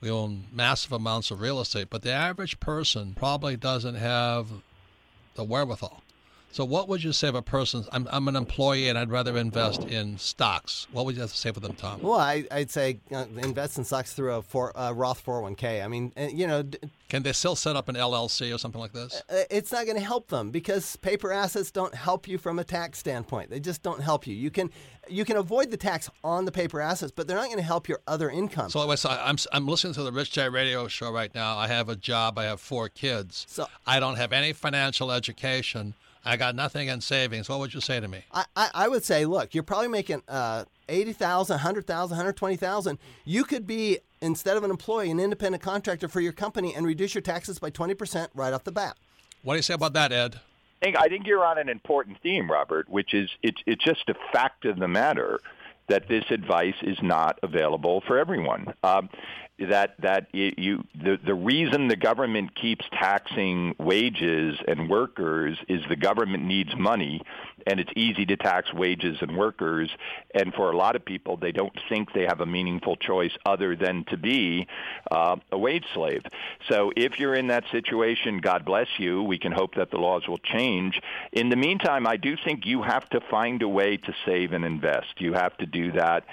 We 0.01 0.11
own 0.11 0.45
massive 0.53 0.93
amounts 0.93 1.31
of 1.31 1.41
real 1.41 1.61
estate, 1.61 1.89
but 1.91 2.03
the 2.03 2.13
average 2.13 2.61
person 2.61 3.15
probably 3.15 3.57
doesn't 3.57 3.97
have 3.97 4.49
the 5.35 5.43
wherewithal 5.43 6.03
so, 6.51 6.65
what 6.65 6.89
would 6.89 7.05
you 7.05 7.13
say 7.13 7.29
if 7.29 7.35
a 7.35 7.43
person? 7.43 7.85
I'm, 7.93 8.09
I'm 8.11 8.27
an 8.27 8.35
employee 8.35 8.89
and 8.89 8.99
I'd 8.99 9.11
rather 9.11 9.37
invest 9.37 9.85
in 9.85 10.17
stocks. 10.19 10.87
What 10.93 11.05
would 11.05 11.15
you 11.15 11.21
have 11.21 11.31
to 11.31 11.37
say 11.37 11.53
for 11.53 11.61
them, 11.61 11.75
Tom? 11.75 12.01
Well, 12.01 12.19
I, 12.19 12.45
would 12.51 12.71
say 12.71 13.01
uh, 13.13 13.27
invest 13.37 13.77
in 13.77 13.85
stocks 13.85 14.15
through 14.15 14.35
a 14.35 14.43
for, 14.43 14.77
uh, 14.77 14.93
Roth 14.93 15.25
401k. 15.25 15.85
I 15.85 15.89
mean, 15.89 16.13
uh, 16.17 16.23
you 16.23 16.47
know. 16.47 16.63
D- 16.63 16.79
Can 17.09 17.23
they 17.23 17.33
still 17.33 17.55
set 17.55 17.77
up 17.77 17.89
an 17.89 17.97
LLC 17.97 18.55
or 18.55 18.59
something 18.59 18.81
like 18.81 18.93
this? 18.93 19.23
Uh, 19.29 19.43
it's 19.51 19.73
not 19.73 19.85
going 19.85 19.99
to 19.99 20.05
help 20.05 20.29
them 20.29 20.51
because 20.51 20.97
paper 20.97 21.33
assets 21.33 21.71
don't 21.71 21.95
help 21.95 22.27
you 22.27 22.39
from 22.39 22.59
a 22.59 22.65
tax 22.65 22.99
standpoint. 22.99 23.51
They 23.51 23.61
just 23.61 23.83
don't 23.83 24.01
help 24.01 24.27
you. 24.27 24.35
You 24.35 24.51
can 24.51 24.71
you 25.11 25.25
can 25.25 25.37
avoid 25.37 25.71
the 25.71 25.77
tax 25.77 26.11
on 26.25 26.45
the 26.45 26.53
paper 26.53 26.81
assets, 26.81 27.13
but 27.15 27.27
they're 27.27 27.37
not 27.37 27.47
going 27.47 27.59
to 27.59 27.63
help 27.63 27.89
your 27.89 28.01
other 28.07 28.31
income. 28.31 28.71
So, 28.71 28.81
I'm 28.81 29.37
I'm 29.53 29.67
listening 29.67 29.95
to 29.95 30.03
the 30.03 30.13
Rich 30.13 30.33
Dad 30.33 30.53
Radio 30.53 30.89
Show 30.89 31.13
right 31.13 31.35
now. 31.35 31.57
I 31.57 31.69
have 31.69 31.89
a 31.89 31.97
job. 31.97 32.39
I 32.39 32.45
have 32.45 32.61
four 32.61 32.89
kids. 32.89 33.47
So 33.49 33.67
I 33.87 34.01
don't 34.01 34.17
have 34.17 34.33
any 34.33 34.53
financial 34.53 35.13
education. 35.13 35.95
I 36.25 36.37
got 36.37 36.55
nothing 36.55 36.89
in 36.89 37.01
savings. 37.01 37.49
What 37.49 37.59
would 37.61 37.75
you 37.75 37.81
say 37.81 38.01
to 38.01 38.09
me? 38.09 38.25
I, 38.33 38.45
I, 38.57 38.71
I 38.75 38.89
would 38.89 39.05
say, 39.05 39.25
look, 39.25 39.55
you're 39.55 39.63
probably 39.63 39.89
making 39.89 40.23
uh, 40.29 40.65
80,000, 40.89 41.55
100,000, 41.55 42.17
120,000. 42.17 42.99
You 43.25 43.45
could 43.45 43.67
be, 43.67 43.99
instead 44.21 44.57
of 44.57 44.65
an 44.65 44.71
employee, 44.71 45.11
an 45.11 45.21
independent 45.21 45.63
contractor 45.63 46.09
for 46.09 46.21
your 46.21 46.33
company 46.33 46.75
and 46.75 46.87
reduce 46.87 47.15
your 47.15 47.23
taxes 47.23 47.59
by 47.59 47.71
20% 47.71 48.29
right 48.35 48.53
off 48.53 48.65
the 48.65 48.73
bat. 48.73 48.97
What 49.43 49.55
do 49.55 49.59
you 49.59 49.63
say 49.63 49.75
about 49.75 49.93
that, 49.95 50.13
Ed? 50.13 50.41
I 50.81 50.85
think, 50.85 50.97
I 50.97 51.09
think 51.09 51.27
you're 51.27 51.45
on 51.45 51.59
an 51.59 51.69
important 51.69 52.19
theme, 52.23 52.51
Robert, 52.51 52.89
which 52.89 53.15
is 53.15 53.31
it's, 53.43 53.61
it's 53.67 53.85
just 53.85 54.09
a 54.09 54.15
fact 54.33 54.65
of 54.65 54.79
the 54.79 54.89
matter 54.89 55.41
that 55.89 56.09
this 56.09 56.25
advice 56.31 56.75
is 56.83 56.99
not 57.03 57.39
available 57.43 58.03
for 58.07 58.19
everyone. 58.19 58.75
Um, 58.83 59.09
that 59.59 59.95
that 60.01 60.29
you 60.33 60.85
the 60.95 61.19
the 61.25 61.35
reason 61.35 61.89
the 61.89 61.97
government 61.97 62.55
keeps 62.55 62.85
taxing 62.93 63.75
wages 63.79 64.57
and 64.69 64.89
workers 64.89 65.59
is 65.69 65.81
the 65.89 65.97
government 65.97 66.45
needs 66.45 66.71
money 66.77 67.21
and 67.67 67.81
it's 67.81 67.91
easy 67.97 68.25
to 68.25 68.37
tax 68.37 68.73
wages 68.73 69.19
and 69.21 69.37
workers. 69.37 69.91
And 70.33 70.55
for 70.55 70.71
a 70.71 70.77
lot 70.77 70.95
of 70.95 71.05
people 71.05 71.37
they 71.37 71.51
don't 71.51 71.77
think 71.89 72.13
they 72.13 72.25
have 72.25 72.41
a 72.41 72.47
meaningful 72.47 72.97
choice 72.97 73.33
other 73.45 73.75
than 73.75 74.05
to 74.11 74.17
be 74.17 74.69
uh, 75.11 75.37
a 75.51 75.59
wage 75.59 75.85
slave. 75.93 76.23
So 76.71 76.93
if 76.97 77.19
you're 77.19 77.35
in 77.35 77.49
that 77.49 77.65
situation 77.73 78.39
god 78.39 78.65
bless 78.65 78.89
you. 78.99 79.23
We 79.25 79.39
can 79.39 79.53
hope 79.53 79.75
that 79.75 79.91
the 79.91 79.99
laws 79.99 80.29
will 80.29 80.39
change. 80.39 81.01
In 81.33 81.49
the 81.49 81.57
meantime 81.57 82.07
i 82.07 82.17
do 82.17 82.37
think 82.45 82.65
you 82.65 82.83
have 82.83 83.09
to 83.11 83.21
find 83.29 83.61
a 83.63 83.69
way 83.69 83.97
to 83.97 84.15
save 84.25 84.53
and 84.53 84.65
invest. 84.65 85.21
You 85.21 85.33
have 85.33 85.57
to 85.59 85.67
do 85.67 85.93
that 85.93 86.25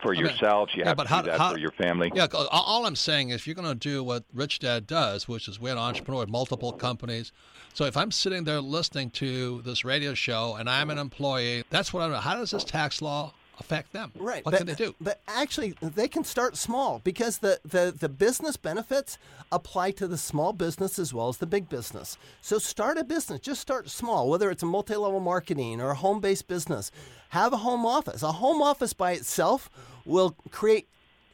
for 0.00 0.12
okay. 0.12 0.20
yourselves. 0.20 0.72
You 0.74 0.82
yeah, 0.82 0.88
have 0.88 0.98
to 0.98 1.08
how, 1.08 1.22
do 1.22 1.30
that 1.30 1.38
how, 1.40 1.52
for 1.52 1.58
your 1.58 1.72
family. 1.72 2.10
Yeah, 2.14 2.26
all 2.32 2.86
I'm 2.86 2.96
saying 2.96 3.30
is 3.30 3.46
you're 3.46 3.54
going 3.54 3.68
to 3.68 3.74
do 3.74 4.02
what 4.02 4.24
Rich 4.32 4.60
Dad 4.60 4.86
does, 4.86 5.26
which 5.28 5.48
is 5.48 5.58
we're 5.58 5.72
an 5.72 5.78
entrepreneur 5.78 6.20
with 6.20 6.28
multiple 6.28 6.72
companies. 6.72 7.32
So 7.74 7.84
if 7.84 7.96
I'm 7.96 8.10
sitting 8.10 8.44
there 8.44 8.60
listening 8.60 9.10
to 9.12 9.62
this 9.62 9.84
radio 9.84 10.14
show 10.14 10.56
and 10.58 10.68
I'm 10.68 10.90
an 10.90 10.98
employee, 10.98 11.64
that's 11.70 11.92
what 11.92 12.02
I'm. 12.02 12.12
How 12.12 12.34
does 12.34 12.50
this 12.50 12.64
tax 12.64 13.02
law 13.02 13.32
affect 13.58 13.92
them? 13.92 14.12
Right. 14.18 14.44
What 14.44 14.52
but, 14.52 14.58
can 14.58 14.66
they 14.66 14.74
do? 14.74 14.94
But 15.00 15.20
actually, 15.26 15.74
they 15.80 16.08
can 16.08 16.24
start 16.24 16.56
small 16.56 17.00
because 17.04 17.38
the, 17.38 17.60
the, 17.64 17.94
the 17.98 18.08
business 18.08 18.56
benefits 18.56 19.18
apply 19.52 19.92
to 19.92 20.06
the 20.06 20.18
small 20.18 20.52
business 20.52 20.98
as 20.98 21.12
well 21.12 21.28
as 21.28 21.38
the 21.38 21.46
big 21.46 21.68
business. 21.68 22.18
So 22.40 22.58
start 22.58 22.98
a 22.98 23.04
business. 23.04 23.40
Just 23.40 23.60
start 23.60 23.88
small, 23.88 24.28
whether 24.28 24.50
it's 24.50 24.62
a 24.62 24.66
multi 24.66 24.96
level 24.96 25.20
marketing 25.20 25.80
or 25.80 25.90
a 25.90 25.94
home 25.94 26.20
based 26.20 26.48
business. 26.48 26.90
Have 27.30 27.52
a 27.52 27.58
home 27.58 27.84
office. 27.84 28.22
A 28.22 28.32
home 28.32 28.62
office 28.62 28.92
by 28.92 29.12
itself 29.12 29.70
will 30.04 30.36
create 30.50 30.88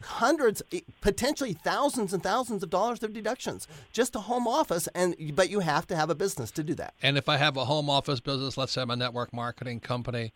hundreds 0.05 0.63
potentially 1.01 1.53
thousands 1.53 2.13
and 2.13 2.23
thousands 2.23 2.63
of 2.63 2.71
dollars 2.71 3.03
of 3.03 3.13
deductions 3.13 3.69
just 3.93 4.17
a 4.17 4.21
home 4.21 4.47
office 4.49 4.89
and 4.95 5.15
but 5.35 5.49
you 5.49 5.61
have 5.61 5.87
to 5.87 5.97
have 5.97 6.11
a 6.11 6.15
business 6.15 6.51
to 6.51 6.63
do 6.63 6.75
that 6.75 6.93
and 7.03 7.17
if 7.17 7.29
i 7.29 7.37
have 7.37 7.57
a 7.57 7.65
home 7.65 7.89
office 7.89 8.21
business 8.21 8.57
let's 8.57 8.73
say 8.73 8.83
i'm 8.83 8.91
a 8.91 8.97
network 8.97 9.33
marketing 9.33 9.79
company 9.81 10.33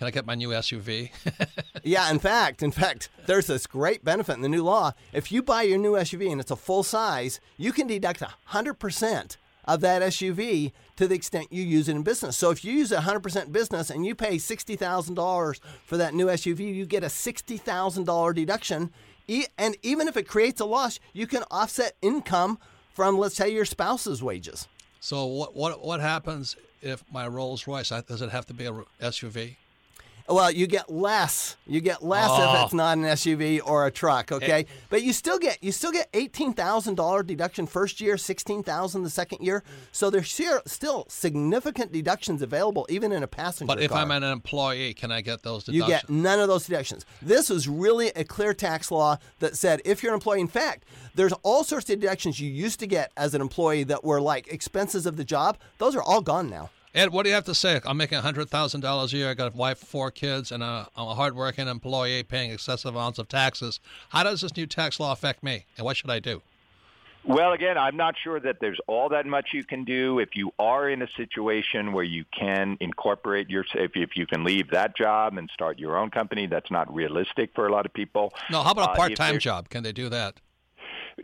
can 0.00 0.06
I 0.06 0.12
get 0.12 0.24
my 0.24 0.34
new 0.34 0.48
SUV? 0.48 1.10
yeah, 1.84 2.10
in 2.10 2.18
fact, 2.18 2.62
in 2.62 2.70
fact, 2.70 3.10
there's 3.26 3.48
this 3.48 3.66
great 3.66 4.02
benefit 4.02 4.32
in 4.32 4.40
the 4.40 4.48
new 4.48 4.62
law. 4.62 4.92
If 5.12 5.30
you 5.30 5.42
buy 5.42 5.60
your 5.60 5.76
new 5.76 5.92
SUV 5.92 6.32
and 6.32 6.40
it's 6.40 6.50
a 6.50 6.56
full 6.56 6.82
size, 6.82 7.38
you 7.58 7.70
can 7.70 7.86
deduct 7.86 8.22
100% 8.48 9.36
of 9.66 9.80
that 9.82 10.00
SUV 10.00 10.72
to 10.96 11.06
the 11.06 11.14
extent 11.14 11.52
you 11.52 11.62
use 11.62 11.86
it 11.86 11.96
in 11.96 12.02
business. 12.02 12.38
So 12.38 12.48
if 12.48 12.64
you 12.64 12.72
use 12.72 12.92
it 12.92 13.00
100% 13.00 13.52
business 13.52 13.90
and 13.90 14.06
you 14.06 14.14
pay 14.14 14.36
$60,000 14.36 15.60
for 15.84 15.98
that 15.98 16.14
new 16.14 16.28
SUV, 16.28 16.74
you 16.74 16.86
get 16.86 17.04
a 17.04 17.08
$60,000 17.08 18.34
deduction. 18.34 18.90
And 19.58 19.76
even 19.82 20.08
if 20.08 20.16
it 20.16 20.26
creates 20.26 20.62
a 20.62 20.64
loss, 20.64 20.98
you 21.12 21.26
can 21.26 21.44
offset 21.50 21.94
income 22.00 22.58
from, 22.94 23.18
let's 23.18 23.36
say, 23.36 23.50
your 23.50 23.66
spouse's 23.66 24.22
wages. 24.22 24.66
So 25.00 25.26
what 25.26 25.54
what 25.54 25.84
what 25.84 26.00
happens 26.00 26.56
if 26.80 27.04
my 27.12 27.26
Rolls 27.26 27.66
Royce 27.66 27.90
does 27.90 28.22
it 28.22 28.30
have 28.30 28.46
to 28.46 28.54
be 28.54 28.64
a 28.64 28.72
SUV? 29.02 29.56
Well, 30.28 30.50
you 30.50 30.66
get 30.66 30.90
less. 30.90 31.56
You 31.66 31.80
get 31.80 32.02
less 32.02 32.28
oh. 32.30 32.54
if 32.54 32.64
it's 32.64 32.74
oh. 32.74 32.76
not 32.76 32.98
an 32.98 33.04
SUV 33.04 33.60
or 33.64 33.86
a 33.86 33.90
truck. 33.90 34.32
Okay, 34.32 34.60
it, 34.60 34.68
but 34.88 35.02
you 35.02 35.12
still 35.12 35.38
get 35.38 35.62
you 35.62 35.72
still 35.72 35.92
get 35.92 36.08
eighteen 36.14 36.52
thousand 36.52 36.94
dollar 36.94 37.22
deduction 37.22 37.66
first 37.66 38.00
year, 38.00 38.16
sixteen 38.16 38.62
thousand 38.62 39.02
the 39.02 39.10
second 39.10 39.44
year. 39.44 39.62
So 39.92 40.10
there's 40.10 40.30
still 40.66 41.06
significant 41.08 41.92
deductions 41.92 42.42
available 42.42 42.86
even 42.88 43.12
in 43.12 43.22
a 43.22 43.26
passenger. 43.26 43.66
But 43.66 43.82
if 43.82 43.90
car. 43.90 44.00
I'm 44.00 44.10
an 44.10 44.24
employee, 44.24 44.94
can 44.94 45.10
I 45.10 45.20
get 45.20 45.42
those 45.42 45.64
deductions? 45.64 45.88
You 45.88 45.94
get 45.94 46.10
none 46.10 46.40
of 46.40 46.48
those 46.48 46.66
deductions. 46.66 47.04
This 47.22 47.50
was 47.50 47.68
really 47.68 48.08
a 48.08 48.24
clear 48.24 48.54
tax 48.54 48.90
law 48.90 49.18
that 49.40 49.56
said 49.56 49.80
if 49.84 50.02
you're 50.02 50.12
an 50.12 50.16
employee. 50.16 50.40
In 50.40 50.48
fact, 50.48 50.84
there's 51.14 51.32
all 51.42 51.64
sorts 51.64 51.90
of 51.90 52.00
deductions 52.00 52.40
you 52.40 52.50
used 52.50 52.80
to 52.80 52.86
get 52.86 53.12
as 53.16 53.34
an 53.34 53.40
employee 53.40 53.84
that 53.84 54.04
were 54.04 54.20
like 54.20 54.52
expenses 54.52 55.06
of 55.06 55.16
the 55.16 55.24
job. 55.24 55.58
Those 55.78 55.96
are 55.96 56.02
all 56.02 56.20
gone 56.20 56.48
now. 56.48 56.70
Ed, 56.92 57.10
what 57.10 57.22
do 57.22 57.28
you 57.28 57.34
have 57.36 57.44
to 57.44 57.54
say? 57.54 57.80
I'm 57.84 57.96
making 57.96 58.18
$100,000 58.18 59.12
a 59.12 59.16
year. 59.16 59.30
I 59.30 59.34
got 59.34 59.54
a 59.54 59.56
wife, 59.56 59.78
four 59.78 60.10
kids, 60.10 60.50
and 60.50 60.64
i 60.64 60.86
I'm 60.96 61.06
a 61.06 61.14
hardworking 61.14 61.68
employee 61.68 62.24
paying 62.24 62.50
excessive 62.50 62.94
amounts 62.94 63.20
of 63.20 63.28
taxes. 63.28 63.78
How 64.08 64.24
does 64.24 64.40
this 64.40 64.56
new 64.56 64.66
tax 64.66 64.98
law 64.98 65.12
affect 65.12 65.44
me, 65.44 65.66
and 65.76 65.84
what 65.84 65.96
should 65.96 66.10
I 66.10 66.18
do? 66.18 66.42
Well, 67.22 67.52
again, 67.52 67.76
I'm 67.78 67.96
not 67.96 68.16
sure 68.22 68.40
that 68.40 68.56
there's 68.60 68.80
all 68.88 69.10
that 69.10 69.26
much 69.26 69.50
you 69.52 69.62
can 69.62 69.84
do. 69.84 70.18
If 70.18 70.30
you 70.34 70.52
are 70.58 70.88
in 70.88 71.02
a 71.02 71.08
situation 71.16 71.92
where 71.92 72.04
you 72.04 72.24
can 72.36 72.76
incorporate 72.80 73.50
your, 73.50 73.64
if 73.74 73.94
you, 73.94 74.02
if 74.02 74.16
you 74.16 74.26
can 74.26 74.42
leave 74.42 74.70
that 74.70 74.96
job 74.96 75.36
and 75.36 75.48
start 75.52 75.78
your 75.78 75.96
own 75.96 76.10
company, 76.10 76.46
that's 76.46 76.70
not 76.70 76.92
realistic 76.92 77.50
for 77.54 77.66
a 77.66 77.72
lot 77.72 77.86
of 77.86 77.92
people. 77.92 78.32
No, 78.50 78.62
how 78.62 78.72
about 78.72 78.94
a 78.94 78.96
part-time 78.96 79.36
uh, 79.36 79.38
job? 79.38 79.68
Can 79.68 79.84
they 79.84 79.92
do 79.92 80.08
that? 80.08 80.40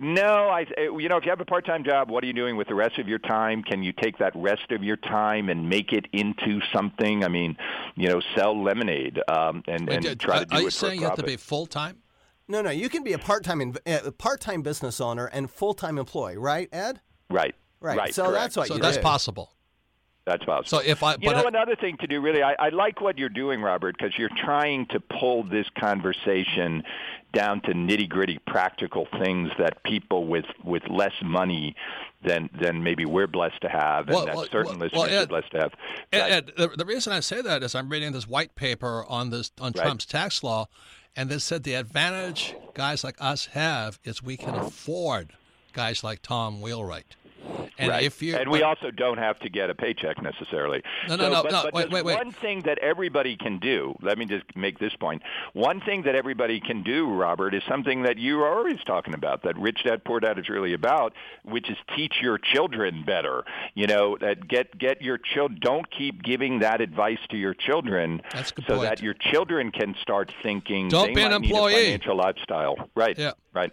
No, 0.00 0.48
I. 0.48 0.66
You 0.76 1.08
know, 1.08 1.16
if 1.16 1.24
you 1.24 1.30
have 1.30 1.40
a 1.40 1.44
part-time 1.44 1.84
job, 1.84 2.10
what 2.10 2.22
are 2.22 2.26
you 2.26 2.32
doing 2.32 2.56
with 2.56 2.68
the 2.68 2.74
rest 2.74 2.98
of 2.98 3.08
your 3.08 3.18
time? 3.18 3.62
Can 3.62 3.82
you 3.82 3.92
take 3.92 4.18
that 4.18 4.32
rest 4.34 4.70
of 4.70 4.82
your 4.82 4.96
time 4.96 5.48
and 5.48 5.68
make 5.68 5.92
it 5.92 6.06
into 6.12 6.60
something? 6.72 7.24
I 7.24 7.28
mean, 7.28 7.56
you 7.94 8.08
know, 8.08 8.20
sell 8.34 8.62
lemonade 8.62 9.20
um, 9.28 9.62
and, 9.66 9.88
Wait, 9.88 10.04
and 10.04 10.20
try 10.20 10.40
to 10.40 10.44
do 10.46 10.56
are 10.56 10.60
it 10.60 10.64
you 10.64 10.70
saying 10.70 11.00
you 11.00 11.06
have 11.06 11.16
to 11.16 11.22
be 11.22 11.36
full-time? 11.36 11.98
No, 12.48 12.62
no. 12.62 12.70
You 12.70 12.88
can 12.88 13.02
be 13.02 13.12
a 13.12 13.18
part-time 13.18 13.74
uh, 13.86 14.10
part-time 14.18 14.62
business 14.62 15.00
owner 15.00 15.26
and 15.26 15.50
full-time 15.50 15.98
employee, 15.98 16.36
right, 16.36 16.68
Ed? 16.72 17.00
Right. 17.30 17.54
Right. 17.80 17.98
right 17.98 18.14
so 18.14 18.24
correct. 18.24 18.34
that's 18.34 18.56
what 18.56 18.68
so 18.68 18.74
you 18.74 18.80
that's 18.80 18.96
do. 18.96 19.02
possible. 19.02 19.52
That's 20.26 20.44
possible. 20.44 20.80
So 20.80 20.84
if 20.84 21.04
I, 21.04 21.14
you 21.20 21.30
know, 21.30 21.36
I- 21.44 21.48
another 21.48 21.76
thing 21.76 21.96
to 21.98 22.06
do, 22.08 22.20
really, 22.20 22.42
I, 22.42 22.54
I 22.58 22.68
like 22.70 23.00
what 23.00 23.16
you're 23.16 23.28
doing, 23.28 23.62
Robert, 23.62 23.96
because 23.96 24.18
you're 24.18 24.28
trying 24.44 24.86
to 24.86 24.98
pull 24.98 25.44
this 25.44 25.66
conversation 25.78 26.82
down 27.32 27.60
to 27.62 27.72
nitty 27.72 28.08
gritty, 28.08 28.38
practical 28.46 29.06
things 29.20 29.50
that 29.58 29.82
people 29.84 30.26
with 30.26 30.46
with 30.64 30.82
less 30.88 31.12
money 31.22 31.76
than 32.24 32.50
than 32.60 32.82
maybe 32.82 33.04
we're 33.04 33.28
blessed 33.28 33.60
to 33.60 33.68
have, 33.68 34.08
and 34.08 34.16
Well, 34.16 34.26
that 34.26 34.34
well, 34.34 34.46
certain 34.50 34.78
well, 34.80 34.88
listeners 34.90 35.10
Ed- 35.12 35.22
are 35.22 35.26
blessed 35.26 35.50
to 35.52 35.58
have. 35.60 35.72
Ed, 36.12 36.52
the, 36.56 36.68
the 36.68 36.84
reason 36.84 37.12
I 37.12 37.20
say 37.20 37.40
that 37.42 37.62
is 37.62 37.74
I'm 37.76 37.88
reading 37.88 38.10
this 38.12 38.26
white 38.26 38.56
paper 38.56 39.04
on 39.08 39.30
this 39.30 39.52
on 39.60 39.72
Right. 39.76 39.84
Trump's 39.84 40.06
tax 40.06 40.42
law, 40.42 40.66
and 41.14 41.28
they 41.30 41.38
said 41.38 41.62
the 41.62 41.74
advantage 41.74 42.56
guys 42.74 43.04
like 43.04 43.16
us 43.20 43.46
have 43.46 44.00
is 44.02 44.22
we 44.24 44.36
can 44.36 44.56
afford 44.56 45.34
guys 45.72 46.02
like 46.02 46.20
Tom 46.22 46.60
Wheelwright. 46.60 47.14
And 47.78 47.90
right. 47.90 48.04
if 48.04 48.22
you 48.22 48.36
and 48.36 48.50
we 48.50 48.62
also 48.62 48.90
don't 48.90 49.18
have 49.18 49.38
to 49.40 49.48
get 49.50 49.70
a 49.70 49.74
paycheck 49.74 50.22
necessarily. 50.22 50.82
No, 51.08 51.16
no, 51.16 51.24
So, 51.24 51.30
no, 51.30 51.42
but, 51.42 51.52
no, 51.52 51.62
But 51.64 51.74
wait, 51.74 51.90
wait, 51.90 52.04
wait. 52.04 52.16
One 52.16 52.32
thing 52.32 52.62
that 52.62 52.78
everybody 52.78 53.36
can 53.36 53.58
do. 53.58 53.94
Let 54.00 54.18
me 54.18 54.24
just 54.24 54.44
make 54.56 54.78
this 54.78 54.94
point. 54.94 55.22
One 55.52 55.80
thing 55.80 56.02
that 56.02 56.14
everybody 56.14 56.60
can 56.60 56.82
do, 56.82 57.08
Robert, 57.12 57.54
is 57.54 57.62
something 57.68 58.02
that 58.02 58.18
you 58.18 58.40
are 58.42 58.56
always 58.58 58.78
talking 58.86 59.14
about. 59.14 59.42
That 59.42 59.58
Rich 59.58 59.84
Dad 59.84 60.04
Poor 60.04 60.20
Dad 60.20 60.38
is 60.38 60.48
really 60.48 60.72
about, 60.72 61.12
which 61.44 61.70
is 61.70 61.76
teach 61.94 62.14
your 62.22 62.38
children 62.38 63.04
better. 63.04 63.44
You 63.74 63.86
know, 63.86 64.16
that 64.20 64.48
get 64.48 64.76
get 64.78 65.02
your 65.02 65.18
children. 65.18 65.58
Don't 65.60 65.90
keep 65.90 66.22
giving 66.22 66.60
that 66.60 66.80
advice 66.80 67.18
to 67.30 67.36
your 67.36 67.54
children, 67.54 68.22
That's 68.32 68.52
good 68.52 68.64
so 68.66 68.76
point. 68.76 68.88
that 68.88 69.02
your 69.02 69.14
children 69.14 69.70
can 69.70 69.94
start 70.00 70.32
thinking. 70.42 70.88
Don't 70.88 71.14
be 71.14 71.22
an 71.22 71.30
might 71.32 71.40
need 71.42 71.50
a 71.50 71.54
employee. 71.54 71.74
financial 71.74 72.16
lifestyle. 72.16 72.76
Right. 72.94 73.18
Yeah. 73.18 73.32
Right. 73.52 73.72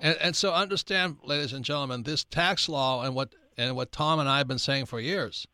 And, 0.00 0.16
and 0.20 0.36
so 0.36 0.52
understand, 0.52 1.18
ladies 1.24 1.52
and 1.52 1.64
gentlemen, 1.64 2.02
this 2.04 2.24
tax 2.24 2.68
law 2.68 3.02
and 3.02 3.14
what 3.14 3.34
and 3.56 3.76
what 3.76 3.92
Tom 3.92 4.18
and 4.18 4.28
I 4.28 4.38
have 4.38 4.48
been 4.48 4.58
saying 4.58 4.86
for 4.86 5.00
years 5.00 5.46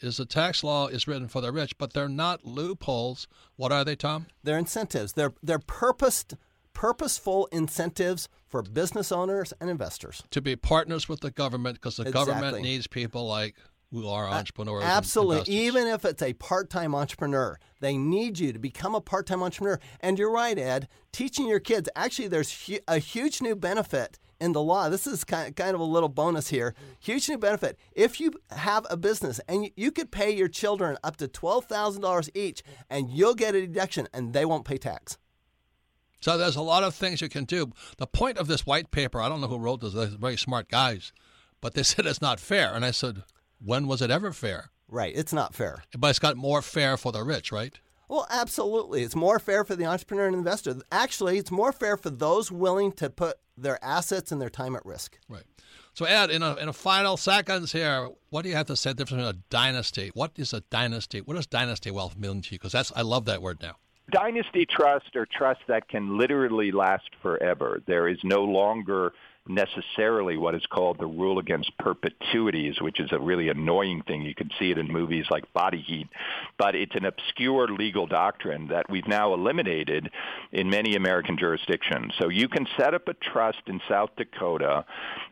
is 0.00 0.18
the 0.18 0.26
tax 0.26 0.62
law 0.62 0.88
is 0.88 1.08
written 1.08 1.28
for 1.28 1.40
the 1.40 1.52
rich, 1.52 1.78
but 1.78 1.92
they're 1.92 2.08
not 2.08 2.44
loopholes. 2.44 3.26
What 3.56 3.72
are 3.72 3.84
they, 3.84 3.96
Tom? 3.96 4.26
They're 4.42 4.58
incentives. 4.58 5.14
They're 5.14 5.32
they're 5.42 5.58
purposed, 5.58 6.34
purposeful 6.72 7.48
incentives 7.52 8.28
for 8.46 8.62
business 8.62 9.10
owners 9.10 9.52
and 9.60 9.70
investors. 9.70 10.22
To 10.30 10.40
be 10.40 10.56
partners 10.56 11.08
with 11.08 11.20
the 11.20 11.30
government 11.30 11.76
because 11.76 11.96
the 11.96 12.10
government 12.10 12.60
needs 12.60 12.86
people 12.86 13.26
like 13.26 13.56
who 13.90 14.08
are 14.08 14.28
entrepreneurs. 14.28 14.82
and 14.82 14.92
Absolutely. 14.92 15.52
Even 15.54 15.86
if 15.86 16.04
it's 16.04 16.22
a 16.22 16.32
part 16.34 16.70
time 16.70 16.94
entrepreneur, 16.94 17.58
they 17.80 17.96
need 17.96 18.38
you 18.38 18.52
to 18.52 18.58
become 18.58 18.94
a 18.94 19.00
part 19.00 19.26
time 19.26 19.42
entrepreneur. 19.42 19.78
And 20.00 20.18
you're 20.18 20.32
right, 20.32 20.58
Ed. 20.58 20.88
Teaching 21.12 21.48
your 21.48 21.60
kids, 21.60 21.88
actually, 21.96 22.28
there's 22.28 22.66
hu- 22.66 22.78
a 22.88 22.98
huge 22.98 23.40
new 23.40 23.54
benefit 23.56 24.18
in 24.40 24.52
the 24.52 24.62
law. 24.62 24.88
This 24.88 25.06
is 25.06 25.24
kind 25.24 25.54
kind 25.56 25.74
of 25.74 25.80
a 25.80 25.84
little 25.84 26.08
bonus 26.08 26.48
here. 26.48 26.74
Huge 27.00 27.28
new 27.28 27.38
benefit. 27.38 27.78
If 27.92 28.20
you 28.20 28.32
have 28.50 28.86
a 28.90 28.96
business 28.96 29.40
and 29.48 29.64
you, 29.64 29.70
you 29.76 29.92
could 29.92 30.10
pay 30.10 30.34
your 30.34 30.48
children 30.48 30.96
up 31.02 31.16
to 31.18 31.28
$12,000 31.28 32.30
each, 32.34 32.62
and 32.90 33.10
you'll 33.10 33.34
get 33.34 33.54
a 33.54 33.60
deduction 33.60 34.08
and 34.12 34.32
they 34.32 34.44
won't 34.44 34.64
pay 34.64 34.78
tax. 34.78 35.16
So 36.20 36.36
there's 36.36 36.56
a 36.56 36.62
lot 36.62 36.82
of 36.82 36.94
things 36.94 37.20
you 37.20 37.28
can 37.28 37.44
do. 37.44 37.72
The 37.98 38.06
point 38.06 38.38
of 38.38 38.48
this 38.48 38.66
white 38.66 38.90
paper, 38.90 39.20
I 39.20 39.28
don't 39.28 39.40
know 39.40 39.48
who 39.48 39.58
wrote 39.58 39.80
this, 39.80 39.92
they're 39.92 40.06
very 40.06 40.36
smart 40.36 40.68
guys, 40.68 41.12
but 41.60 41.74
they 41.74 41.82
said 41.84 42.06
it's 42.06 42.22
not 42.22 42.40
fair. 42.40 42.74
And 42.74 42.84
I 42.84 42.90
said, 42.90 43.22
when 43.64 43.86
was 43.86 44.02
it 44.02 44.10
ever 44.10 44.32
fair? 44.32 44.70
Right. 44.88 45.12
It's 45.16 45.32
not 45.32 45.54
fair. 45.54 45.82
But 45.96 46.10
it's 46.10 46.18
got 46.18 46.36
more 46.36 46.62
fair 46.62 46.96
for 46.96 47.12
the 47.12 47.22
rich, 47.24 47.50
right? 47.50 47.78
Well, 48.08 48.26
absolutely. 48.30 49.02
It's 49.02 49.16
more 49.16 49.38
fair 49.40 49.64
for 49.64 49.74
the 49.74 49.84
entrepreneur 49.84 50.26
and 50.26 50.36
investor. 50.36 50.76
Actually, 50.92 51.38
it's 51.38 51.50
more 51.50 51.72
fair 51.72 51.96
for 51.96 52.10
those 52.10 52.52
willing 52.52 52.92
to 52.92 53.10
put 53.10 53.38
their 53.56 53.82
assets 53.84 54.30
and 54.30 54.40
their 54.40 54.50
time 54.50 54.76
at 54.76 54.86
risk. 54.86 55.18
Right. 55.28 55.42
So, 55.92 56.04
Ed, 56.04 56.30
in 56.30 56.42
a, 56.42 56.54
in 56.56 56.68
a 56.68 56.72
final 56.72 57.16
seconds 57.16 57.72
here, 57.72 58.08
what 58.30 58.42
do 58.42 58.48
you 58.48 58.54
have 58.54 58.66
to 58.66 58.76
say 58.76 58.90
the 58.90 58.94
difference 58.96 59.22
between 59.24 59.40
a 59.40 59.42
dynasty? 59.50 60.10
What 60.14 60.32
is 60.36 60.52
a 60.52 60.60
dynasty? 60.70 61.20
What 61.20 61.34
does 61.34 61.46
dynasty 61.46 61.90
wealth 61.90 62.16
mean 62.16 62.42
to 62.42 62.52
you? 62.54 62.58
Because 62.58 62.72
that's 62.72 62.92
I 62.94 63.02
love 63.02 63.24
that 63.24 63.42
word 63.42 63.58
now. 63.62 63.76
dynasty 64.12 64.66
trust 64.66 65.16
or 65.16 65.26
trust 65.26 65.60
that 65.66 65.88
can 65.88 66.16
literally 66.16 66.70
last 66.70 67.08
forever. 67.22 67.82
There 67.86 68.06
is 68.06 68.18
no 68.22 68.44
longer 68.44 69.14
necessarily 69.48 70.36
what 70.36 70.54
is 70.54 70.64
called 70.66 70.98
the 70.98 71.06
rule 71.06 71.38
against 71.38 71.76
perpetuities, 71.78 72.80
which 72.80 73.00
is 73.00 73.10
a 73.12 73.18
really 73.18 73.48
annoying 73.48 74.02
thing. 74.06 74.22
You 74.22 74.34
can 74.34 74.50
see 74.58 74.70
it 74.70 74.78
in 74.78 74.88
movies 74.88 75.26
like 75.30 75.52
Body 75.52 75.82
Heat, 75.86 76.08
but 76.58 76.74
it's 76.74 76.94
an 76.94 77.04
obscure 77.04 77.68
legal 77.68 78.06
doctrine 78.06 78.68
that 78.68 78.88
we've 78.90 79.06
now 79.06 79.34
eliminated 79.34 80.10
in 80.52 80.70
many 80.70 80.96
American 80.96 81.38
jurisdictions. 81.38 82.12
So 82.18 82.28
you 82.28 82.48
can 82.48 82.66
set 82.78 82.94
up 82.94 83.08
a 83.08 83.14
trust 83.14 83.62
in 83.66 83.80
South 83.88 84.10
Dakota 84.16 84.84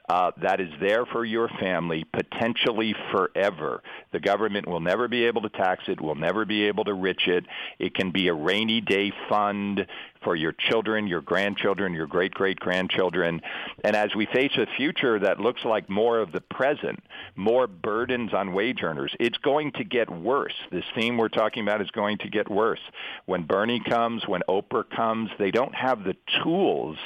uh, 0.09 0.33
that 0.43 0.61
is 0.61 0.69
there 0.81 1.07
for 1.07 1.25
your 1.25 1.49
family 1.61 2.05
potentially 2.13 2.95
forever. 3.11 3.83
The 4.13 4.21
government 4.21 4.69
will 4.69 4.81
never 4.81 5.09
be 5.09 5.25
able 5.25 5.43
to 5.43 5.49
tax 5.49 5.85
it, 5.89 6.01
will 6.01 6.15
never 6.15 6.45
be 6.45 6.65
able 6.65 6.85
to 6.85 6.93
rich 6.93 7.23
it. 7.27 7.45
It 7.79 7.95
can 7.95 8.11
be 8.11 8.29
a 8.29 8.35
rainy 8.35 8.81
day 8.81 9.13
fund 9.29 9.87
for 10.25 10.35
your 10.35 10.53
children, 10.53 11.07
your 11.07 11.21
grandchildren, 11.21 11.95
your 11.95 12.07
great 12.07 12.35
great 12.35 12.59
grandchildren. 12.59 13.41
And 13.85 13.95
as 13.95 14.15
we 14.17 14.27
face 14.27 14.53
a 14.57 14.67
future 14.77 15.19
that 15.21 15.39
looks 15.39 15.65
like 15.65 15.89
more 15.89 16.19
of 16.19 16.33
the 16.33 16.41
present, 16.41 17.03
more 17.37 17.67
burdens 17.67 18.33
on 18.35 18.53
wage 18.53 18.83
earners, 18.83 19.15
it's 19.21 19.39
going 19.39 19.73
to 19.73 19.85
get 19.85 20.11
worse. 20.11 20.55
This 20.73 20.85
theme 20.95 21.17
we're 21.17 21.29
talking 21.29 21.63
about 21.63 21.83
is 21.83 21.91
going 21.91 22.19
to 22.19 22.29
get 22.29 22.51
worse. 22.51 22.81
When 23.27 23.45
Bernie 23.45 23.83
comes, 23.87 24.27
when 24.27 24.43
Oprah 24.49 24.89
comes, 24.91 25.31
they 25.39 25.51
don't 25.51 25.75
have 25.75 26.05
the 26.05 26.17
tools 26.43 26.97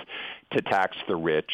to 0.52 0.62
tax 0.62 0.96
the 1.06 1.16
rich, 1.16 1.50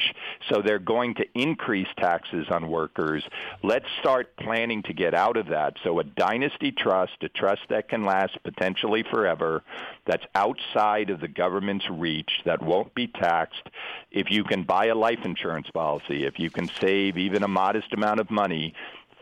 so 0.48 0.62
they're 0.62 0.78
going 0.78 1.14
to 1.14 1.24
increase 1.34 1.88
taxes 1.98 2.46
on 2.50 2.68
workers. 2.68 3.24
Let's 3.62 3.86
start 4.00 4.36
planning 4.36 4.82
to 4.84 4.92
get 4.92 5.14
out 5.14 5.36
of 5.36 5.48
that. 5.48 5.74
So 5.82 5.98
a 5.98 6.04
dynasty 6.04 6.72
trust, 6.72 7.12
a 7.22 7.28
trust 7.28 7.62
that 7.70 7.88
can 7.88 8.04
last 8.04 8.38
potentially 8.44 9.04
forever, 9.10 9.62
that's 10.06 10.24
outside 10.34 11.10
of 11.10 11.20
the 11.20 11.28
government's 11.28 11.88
reach, 11.90 12.30
that 12.44 12.62
won't 12.62 12.94
be 12.94 13.06
taxed. 13.06 13.68
If 14.10 14.30
you 14.30 14.44
can 14.44 14.62
buy 14.62 14.86
a 14.86 14.94
life 14.94 15.24
insurance 15.24 15.68
policy, 15.70 16.24
if 16.24 16.38
you 16.38 16.50
can 16.50 16.68
save 16.80 17.18
even 17.18 17.42
a 17.42 17.48
modest 17.48 17.92
amount 17.92 18.20
of 18.20 18.30
money, 18.30 18.74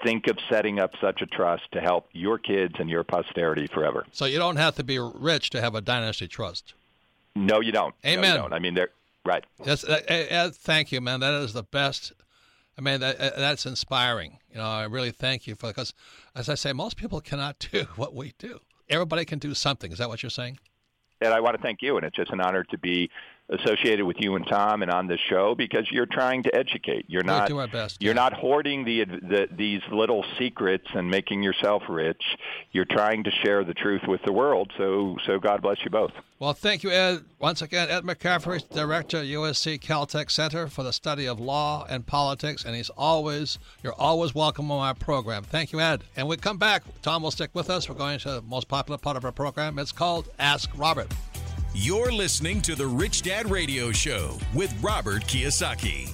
think 0.03 0.27
of 0.27 0.37
setting 0.51 0.81
up 0.81 0.93
such 1.01 1.23
a 1.23 1.27
trust 1.27 1.63
to 1.73 1.81
help 1.81 2.09
your 2.13 2.39
kids 2.39 2.75
and 2.79 2.91
your 2.91 3.05
posterity 3.05 3.67
forever. 3.69 4.05
So 4.13 4.25
you 4.25 4.39
don't 4.39 4.57
have 4.57 4.75
to 4.77 4.85
be 4.85 4.99
rich 4.99 5.51
to 5.51 5.61
have 5.61 5.75
a 5.75 5.81
dynasty 5.81 6.29
trust. 6.29 6.75
No, 7.35 7.61
you 7.61 7.73
don't. 7.73 7.95
No, 8.05 8.11
you 8.11 8.19
Amen. 8.19 8.37
don't. 8.37 8.53
I 8.53 8.59
mean, 8.59 8.75
they're 8.75 8.91
right. 9.25 9.45
Yes, 9.65 9.85
uh, 9.85 10.01
uh, 10.31 10.51
thank 10.51 10.93
you, 10.93 11.01
man. 11.01 11.21
That 11.21 11.35
is 11.35 11.53
the 11.53 11.63
best. 11.63 12.13
I 12.79 12.81
mean, 12.81 13.01
that, 13.01 13.21
uh, 13.21 13.31
that's 13.37 13.67
inspiring. 13.67 14.39
You 14.51 14.59
know, 14.59 14.65
I 14.65 14.85
really 14.85 15.11
thank 15.11 15.47
you 15.47 15.55
for 15.55 15.69
because, 15.69 15.95
as 16.35 16.49
I 16.49 16.55
say, 16.55 16.73
most 16.73 16.97
people 16.97 17.21
cannot 17.21 17.59
do 17.73 17.85
what 17.97 18.15
we 18.15 18.35
do. 18.39 18.61
Everybody 18.89 19.25
can 19.25 19.39
do 19.39 19.55
something. 19.55 19.93
Is 19.93 19.99
that 19.99 20.09
what 20.09 20.23
you're 20.23 20.31
saying? 20.31 20.59
and 21.25 21.35
I 21.35 21.41
want 21.41 21.57
to 21.57 21.63
thank 21.63 21.83
you. 21.83 21.97
And 21.97 22.05
it's 22.05 22.17
just 22.17 22.33
an 22.33 22.41
honor 22.41 22.65
to 22.65 22.79
be 22.79 23.11
associated 23.53 24.05
with 24.05 24.17
you 24.21 24.35
and 24.37 24.47
Tom 24.47 24.83
and 24.83 24.91
on 24.91 25.07
this 25.07 25.21
show 25.21 25.55
because 25.55 25.91
you're 25.91 26.07
trying 26.07 26.43
to 26.45 26.55
educate. 26.55 27.05
You're 27.09 27.23
not 27.23 27.49
do 27.49 27.59
our 27.59 27.69
best, 27.69 28.03
You're 28.03 28.15
yeah. 28.15 28.21
not 28.21 28.33
hoarding 28.33 28.85
the, 28.85 29.05
the 29.05 29.49
these 29.51 29.83
little 29.91 30.25
secrets 30.39 30.87
and 30.95 31.11
making 31.11 31.43
yourself 31.43 31.83
rich. 31.89 32.23
You're 32.73 32.85
trying 32.85 33.25
to 33.25 33.31
share 33.31 33.65
the 33.65 33.75
truth 33.75 34.03
with 34.07 34.23
the 34.23 34.33
world. 34.33 34.73
So 34.77 35.17
so 35.27 35.39
God 35.39 35.63
bless 35.63 35.85
you 35.85 35.91
both. 35.91 36.13
Well, 36.43 36.55
thank 36.55 36.83
you, 36.83 36.91
Ed. 36.91 37.25
Once 37.39 37.63
again, 37.63 37.89
Ed 37.89 38.03
McCaffery, 38.03 38.69
Director, 38.69 39.19
USC 39.19 39.81
Caltech 39.81 40.29
Center 40.29 40.67
for 40.67 40.83
the 40.83 40.93
Study 40.93 41.27
of 41.27 41.39
Law 41.39 41.87
and 41.89 42.05
Politics, 42.05 42.65
and 42.65 42.75
he's 42.75 42.91
always, 42.91 43.61
you're 43.85 43.95
always 43.95 44.35
welcome 44.35 44.69
on 44.73 44.85
our 44.85 44.95
program. 44.95 45.45
Thank 45.45 45.71
you, 45.71 45.79
Ed. 45.79 46.03
And 46.17 46.27
we 46.27 46.37
come 46.37 46.59
back. 46.59 46.83
Tom 47.01 47.23
will 47.23 47.31
stick 47.31 47.51
with 47.55 47.71
us. 47.71 47.89
We're 47.89 47.95
going 47.95 48.19
to 48.19 48.31
the 48.33 48.43
most 48.43 48.67
popular 48.67 48.99
part 48.99 49.17
of 49.17 49.25
our 49.25 49.31
program. 49.31 49.79
It's 49.79 49.93
called 49.93 50.31
Ask 50.41 50.69
Robert. 50.77 51.13
You're 51.75 52.13
listening 52.13 52.61
to 52.63 52.75
the 52.75 52.87
Rich 52.87 53.23
Dad 53.23 53.51
Radio 53.51 53.93
Show 53.93 54.37
with 54.53 54.75
Robert 54.83 55.23
Kiyosaki. 55.23 56.13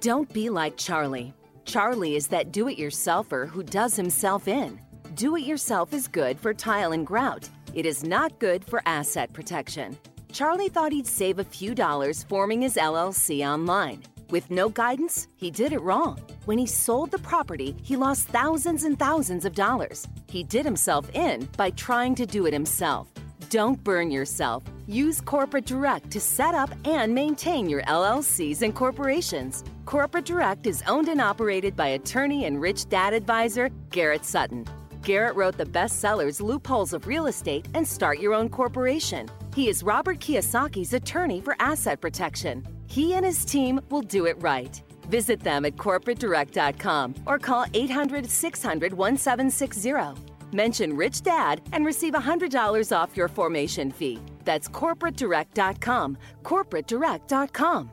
Don't 0.00 0.32
be 0.32 0.48
like 0.48 0.76
Charlie. 0.76 1.34
Charlie 1.64 2.14
is 2.14 2.28
that 2.28 2.52
do 2.52 2.68
it 2.68 2.78
yourselfer 2.78 3.48
who 3.48 3.64
does 3.64 3.96
himself 3.96 4.46
in. 4.46 4.80
Do 5.16 5.34
it 5.34 5.42
yourself 5.42 5.92
is 5.92 6.06
good 6.06 6.38
for 6.38 6.54
tile 6.54 6.92
and 6.92 7.04
grout. 7.04 7.48
It 7.74 7.86
is 7.86 8.04
not 8.04 8.38
good 8.38 8.64
for 8.64 8.82
asset 8.86 9.32
protection. 9.32 9.98
Charlie 10.32 10.68
thought 10.68 10.92
he'd 10.92 11.08
save 11.08 11.40
a 11.40 11.44
few 11.44 11.74
dollars 11.74 12.22
forming 12.22 12.62
his 12.62 12.76
LLC 12.76 13.44
online. 13.44 14.00
With 14.32 14.50
no 14.50 14.70
guidance, 14.70 15.28
he 15.36 15.50
did 15.50 15.74
it 15.74 15.82
wrong. 15.82 16.18
When 16.46 16.56
he 16.56 16.64
sold 16.64 17.10
the 17.10 17.18
property, 17.18 17.76
he 17.82 17.98
lost 17.98 18.28
thousands 18.28 18.84
and 18.84 18.98
thousands 18.98 19.44
of 19.44 19.54
dollars. 19.54 20.08
He 20.26 20.42
did 20.42 20.64
himself 20.64 21.10
in 21.14 21.46
by 21.58 21.68
trying 21.72 22.14
to 22.14 22.24
do 22.24 22.46
it 22.46 22.54
himself. 22.54 23.08
Don't 23.50 23.84
burn 23.84 24.10
yourself. 24.10 24.62
Use 24.86 25.20
Corporate 25.20 25.66
Direct 25.66 26.10
to 26.10 26.18
set 26.18 26.54
up 26.54 26.70
and 26.86 27.14
maintain 27.14 27.68
your 27.68 27.82
LLCs 27.82 28.62
and 28.62 28.74
corporations. 28.74 29.64
Corporate 29.84 30.24
Direct 30.24 30.66
is 30.66 30.82
owned 30.86 31.08
and 31.08 31.20
operated 31.20 31.76
by 31.76 31.88
attorney 31.88 32.46
and 32.46 32.58
rich 32.58 32.88
dad 32.88 33.12
advisor 33.12 33.68
Garrett 33.90 34.24
Sutton. 34.24 34.64
Garrett 35.02 35.36
wrote 35.36 35.58
the 35.58 35.66
bestsellers 35.66 36.40
Loopholes 36.40 36.94
of 36.94 37.06
Real 37.06 37.26
Estate 37.26 37.68
and 37.74 37.86
Start 37.86 38.18
Your 38.18 38.32
Own 38.32 38.48
Corporation. 38.48 39.28
He 39.54 39.68
is 39.68 39.82
Robert 39.82 40.20
Kiyosaki's 40.20 40.94
attorney 40.94 41.42
for 41.42 41.54
asset 41.58 42.00
protection. 42.00 42.66
He 42.92 43.14
and 43.14 43.24
his 43.24 43.46
team 43.46 43.80
will 43.88 44.02
do 44.02 44.26
it 44.26 44.36
right. 44.42 44.82
Visit 45.08 45.40
them 45.40 45.64
at 45.64 45.76
corporatedirect.com 45.76 47.14
or 47.24 47.38
call 47.38 47.64
800 47.72 48.28
600 48.28 48.92
1760. 48.92 50.20
Mention 50.52 50.94
Rich 50.94 51.22
Dad 51.22 51.62
and 51.72 51.86
receive 51.86 52.12
$100 52.12 52.94
off 52.94 53.16
your 53.16 53.28
formation 53.28 53.90
fee. 53.90 54.18
That's 54.44 54.68
corporatedirect.com. 54.68 56.18
Corporatedirect.com. 56.42 57.90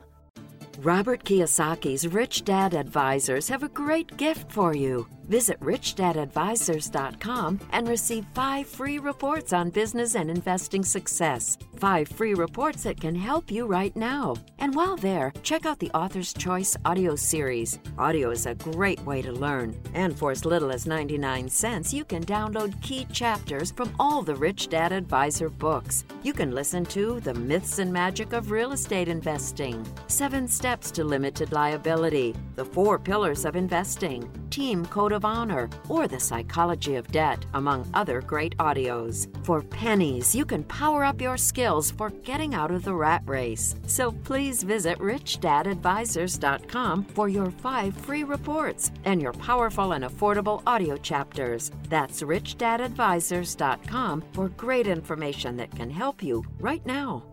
Robert 0.80 1.24
Kiyosaki's 1.24 2.06
Rich 2.06 2.44
Dad 2.44 2.74
Advisors 2.74 3.48
have 3.48 3.62
a 3.62 3.68
great 3.70 4.18
gift 4.18 4.52
for 4.52 4.74
you. 4.74 5.06
Visit 5.30 5.60
richdadadvisors.com 5.60 7.60
and 7.70 7.86
receive 7.86 8.26
five 8.34 8.66
free 8.66 8.98
reports 8.98 9.52
on 9.52 9.70
business 9.70 10.16
and 10.16 10.28
investing 10.28 10.84
success. 10.84 11.56
Five 11.76 12.08
free 12.08 12.34
reports 12.34 12.82
that 12.82 13.00
can 13.00 13.14
help 13.14 13.48
you 13.48 13.64
right 13.64 13.94
now. 13.94 14.34
And 14.58 14.74
while 14.74 14.96
there, 14.96 15.32
check 15.44 15.66
out 15.66 15.78
the 15.78 15.92
Author's 15.92 16.34
Choice 16.34 16.76
audio 16.84 17.14
series. 17.14 17.78
Audio 17.96 18.30
is 18.30 18.46
a 18.46 18.56
great 18.56 19.00
way 19.06 19.22
to 19.22 19.30
learn. 19.30 19.80
And 19.94 20.18
for 20.18 20.32
as 20.32 20.44
little 20.44 20.72
as 20.72 20.84
99 20.84 21.48
cents, 21.48 21.94
you 21.94 22.04
can 22.04 22.24
download 22.24 22.82
key 22.82 23.06
chapters 23.12 23.70
from 23.70 23.94
all 24.00 24.22
the 24.22 24.34
Rich 24.34 24.68
Dad 24.68 24.90
Advisor 24.90 25.48
books. 25.48 26.04
You 26.24 26.32
can 26.32 26.50
listen 26.50 26.84
to 26.86 27.20
The 27.20 27.34
Myths 27.34 27.78
and 27.78 27.92
Magic 27.92 28.32
of 28.32 28.50
Real 28.50 28.72
Estate 28.72 29.06
Investing, 29.06 29.86
Seven 30.08 30.48
Steps 30.48 30.90
to 30.90 31.04
Limited 31.04 31.52
Liability, 31.52 32.34
The 32.56 32.64
Four 32.64 32.98
Pillars 32.98 33.44
of 33.44 33.54
Investing, 33.54 34.28
Team 34.50 34.84
Code 34.86 35.12
of 35.12 35.24
Honor, 35.24 35.68
or 35.88 36.08
The 36.08 36.20
Psychology 36.20 36.96
of 36.96 37.10
Debt, 37.12 37.44
among 37.54 37.88
other 37.94 38.20
great 38.20 38.56
audios. 38.58 39.28
For 39.44 39.62
pennies, 39.62 40.34
you 40.34 40.44
can 40.44 40.64
power 40.64 41.04
up 41.04 41.20
your 41.20 41.36
skills 41.36 41.90
for 41.90 42.10
getting 42.10 42.54
out 42.54 42.70
of 42.70 42.84
the 42.84 42.94
rat 42.94 43.22
race. 43.26 43.74
So 43.86 44.12
please 44.12 44.62
visit 44.62 44.98
richdadadvisors.com 44.98 47.04
for 47.04 47.28
your 47.28 47.50
five 47.50 47.94
free 47.96 48.24
reports 48.24 48.90
and 49.04 49.22
your 49.22 49.32
powerful 49.32 49.92
and 49.92 50.04
affordable 50.04 50.62
audio 50.66 50.96
chapters. 50.96 51.70
That's 51.88 52.22
richdadadvisors.com 52.22 54.24
for 54.32 54.48
great 54.50 54.86
information 54.86 55.56
that 55.56 55.74
can 55.74 55.90
help 55.90 56.22
you 56.22 56.44
right 56.58 56.84
now. 56.84 57.24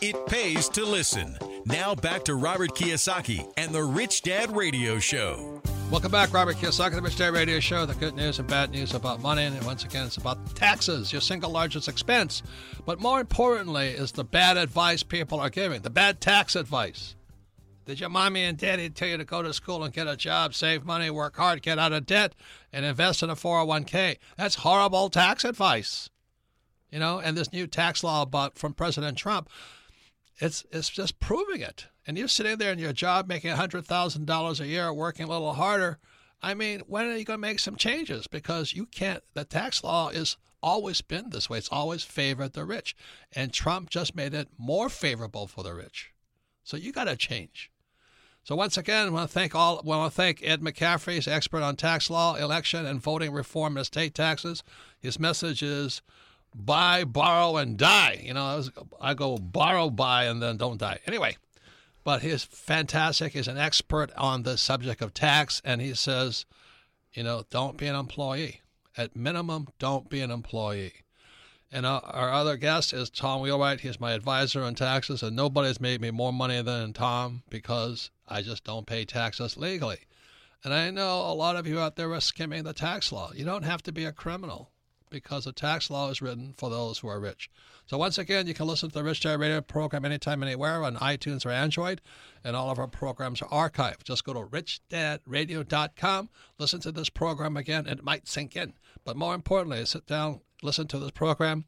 It 0.00 0.26
pays 0.26 0.68
to 0.70 0.84
listen. 0.84 1.36
Now 1.68 1.96
back 1.96 2.24
to 2.26 2.36
Robert 2.36 2.76
Kiyosaki 2.76 3.52
and 3.56 3.74
the 3.74 3.82
Rich 3.82 4.22
Dad 4.22 4.54
Radio 4.54 5.00
Show. 5.00 5.60
Welcome 5.90 6.12
back, 6.12 6.32
Robert 6.32 6.58
Kiyosaki, 6.58 6.92
the 6.92 7.02
Rich 7.02 7.16
Dad 7.16 7.34
Radio 7.34 7.58
Show. 7.58 7.84
The 7.84 7.96
good 7.96 8.14
news 8.14 8.38
and 8.38 8.46
bad 8.46 8.70
news 8.70 8.94
about 8.94 9.20
money, 9.20 9.42
and 9.42 9.64
once 9.64 9.82
again, 9.82 10.06
it's 10.06 10.16
about 10.16 10.54
taxes, 10.54 11.10
your 11.10 11.20
single 11.20 11.50
largest 11.50 11.88
expense. 11.88 12.44
But 12.84 13.00
more 13.00 13.18
importantly, 13.18 13.88
is 13.88 14.12
the 14.12 14.22
bad 14.22 14.56
advice 14.56 15.02
people 15.02 15.40
are 15.40 15.50
giving, 15.50 15.82
the 15.82 15.90
bad 15.90 16.20
tax 16.20 16.54
advice. 16.54 17.16
Did 17.84 17.98
your 17.98 18.10
mommy 18.10 18.44
and 18.44 18.56
daddy 18.56 18.88
tell 18.88 19.08
you 19.08 19.16
to 19.16 19.24
go 19.24 19.42
to 19.42 19.52
school 19.52 19.82
and 19.82 19.92
get 19.92 20.06
a 20.06 20.16
job, 20.16 20.54
save 20.54 20.84
money, 20.84 21.10
work 21.10 21.34
hard, 21.34 21.62
get 21.62 21.80
out 21.80 21.92
of 21.92 22.06
debt, 22.06 22.36
and 22.72 22.84
invest 22.84 23.24
in 23.24 23.30
a 23.30 23.34
401k? 23.34 24.18
That's 24.36 24.54
horrible 24.54 25.10
tax 25.10 25.44
advice. 25.44 26.10
You 26.92 27.00
know, 27.00 27.18
and 27.18 27.36
this 27.36 27.52
new 27.52 27.66
tax 27.66 28.04
law 28.04 28.22
about 28.22 28.56
from 28.56 28.72
President 28.72 29.18
Trump, 29.18 29.50
it's 30.38 30.64
it's 30.70 30.88
just 30.88 31.20
proving 31.20 31.60
it. 31.60 31.86
And 32.06 32.16
you're 32.16 32.28
sitting 32.28 32.58
there 32.58 32.72
in 32.72 32.78
your 32.78 32.92
job 32.92 33.26
making 33.26 33.54
$100,000 33.54 34.60
a 34.60 34.66
year, 34.66 34.92
working 34.92 35.26
a 35.26 35.28
little 35.28 35.54
harder. 35.54 35.98
I 36.40 36.54
mean, 36.54 36.80
when 36.86 37.06
are 37.06 37.16
you 37.16 37.24
going 37.24 37.38
to 37.38 37.48
make 37.48 37.58
some 37.58 37.76
changes? 37.76 38.26
Because 38.28 38.72
you 38.72 38.86
can't, 38.86 39.24
the 39.34 39.44
tax 39.44 39.82
law 39.82 40.10
is 40.10 40.36
always 40.62 41.00
been 41.00 41.30
this 41.30 41.50
way. 41.50 41.58
It's 41.58 41.72
always 41.72 42.04
favored 42.04 42.52
the 42.52 42.64
rich. 42.64 42.94
And 43.34 43.52
Trump 43.52 43.90
just 43.90 44.14
made 44.14 44.34
it 44.34 44.48
more 44.56 44.88
favorable 44.88 45.46
for 45.46 45.64
the 45.64 45.74
rich. 45.74 46.12
So 46.62 46.76
you 46.76 46.92
got 46.92 47.04
to 47.04 47.16
change. 47.16 47.70
So 48.44 48.54
once 48.54 48.76
again, 48.76 49.08
I 49.08 49.10
want 49.10 49.28
to 49.28 49.34
thank 49.34 49.56
all. 49.56 49.80
I 49.80 49.82
want 49.82 50.12
to 50.12 50.16
thank 50.16 50.40
Ed 50.42 50.60
McCaffery, 50.60 51.26
expert 51.26 51.62
on 51.62 51.74
tax 51.74 52.08
law, 52.08 52.36
election, 52.36 52.86
and 52.86 53.02
voting 53.02 53.32
reform 53.32 53.76
and 53.76 53.82
estate 53.82 54.14
taxes. 54.14 54.62
His 55.00 55.18
message 55.18 55.64
is 55.64 56.02
buy, 56.56 57.04
borrow, 57.04 57.56
and 57.56 57.76
die. 57.76 58.20
You 58.24 58.34
know, 58.34 58.62
I 59.00 59.14
go 59.14 59.36
borrow, 59.36 59.90
buy, 59.90 60.24
and 60.24 60.42
then 60.42 60.56
don't 60.56 60.78
die. 60.78 61.00
Anyway, 61.06 61.36
but 62.04 62.22
he's 62.22 62.44
fantastic. 62.44 63.32
He's 63.32 63.48
an 63.48 63.58
expert 63.58 64.10
on 64.16 64.42
the 64.42 64.56
subject 64.56 65.02
of 65.02 65.12
tax, 65.12 65.60
and 65.64 65.80
he 65.80 65.94
says, 65.94 66.46
you 67.12 67.22
know, 67.22 67.44
don't 67.50 67.76
be 67.76 67.86
an 67.86 67.96
employee. 67.96 68.62
At 68.96 69.14
minimum, 69.14 69.68
don't 69.78 70.08
be 70.08 70.20
an 70.20 70.30
employee. 70.30 71.02
And 71.70 71.84
our, 71.84 72.02
our 72.04 72.32
other 72.32 72.56
guest 72.56 72.92
is 72.92 73.10
Tom 73.10 73.42
Wheelwright. 73.42 73.80
He's 73.80 74.00
my 74.00 74.12
advisor 74.12 74.62
on 74.62 74.74
taxes, 74.74 75.22
and 75.22 75.36
nobody's 75.36 75.80
made 75.80 76.00
me 76.00 76.10
more 76.10 76.32
money 76.32 76.62
than 76.62 76.92
Tom 76.92 77.42
because 77.50 78.10
I 78.26 78.40
just 78.40 78.64
don't 78.64 78.86
pay 78.86 79.04
taxes 79.04 79.56
legally. 79.56 79.98
And 80.64 80.72
I 80.72 80.90
know 80.90 81.20
a 81.20 81.34
lot 81.34 81.56
of 81.56 81.66
you 81.66 81.80
out 81.80 81.96
there 81.96 82.12
are 82.14 82.20
skimming 82.20 82.64
the 82.64 82.72
tax 82.72 83.12
law. 83.12 83.30
You 83.34 83.44
don't 83.44 83.64
have 83.64 83.82
to 83.82 83.92
be 83.92 84.04
a 84.04 84.12
criminal 84.12 84.70
because 85.16 85.46
the 85.46 85.52
tax 85.52 85.88
law 85.88 86.10
is 86.10 86.20
written 86.20 86.52
for 86.58 86.68
those 86.68 86.98
who 86.98 87.08
are 87.08 87.18
rich. 87.18 87.48
So 87.86 87.96
once 87.96 88.18
again, 88.18 88.46
you 88.46 88.52
can 88.52 88.66
listen 88.66 88.90
to 88.90 88.94
the 88.94 89.02
Rich 89.02 89.20
Dad 89.20 89.40
Radio 89.40 89.62
program 89.62 90.04
anytime, 90.04 90.42
anywhere 90.42 90.84
on 90.84 90.96
iTunes 90.96 91.46
or 91.46 91.50
Android, 91.50 92.02
and 92.44 92.54
all 92.54 92.70
of 92.70 92.78
our 92.78 92.86
programs 92.86 93.40
are 93.40 93.70
archived. 93.70 94.02
Just 94.04 94.24
go 94.24 94.34
to 94.34 94.40
richdadradio.com, 94.40 96.28
listen 96.58 96.80
to 96.80 96.92
this 96.92 97.08
program 97.08 97.56
again, 97.56 97.86
it 97.86 98.04
might 98.04 98.28
sink 98.28 98.56
in. 98.56 98.74
But 99.06 99.16
more 99.16 99.34
importantly, 99.34 99.86
sit 99.86 100.06
down, 100.06 100.42
listen 100.62 100.86
to 100.88 100.98
this 100.98 101.12
program 101.12 101.64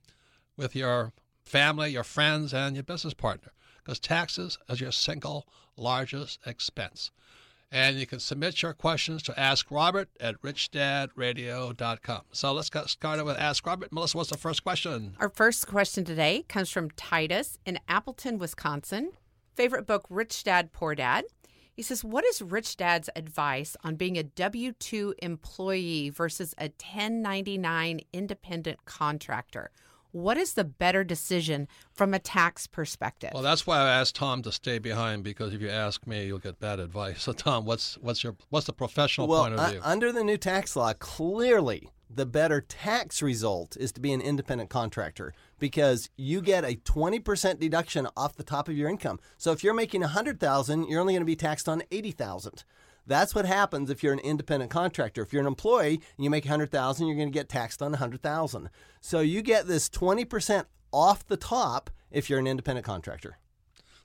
with 0.58 0.76
your 0.76 1.14
family, 1.42 1.92
your 1.92 2.04
friends, 2.04 2.52
and 2.52 2.76
your 2.76 2.82
business 2.82 3.14
partner, 3.14 3.52
because 3.82 3.98
taxes 3.98 4.58
is 4.68 4.82
your 4.82 4.92
single 4.92 5.48
largest 5.74 6.38
expense. 6.44 7.12
And 7.70 7.98
you 7.98 8.06
can 8.06 8.18
submit 8.18 8.62
your 8.62 8.72
questions 8.72 9.22
to 9.24 9.38
Ask 9.38 9.70
Robert 9.70 10.08
at 10.20 10.40
richdadradio.com. 10.40 12.22
So 12.32 12.52
let's 12.52 12.70
get 12.70 12.88
started 12.88 13.24
with 13.24 13.36
Ask 13.36 13.66
Robert. 13.66 13.92
Melissa, 13.92 14.16
what's 14.16 14.30
the 14.30 14.38
first 14.38 14.62
question? 14.62 15.14
Our 15.20 15.28
first 15.28 15.66
question 15.66 16.04
today 16.04 16.44
comes 16.48 16.70
from 16.70 16.90
Titus 16.92 17.58
in 17.66 17.78
Appleton, 17.86 18.38
Wisconsin. 18.38 19.10
Favorite 19.54 19.86
book, 19.86 20.06
Rich 20.08 20.44
Dad, 20.44 20.72
Poor 20.72 20.94
Dad. 20.94 21.24
He 21.74 21.82
says, 21.82 22.02
What 22.02 22.24
is 22.24 22.40
Rich 22.40 22.78
Dad's 22.78 23.10
advice 23.14 23.76
on 23.84 23.96
being 23.96 24.16
a 24.16 24.22
W 24.22 24.72
2 24.72 25.14
employee 25.22 26.10
versus 26.10 26.54
a 26.58 26.64
1099 26.64 28.00
independent 28.12 28.84
contractor? 28.86 29.70
What 30.12 30.36
is 30.36 30.54
the 30.54 30.64
better 30.64 31.04
decision 31.04 31.68
from 31.92 32.14
a 32.14 32.18
tax 32.18 32.66
perspective? 32.66 33.30
Well, 33.34 33.42
that's 33.42 33.66
why 33.66 33.78
I 33.78 33.90
asked 33.90 34.16
Tom 34.16 34.42
to 34.42 34.52
stay 34.52 34.78
behind 34.78 35.22
because 35.22 35.52
if 35.52 35.60
you 35.60 35.68
ask 35.68 36.06
me, 36.06 36.26
you'll 36.26 36.38
get 36.38 36.58
bad 36.58 36.80
advice. 36.80 37.16
So, 37.28 37.32
Tom, 37.32 37.66
what's 37.66 37.98
what's 37.98 38.24
your 38.24 38.36
what's 38.48 38.66
the 38.66 38.72
professional 38.72 39.28
well, 39.28 39.42
point 39.42 39.54
of 39.54 39.70
view? 39.70 39.80
Uh, 39.80 39.82
under 39.86 40.12
the 40.12 40.24
new 40.24 40.38
tax 40.38 40.76
law, 40.76 40.94
clearly 40.94 41.90
the 42.10 42.24
better 42.24 42.60
tax 42.60 43.20
result 43.20 43.76
is 43.76 43.92
to 43.92 44.00
be 44.00 44.12
an 44.12 44.20
independent 44.20 44.70
contractor 44.70 45.34
because 45.58 46.08
you 46.16 46.40
get 46.40 46.64
a 46.64 46.76
20% 46.76 47.58
deduction 47.58 48.08
off 48.16 48.36
the 48.36 48.42
top 48.42 48.68
of 48.68 48.76
your 48.76 48.88
income. 48.88 49.20
So 49.36 49.52
if 49.52 49.62
you're 49.62 49.74
making 49.74 50.00
100,000, 50.00 50.88
you're 50.88 51.00
only 51.00 51.12
going 51.12 51.20
to 51.20 51.26
be 51.26 51.36
taxed 51.36 51.68
on 51.68 51.82
80,000. 51.90 52.64
That's 53.08 53.34
what 53.34 53.46
happens 53.46 53.90
if 53.90 54.02
you're 54.02 54.12
an 54.12 54.18
independent 54.20 54.70
contractor. 54.70 55.22
If 55.22 55.32
you're 55.32 55.40
an 55.40 55.46
employee 55.46 56.00
and 56.16 56.24
you 56.24 56.30
make 56.30 56.44
100,000, 56.44 57.06
you're 57.06 57.16
going 57.16 57.28
to 57.28 57.32
get 57.32 57.48
taxed 57.48 57.82
on 57.82 57.92
100,000. 57.92 58.68
So 59.00 59.20
you 59.20 59.42
get 59.42 59.66
this 59.66 59.88
20% 59.88 60.66
off 60.92 61.26
the 61.26 61.36
top 61.36 61.90
if 62.10 62.28
you're 62.28 62.38
an 62.38 62.46
independent 62.46 62.86
contractor. 62.86 63.38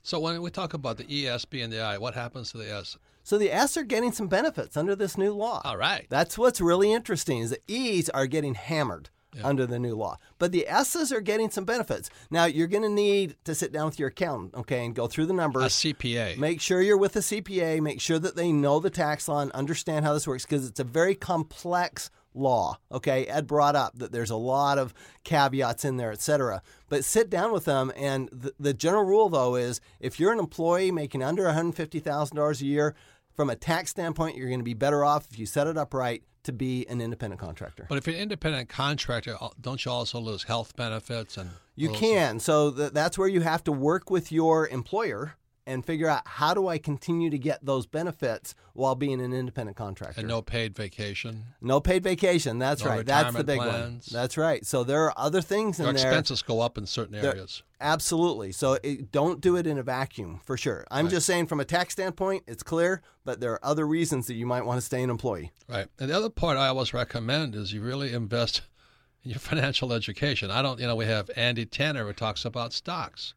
So 0.02 0.18
when 0.18 0.40
we 0.42 0.50
talk 0.50 0.74
about 0.74 0.96
the 0.96 1.06
E, 1.08 1.26
S, 1.26 1.44
B, 1.44 1.60
and 1.60 1.72
the 1.72 1.80
I, 1.80 1.98
what 1.98 2.14
happens 2.14 2.50
to 2.52 2.58
the 2.58 2.70
S? 2.70 2.98
So 3.22 3.38
the 3.38 3.50
S 3.50 3.76
are 3.76 3.84
getting 3.84 4.12
some 4.12 4.28
benefits 4.28 4.76
under 4.76 4.94
this 4.94 5.16
new 5.16 5.32
law. 5.32 5.62
All 5.64 5.78
right. 5.78 6.06
That's 6.10 6.36
what's 6.36 6.60
really 6.60 6.92
interesting 6.92 7.38
is 7.38 7.50
the 7.50 7.60
E's 7.66 8.10
are 8.10 8.26
getting 8.26 8.54
hammered 8.54 9.08
yeah. 9.36 9.46
under 9.46 9.66
the 9.66 9.78
new 9.78 9.94
law. 9.94 10.18
But 10.38 10.52
the 10.52 10.66
S's 10.68 11.12
are 11.12 11.20
getting 11.20 11.50
some 11.50 11.64
benefits. 11.64 12.10
Now 12.30 12.44
you're 12.44 12.66
going 12.66 12.82
to 12.82 12.88
need 12.88 13.36
to 13.44 13.54
sit 13.54 13.72
down 13.72 13.86
with 13.86 13.98
your 13.98 14.08
accountant, 14.08 14.54
okay, 14.54 14.84
and 14.84 14.94
go 14.94 15.06
through 15.06 15.26
the 15.26 15.32
numbers. 15.32 15.64
A 15.64 15.94
CPA. 15.94 16.36
Make 16.38 16.60
sure 16.60 16.80
you're 16.82 16.98
with 16.98 17.16
a 17.16 17.20
CPA. 17.20 17.80
Make 17.80 18.00
sure 18.00 18.18
that 18.18 18.36
they 18.36 18.52
know 18.52 18.80
the 18.80 18.90
tax 18.90 19.28
law 19.28 19.40
and 19.40 19.50
understand 19.52 20.04
how 20.04 20.14
this 20.14 20.26
works 20.26 20.44
because 20.44 20.66
it's 20.68 20.80
a 20.80 20.84
very 20.84 21.14
complex 21.14 22.10
law. 22.34 22.78
Okay, 22.90 23.24
Ed 23.26 23.46
brought 23.46 23.76
up 23.76 23.98
that 23.98 24.12
there's 24.12 24.30
a 24.30 24.36
lot 24.36 24.78
of 24.78 24.92
caveats 25.22 25.84
in 25.84 25.96
there, 25.96 26.12
etc. 26.12 26.62
But 26.88 27.04
sit 27.04 27.30
down 27.30 27.52
with 27.52 27.64
them, 27.64 27.92
and 27.96 28.28
the, 28.30 28.52
the 28.58 28.74
general 28.74 29.04
rule 29.04 29.28
though 29.28 29.54
is 29.54 29.80
if 30.00 30.20
you're 30.20 30.32
an 30.32 30.38
employee 30.38 30.90
making 30.90 31.22
under 31.22 31.44
$150,000 31.44 32.60
a 32.60 32.64
year, 32.64 32.94
from 33.34 33.50
a 33.50 33.56
tax 33.56 33.90
standpoint, 33.90 34.36
you're 34.36 34.48
going 34.48 34.60
to 34.60 34.64
be 34.64 34.74
better 34.74 35.04
off 35.04 35.26
if 35.30 35.38
you 35.38 35.46
set 35.46 35.66
it 35.66 35.76
up 35.76 35.92
right 35.94 36.22
to 36.44 36.52
be 36.52 36.86
an 36.88 37.00
independent 37.00 37.40
contractor. 37.40 37.86
But 37.88 37.98
if 37.98 38.06
you're 38.06 38.16
an 38.16 38.22
independent 38.22 38.68
contractor, 38.68 39.36
don't 39.60 39.84
you 39.84 39.90
also 39.90 40.20
lose 40.20 40.44
health 40.44 40.76
benefits 40.76 41.36
and 41.36 41.50
you 41.74 41.90
can. 41.90 42.38
So 42.38 42.70
th- 42.70 42.92
that's 42.92 43.18
where 43.18 43.28
you 43.28 43.40
have 43.40 43.64
to 43.64 43.72
work 43.72 44.10
with 44.10 44.30
your 44.30 44.68
employer 44.68 45.36
and 45.66 45.84
figure 45.84 46.08
out 46.08 46.22
how 46.26 46.52
do 46.52 46.68
I 46.68 46.78
continue 46.78 47.30
to 47.30 47.38
get 47.38 47.64
those 47.64 47.86
benefits 47.86 48.54
while 48.74 48.94
being 48.94 49.20
an 49.20 49.32
independent 49.32 49.76
contractor. 49.76 50.20
And 50.20 50.28
no 50.28 50.42
paid 50.42 50.74
vacation. 50.76 51.44
No 51.60 51.80
paid 51.80 52.02
vacation. 52.02 52.58
That's 52.58 52.84
No 52.84 52.90
right. 52.90 53.06
That's 53.06 53.34
the 53.34 53.44
big 53.44 53.58
one. 53.58 54.00
That's 54.12 54.36
right. 54.36 54.64
So 54.66 54.84
there 54.84 55.04
are 55.04 55.14
other 55.16 55.40
things 55.40 55.78
in 55.78 55.84
Your 55.86 55.94
there. 55.94 56.06
expenses 56.06 56.42
go 56.42 56.60
up 56.60 56.76
in 56.76 56.86
certain 56.86 57.20
There- 57.20 57.32
areas. 57.32 57.62
Absolutely. 57.80 58.50
So 58.52 58.78
it, 58.82 59.10
don't 59.12 59.40
do 59.40 59.56
it 59.56 59.66
in 59.66 59.78
a 59.78 59.82
vacuum 59.82 60.40
for 60.44 60.56
sure. 60.56 60.86
I'm 60.90 61.06
Right. 61.06 61.10
just 61.12 61.26
saying 61.26 61.46
from 61.46 61.60
a 61.60 61.64
tax 61.64 61.92
standpoint, 61.92 62.44
it's 62.46 62.62
clear, 62.62 63.02
but 63.24 63.40
there 63.40 63.52
are 63.52 63.64
other 63.64 63.86
reasons 63.86 64.26
that 64.26 64.34
you 64.34 64.46
might 64.46 64.64
want 64.64 64.78
to 64.78 64.84
stay 64.84 65.02
an 65.02 65.10
employee. 65.10 65.52
Right. 65.68 65.86
And 65.98 66.10
the 66.10 66.16
other 66.16 66.30
part 66.30 66.56
I 66.56 66.68
always 66.68 66.94
recommend 66.94 67.54
is 67.54 67.72
you 67.72 67.82
really 67.82 68.12
invest 68.12 68.62
in 69.22 69.30
your 69.30 69.38
financial 69.50 69.92
education. 69.92 70.50
I 70.50 70.62
don't, 70.62 70.78
you 70.80 70.86
know, 70.86 70.96
we 70.96 71.06
have 71.06 71.30
Andy 71.36 71.64
Tanner 71.66 72.06
who 72.06 72.12
talks 72.12 72.44
about 72.44 72.72
stocks 72.72 73.34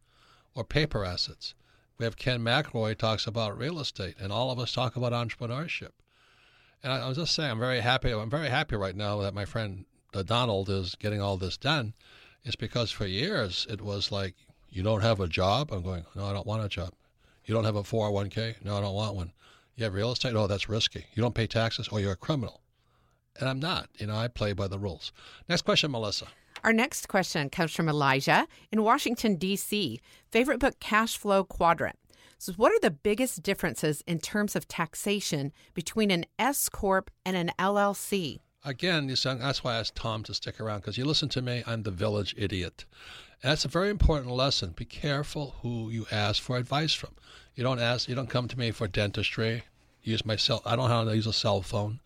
or 0.55 0.63
paper 0.63 1.03
assets. 1.05 1.53
We 1.97 2.05
have 2.05 2.15
Ken 2.15 2.41
McElroy 2.41 2.97
talks 2.97 3.25
about 3.25 3.57
real 3.57 3.79
estate, 3.79 4.15
and 4.19 4.31
all 4.31 4.51
of 4.51 4.59
us 4.59 4.71
talk 4.71 4.95
about 4.95 5.13
entrepreneurship. 5.13 5.91
And 6.83 6.93
I, 6.93 6.99
I 6.99 7.07
was 7.07 7.17
just 7.17 7.33
saying, 7.33 7.51
I'm 7.51 7.59
very 7.59 7.79
happy. 7.79 8.11
I'm 8.11 8.29
very 8.29 8.49
happy 8.49 8.75
right 8.75 8.95
now 8.95 9.17
that 9.21 9.33
my 9.33 9.45
friend 9.45 9.85
uh, 10.13 10.23
Donald 10.23 10.69
is 10.69 10.95
getting 10.95 11.21
all 11.21 11.37
this 11.37 11.57
done. 11.57 11.93
It's 12.43 12.55
because 12.55 12.91
for 12.91 13.05
years 13.05 13.65
it 13.69 13.81
was 13.81 14.11
like, 14.11 14.35
you 14.69 14.83
don't 14.83 15.01
have 15.01 15.19
a 15.19 15.27
job. 15.27 15.71
I'm 15.71 15.81
going, 15.81 16.05
no, 16.15 16.25
I 16.25 16.33
don't 16.33 16.45
want 16.45 16.63
a 16.63 16.69
job. 16.69 16.93
You 17.45 17.53
don't 17.53 17.63
have 17.63 17.75
a 17.75 17.83
401k? 17.83 18.63
No, 18.63 18.77
I 18.77 18.81
don't 18.81 18.93
want 18.93 19.15
one. 19.15 19.33
You 19.75 19.85
have 19.85 19.93
real 19.93 20.11
estate? 20.11 20.35
Oh, 20.35 20.47
that's 20.47 20.69
risky. 20.69 21.05
You 21.13 21.21
don't 21.21 21.35
pay 21.35 21.47
taxes? 21.47 21.89
Oh, 21.91 21.97
you're 21.97 22.11
a 22.11 22.17
criminal. 22.17 22.61
And 23.39 23.47
I'm 23.47 23.59
not. 23.59 23.89
You 23.97 24.07
know, 24.07 24.15
I 24.15 24.27
play 24.27 24.53
by 24.53 24.67
the 24.67 24.79
rules. 24.79 25.11
Next 25.47 25.63
question, 25.63 25.91
Melissa. 25.91 26.27
Our 26.67 26.73
next 26.73 27.07
question 27.07 27.49
comes 27.49 27.73
from 27.73 27.87
Elijah 27.87 28.45
in 28.73 28.83
Washington, 28.83 29.35
D.C. 29.35 30.01
Favorite 30.29 30.59
book, 30.59 30.81
Cash 30.81 31.17
Flow 31.17 31.45
Quadrant. 31.45 31.97
So, 32.39 32.51
what 32.57 32.73
are 32.73 32.79
the 32.81 32.91
biggest 32.91 33.41
differences 33.41 34.03
in 34.05 34.19
terms 34.19 34.53
of 34.53 34.67
taxation 34.67 35.53
between 35.73 36.11
an 36.11 36.25
S 36.37 36.67
Corp 36.67 37.09
and 37.25 37.37
an 37.37 37.51
LLC? 37.57 38.41
Again, 38.65 39.07
that's 39.07 39.63
why 39.63 39.75
I 39.75 39.79
asked 39.79 39.95
Tom 39.95 40.23
to 40.23 40.33
stick 40.33 40.59
around 40.59 40.79
because 40.79 40.97
you 40.97 41.05
listen 41.05 41.29
to 41.29 41.41
me, 41.41 41.63
I'm 41.65 41.83
the 41.83 41.89
village 41.89 42.35
idiot. 42.37 42.83
That's 43.41 43.63
a 43.63 43.69
very 43.69 43.89
important 43.89 44.33
lesson. 44.33 44.71
Be 44.71 44.83
careful 44.83 45.55
who 45.61 45.89
you 45.89 46.05
ask 46.11 46.43
for 46.43 46.57
advice 46.57 46.93
from. 46.93 47.11
You 47.55 47.63
don't 47.63 47.79
ask, 47.79 48.09
you 48.09 48.15
don't 48.15 48.29
come 48.29 48.49
to 48.49 48.59
me 48.59 48.71
for 48.71 48.89
dentistry. 48.89 49.63
Use 50.03 50.25
my 50.25 50.35
cell. 50.35 50.61
I 50.65 50.75
don't 50.75 50.89
know 50.89 50.95
how 50.95 51.05
to 51.05 51.15
use 51.15 51.27
a 51.27 51.31
cell 51.31 51.61
phone. 51.61 52.01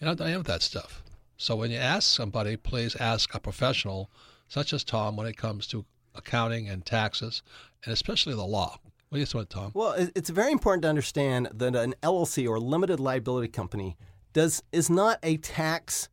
You 0.00 0.06
know, 0.06 0.16
I 0.18 0.30
have 0.30 0.44
that 0.44 0.62
stuff. 0.62 1.02
So 1.36 1.56
when 1.56 1.70
you 1.70 1.78
ask 1.78 2.08
somebody, 2.08 2.56
please 2.56 2.96
ask 2.96 3.34
a 3.34 3.40
professional 3.40 4.10
such 4.48 4.72
as 4.72 4.84
Tom 4.84 5.16
when 5.16 5.26
it 5.26 5.36
comes 5.36 5.66
to 5.68 5.84
accounting 6.14 6.68
and 6.68 6.84
taxes, 6.84 7.42
and 7.84 7.92
especially 7.92 8.34
the 8.34 8.44
law. 8.44 8.78
What 9.08 9.16
do 9.16 9.20
you 9.20 9.26
think, 9.26 9.48
Tom? 9.48 9.70
Well, 9.74 9.94
it's 10.14 10.30
very 10.30 10.50
important 10.50 10.82
to 10.82 10.88
understand 10.88 11.48
that 11.52 11.76
an 11.76 11.94
LLC 12.02 12.48
or 12.48 12.58
limited 12.58 12.98
liability 12.98 13.48
company 13.48 13.96
does 14.32 14.62
is 14.72 14.90
not 14.90 15.18
a 15.22 15.36
tax 15.38 16.08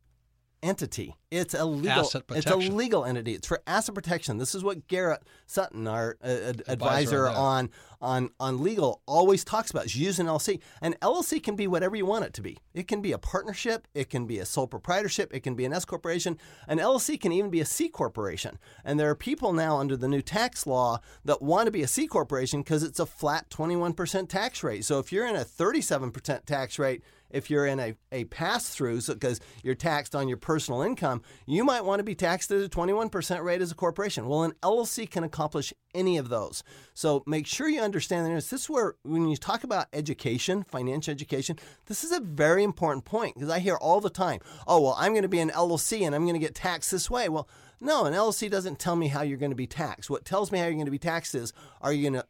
entity. 0.64 1.14
It's 1.30 1.52
a 1.52 1.64
legal 1.64 2.10
it's 2.30 2.46
a 2.46 2.56
legal 2.56 3.04
entity. 3.04 3.34
It's 3.34 3.46
for 3.46 3.60
asset 3.66 3.94
protection. 3.94 4.38
This 4.38 4.54
is 4.54 4.64
what 4.64 4.88
Garrett 4.88 5.22
Sutton, 5.46 5.86
our 5.86 6.16
uh, 6.24 6.28
ad- 6.28 6.62
advisor 6.66 7.28
on 7.28 7.70
on 8.00 8.30
on 8.40 8.62
legal, 8.62 9.02
always 9.06 9.44
talks 9.44 9.70
about. 9.70 9.84
Is 9.84 9.96
use 9.96 10.18
an 10.18 10.26
LLC. 10.26 10.60
An 10.80 10.94
LLC 11.02 11.42
can 11.42 11.54
be 11.54 11.66
whatever 11.66 11.96
you 11.96 12.06
want 12.06 12.24
it 12.24 12.32
to 12.34 12.42
be. 12.42 12.58
It 12.72 12.88
can 12.88 13.02
be 13.02 13.12
a 13.12 13.18
partnership. 13.18 13.86
It 13.94 14.08
can 14.08 14.26
be 14.26 14.38
a 14.38 14.46
sole 14.46 14.66
proprietorship. 14.66 15.34
It 15.34 15.40
can 15.40 15.54
be 15.54 15.64
an 15.64 15.72
S 15.72 15.84
corporation. 15.84 16.38
An 16.66 16.78
LLC 16.78 17.20
can 17.20 17.32
even 17.32 17.50
be 17.50 17.60
a 17.60 17.66
C 17.66 17.88
corporation. 17.88 18.58
And 18.84 18.98
there 18.98 19.10
are 19.10 19.16
people 19.16 19.52
now 19.52 19.78
under 19.78 19.96
the 19.96 20.08
new 20.08 20.22
tax 20.22 20.66
law 20.66 21.00
that 21.24 21.42
want 21.42 21.66
to 21.66 21.72
be 21.72 21.82
a 21.82 21.88
C 21.88 22.06
corporation 22.06 22.62
because 22.62 22.82
it's 22.82 23.00
a 23.00 23.06
flat 23.06 23.50
21% 23.50 24.28
tax 24.28 24.62
rate. 24.62 24.84
So 24.84 24.98
if 24.98 25.12
you're 25.12 25.26
in 25.26 25.36
a 25.36 25.44
37% 25.44 26.44
tax 26.46 26.78
rate 26.78 27.02
if 27.34 27.50
you're 27.50 27.66
in 27.66 27.80
a, 27.80 27.94
a 28.12 28.24
pass 28.24 28.68
through, 28.68 29.02
because 29.02 29.40
you're 29.62 29.74
taxed 29.74 30.14
on 30.14 30.28
your 30.28 30.36
personal 30.36 30.82
income, 30.82 31.20
you 31.46 31.64
might 31.64 31.84
want 31.84 31.98
to 32.00 32.04
be 32.04 32.14
taxed 32.14 32.50
at 32.50 32.62
a 32.62 32.68
21% 32.68 33.42
rate 33.42 33.60
as 33.60 33.72
a 33.72 33.74
corporation. 33.74 34.28
Well, 34.28 34.44
an 34.44 34.52
LLC 34.62 35.10
can 35.10 35.24
accomplish 35.24 35.74
any 35.94 36.16
of 36.16 36.28
those. 36.28 36.62
So 36.94 37.24
make 37.26 37.46
sure 37.46 37.68
you 37.68 37.80
understand 37.80 38.26
this. 38.26 38.50
This 38.50 38.62
is 38.62 38.70
where, 38.70 38.94
when 39.02 39.28
you 39.28 39.36
talk 39.36 39.64
about 39.64 39.88
education, 39.92 40.64
financial 40.64 41.12
education, 41.12 41.58
this 41.86 42.04
is 42.04 42.12
a 42.12 42.20
very 42.20 42.62
important 42.62 43.04
point 43.04 43.34
because 43.34 43.50
I 43.50 43.58
hear 43.58 43.76
all 43.76 44.00
the 44.00 44.10
time, 44.10 44.40
oh, 44.66 44.80
well, 44.80 44.96
I'm 44.96 45.12
going 45.12 45.22
to 45.22 45.28
be 45.28 45.40
an 45.40 45.50
LLC 45.50 46.06
and 46.06 46.14
I'm 46.14 46.22
going 46.22 46.34
to 46.34 46.40
get 46.40 46.54
taxed 46.54 46.90
this 46.90 47.10
way. 47.10 47.28
Well, 47.28 47.48
no, 47.80 48.04
an 48.06 48.14
LLC 48.14 48.50
doesn't 48.50 48.78
tell 48.78 48.96
me 48.96 49.08
how 49.08 49.22
you're 49.22 49.38
going 49.38 49.50
to 49.50 49.56
be 49.56 49.66
taxed. 49.66 50.08
What 50.08 50.24
tells 50.24 50.52
me 50.52 50.58
how 50.58 50.66
you're 50.66 50.74
going 50.74 50.86
to 50.86 50.90
be 50.90 50.98
taxed 50.98 51.34
is 51.34 51.52
are 51.80 51.92
you 51.92 52.08
going 52.08 52.22
to 52.22 52.26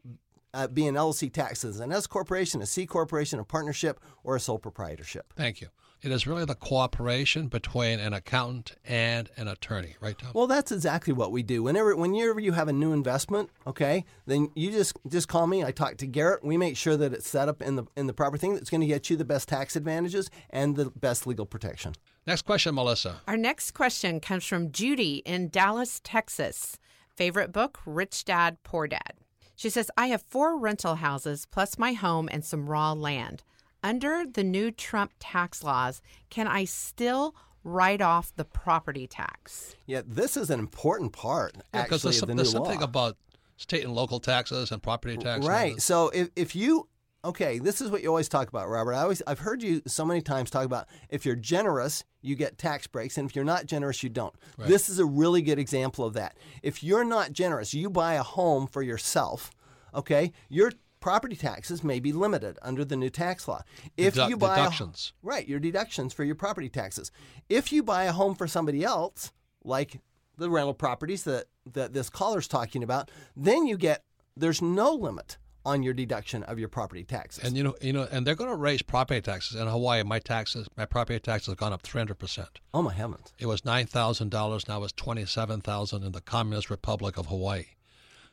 uh, 0.54 0.68
be 0.68 0.86
an 0.86 0.94
LLC 0.94 1.32
taxed 1.32 1.64
as 1.64 1.80
an 1.80 1.92
S 1.92 2.06
corporation, 2.06 2.62
a 2.62 2.66
C 2.66 2.86
corporation, 2.86 3.38
a 3.38 3.44
partnership, 3.44 4.00
or 4.22 4.36
a 4.36 4.40
sole 4.40 4.58
proprietorship. 4.58 5.32
Thank 5.36 5.60
you. 5.60 5.68
It 6.04 6.12
is 6.12 6.26
really 6.26 6.44
the 6.44 6.54
cooperation 6.54 7.48
between 7.48 7.98
an 7.98 8.12
accountant 8.12 8.76
and 8.84 9.30
an 9.38 9.48
attorney, 9.48 9.96
right, 10.02 10.18
Tom? 10.18 10.32
Well, 10.34 10.46
that's 10.46 10.70
exactly 10.70 11.14
what 11.14 11.32
we 11.32 11.42
do. 11.42 11.62
Whenever, 11.62 11.96
whenever 11.96 12.38
you 12.40 12.52
have 12.52 12.68
a 12.68 12.74
new 12.74 12.92
investment, 12.92 13.48
okay, 13.66 14.04
then 14.26 14.50
you 14.54 14.70
just 14.70 14.98
just 15.08 15.28
call 15.28 15.46
me. 15.46 15.64
I 15.64 15.70
talk 15.70 15.96
to 15.96 16.06
Garrett. 16.06 16.44
We 16.44 16.58
make 16.58 16.76
sure 16.76 16.98
that 16.98 17.14
it's 17.14 17.26
set 17.26 17.48
up 17.48 17.62
in 17.62 17.76
the 17.76 17.84
in 17.96 18.06
the 18.06 18.12
proper 18.12 18.36
thing 18.36 18.52
that's 18.52 18.68
going 18.68 18.82
to 18.82 18.86
get 18.86 19.08
you 19.08 19.16
the 19.16 19.24
best 19.24 19.48
tax 19.48 19.76
advantages 19.76 20.30
and 20.50 20.76
the 20.76 20.90
best 20.90 21.26
legal 21.26 21.46
protection. 21.46 21.94
Next 22.26 22.42
question, 22.42 22.74
Melissa. 22.74 23.22
Our 23.26 23.38
next 23.38 23.70
question 23.70 24.20
comes 24.20 24.44
from 24.44 24.72
Judy 24.72 25.22
in 25.24 25.48
Dallas, 25.48 26.02
Texas. 26.04 26.78
Favorite 27.16 27.50
book, 27.50 27.78
Rich 27.86 28.26
Dad, 28.26 28.58
Poor 28.62 28.86
Dad. 28.86 29.14
She 29.56 29.70
says, 29.70 29.90
I 29.96 30.08
have 30.08 30.22
four 30.22 30.58
rental 30.58 30.96
houses 30.96 31.46
plus 31.50 31.78
my 31.78 31.92
home 31.92 32.28
and 32.30 32.44
some 32.44 32.68
raw 32.68 32.92
land. 32.92 33.42
Under 33.82 34.24
the 34.26 34.44
new 34.44 34.70
Trump 34.70 35.12
tax 35.20 35.62
laws, 35.62 36.00
can 36.30 36.48
I 36.48 36.64
still 36.64 37.34
write 37.62 38.00
off 38.00 38.32
the 38.36 38.44
property 38.44 39.06
tax? 39.06 39.76
Yeah, 39.86 40.02
this 40.06 40.36
is 40.36 40.50
an 40.50 40.58
important 40.58 41.12
part 41.12 41.52
Because 41.52 41.66
actually 41.74 41.98
there's, 41.98 42.04
of 42.04 42.14
some, 42.20 42.28
the 42.28 42.34
there's 42.34 42.48
new 42.54 42.58
something 42.58 42.78
law. 42.80 42.84
about 42.84 43.16
state 43.56 43.84
and 43.84 43.94
local 43.94 44.20
taxes 44.20 44.72
and 44.72 44.82
property 44.82 45.16
taxes. 45.16 45.48
Right. 45.48 45.80
So 45.80 46.08
if, 46.08 46.30
if 46.34 46.56
you 46.56 46.88
okay, 47.24 47.58
this 47.58 47.80
is 47.80 47.90
what 47.90 48.02
you 48.02 48.08
always 48.08 48.28
talk 48.28 48.48
about, 48.48 48.68
Robert. 48.68 48.92
I 48.94 49.02
always 49.02 49.22
I've 49.26 49.40
heard 49.40 49.62
you 49.62 49.82
so 49.86 50.04
many 50.04 50.20
times 50.20 50.50
talk 50.50 50.64
about 50.64 50.86
if 51.08 51.24
you're 51.24 51.36
generous, 51.36 52.04
you 52.20 52.36
get 52.36 52.58
tax 52.58 52.86
breaks, 52.86 53.16
and 53.18 53.28
if 53.28 53.34
you're 53.34 53.44
not 53.44 53.66
generous, 53.66 54.02
you 54.02 54.10
don't. 54.10 54.34
Right. 54.58 54.68
This 54.68 54.88
is 54.88 54.98
a 54.98 55.04
really 55.04 55.42
good 55.42 55.58
example 55.58 56.04
of 56.04 56.14
that. 56.14 56.36
If 56.62 56.82
you're 56.84 57.04
not 57.04 57.32
generous, 57.32 57.74
you 57.74 57.90
buy 57.90 58.14
a 58.14 58.22
home 58.22 58.66
for 58.66 58.82
yourself, 58.82 59.50
okay? 59.94 60.32
Your 60.48 60.72
property 61.00 61.36
taxes 61.36 61.84
may 61.84 62.00
be 62.00 62.12
limited 62.12 62.58
under 62.62 62.84
the 62.84 62.96
new 62.96 63.10
tax 63.10 63.46
law. 63.48 63.62
If 63.96 64.14
Dedu- 64.14 64.30
you 64.30 64.36
buy 64.36 64.54
a- 64.54 64.62
deductions. 64.62 65.12
right, 65.22 65.46
your 65.46 65.60
deductions 65.60 66.12
for 66.12 66.24
your 66.24 66.34
property 66.34 66.68
taxes. 66.68 67.10
If 67.48 67.72
you 67.72 67.82
buy 67.82 68.04
a 68.04 68.12
home 68.12 68.34
for 68.34 68.46
somebody 68.46 68.84
else, 68.84 69.32
like 69.64 70.00
the 70.36 70.50
rental 70.50 70.74
properties 70.74 71.24
that, 71.24 71.44
that 71.72 71.92
this 71.92 72.10
caller's 72.10 72.48
talking 72.48 72.82
about, 72.82 73.10
then 73.36 73.66
you 73.66 73.76
get 73.76 74.02
there's 74.36 74.60
no 74.60 74.92
limit 74.92 75.38
on 75.64 75.82
your 75.82 75.94
deduction 75.94 76.42
of 76.44 76.58
your 76.58 76.68
property 76.68 77.04
taxes. 77.04 77.44
And 77.44 77.56
you 77.56 77.62
know, 77.62 77.74
you 77.80 77.92
know, 77.92 78.06
and 78.10 78.26
they're 78.26 78.34
going 78.34 78.50
to 78.50 78.56
raise 78.56 78.82
property 78.82 79.20
taxes 79.20 79.60
in 79.60 79.66
Hawaii. 79.66 80.02
My 80.02 80.18
taxes, 80.18 80.68
my 80.76 80.84
property 80.84 81.18
taxes 81.20 81.48
have 81.48 81.56
gone 81.58 81.72
up 81.72 81.82
300 81.82 82.18
percent. 82.18 82.60
oh 82.72 82.82
my 82.82 82.92
heavens. 82.92 83.32
It 83.38 83.46
was 83.46 83.64
nine 83.64 83.86
thousand 83.86 84.30
dollars. 84.30 84.68
Now 84.68 84.82
it's 84.84 84.92
twenty-seven 84.92 85.60
thousand 85.62 86.02
in 86.02 86.12
the 86.12 86.20
Communist 86.20 86.70
Republic 86.70 87.16
of 87.16 87.26
Hawaii. 87.26 87.64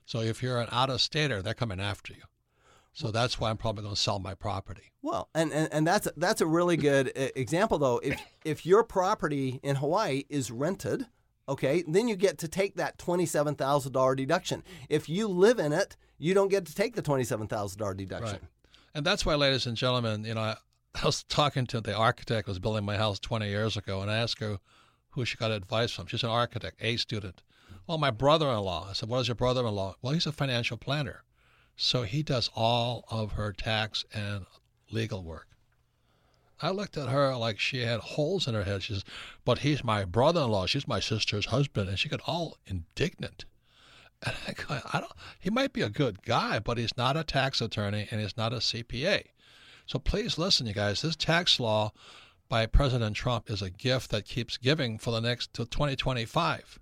So 0.06 0.20
if 0.20 0.42
you're 0.44 0.60
an 0.60 0.68
out-of-stater, 0.72 1.42
they're 1.42 1.54
coming 1.54 1.80
after 1.80 2.12
you. 2.14 2.24
So 2.92 3.12
that's 3.12 3.40
why 3.40 3.50
I'm 3.50 3.56
probably 3.58 3.84
going 3.84 3.96
to 3.96 4.02
sell 4.02 4.20
my 4.20 4.34
property. 4.34 4.92
Well, 5.02 5.30
and, 5.34 5.54
and, 5.54 5.70
and 5.72 5.88
that's 5.88 6.08
that's 6.18 6.42
a 6.42 6.46
really 6.46 6.76
good 6.76 7.12
example 7.16 7.78
though. 7.80 8.00
If 8.04 8.20
if 8.44 8.66
your 8.66 8.84
property 8.84 9.60
in 9.64 9.78
Hawaii 9.78 10.24
is 10.30 10.52
rented, 10.52 11.06
okay, 11.48 11.84
then 11.88 12.08
you 12.08 12.16
get 12.16 12.38
to 12.40 12.48
take 12.48 12.76
that 12.76 12.98
twenty-seven 12.98 13.56
thousand 13.56 13.92
dollar 13.92 14.16
deduction. 14.16 14.64
If 14.90 15.10
you 15.10 15.28
live 15.28 15.60
in 15.60 15.74
it, 15.74 15.98
you 16.18 16.34
don't 16.34 16.50
get 16.50 16.66
to 16.66 16.76
take 16.76 16.96
the 16.96 17.02
twenty-seven 17.02 17.48
thousand 17.48 17.80
dollar 17.80 17.94
deduction. 17.94 18.40
Right. 18.42 18.50
And 18.94 19.06
that's 19.06 19.26
why, 19.26 19.36
ladies 19.36 19.66
and 19.66 19.78
gentlemen, 19.78 20.26
you 20.26 20.34
know, 20.34 20.42
I, 20.42 20.56
I 21.02 21.06
was 21.06 21.24
talking 21.24 21.66
to 21.68 21.80
the 21.80 21.96
architect 21.96 22.48
who 22.48 22.52
was 22.52 22.60
building 22.60 22.86
my 22.86 22.98
house 22.98 23.20
20 23.20 23.48
years 23.48 23.78
ago, 23.78 24.02
and 24.02 24.12
I 24.12 24.18
asked 24.18 24.40
her 24.40 24.58
who 25.12 25.24
she 25.24 25.38
got 25.38 25.52
advice 25.52 25.92
from. 25.92 26.08
She's 26.08 26.24
an 26.24 26.30
architect, 26.30 26.78
A 26.82 26.98
student. 26.98 27.42
Well, 27.88 27.98
my 27.98 28.12
brother-in-law. 28.12 28.88
I 28.90 28.94
said, 28.94 29.10
what 29.10 29.20
is 29.20 29.28
your 29.28 29.36
brother-in-law? 29.36 29.96
Well, 30.02 30.14
he's 30.14 30.26
a 30.26 30.32
financial 30.32 30.78
planner. 30.78 31.24
So 31.76 32.04
he 32.04 32.22
does 32.22 32.50
all 32.56 33.06
of 33.10 33.34
her 33.34 33.54
tax 33.54 34.06
and 34.14 34.46
legal 34.92 35.24
work. 35.24 35.48
I 36.62 36.70
looked 36.70 36.98
at 36.98 37.10
her 37.10 37.36
like 37.36 37.60
she 37.60 37.82
had 37.82 38.00
holes 38.00 38.48
in 38.48 38.54
her 38.54 38.64
head. 38.64 38.84
She 38.84 38.94
says, 38.94 39.04
but 39.46 39.60
he's 39.60 39.84
my 39.84 40.06
brother-in-law. 40.06 40.68
She's 40.68 40.88
my 40.88 41.00
sister's 41.00 41.48
husband. 41.48 41.90
And 41.90 41.98
she 41.98 42.10
got 42.10 42.22
all 42.26 42.58
indignant. 42.66 43.46
And 44.24 44.36
I 44.48 44.54
go, 44.54 44.80
I 44.94 45.00
don't, 45.00 45.12
he 45.40 45.50
might 45.50 45.74
be 45.74 45.82
a 45.82 45.90
good 45.90 46.22
guy, 46.22 46.60
but 46.60 46.78
he's 46.78 46.96
not 46.96 47.18
a 47.18 47.24
tax 47.24 47.60
attorney 47.60 48.08
and 48.12 48.22
he's 48.22 48.38
not 48.38 48.54
a 48.54 48.58
CPA. 48.58 49.24
So 49.88 49.98
please 49.98 50.38
listen, 50.38 50.68
you 50.68 50.74
guys. 50.74 51.02
This 51.02 51.16
tax 51.16 51.60
law 51.60 51.92
by 52.48 52.68
President 52.68 53.16
Trump 53.16 53.50
is 53.50 53.64
a 53.64 53.72
gift 53.72 54.12
that 54.12 54.26
keeps 54.26 54.58
giving 54.58 55.00
for 55.00 55.10
the 55.10 55.22
next 55.22 55.54
till 55.54 55.66
2025. 55.66 56.80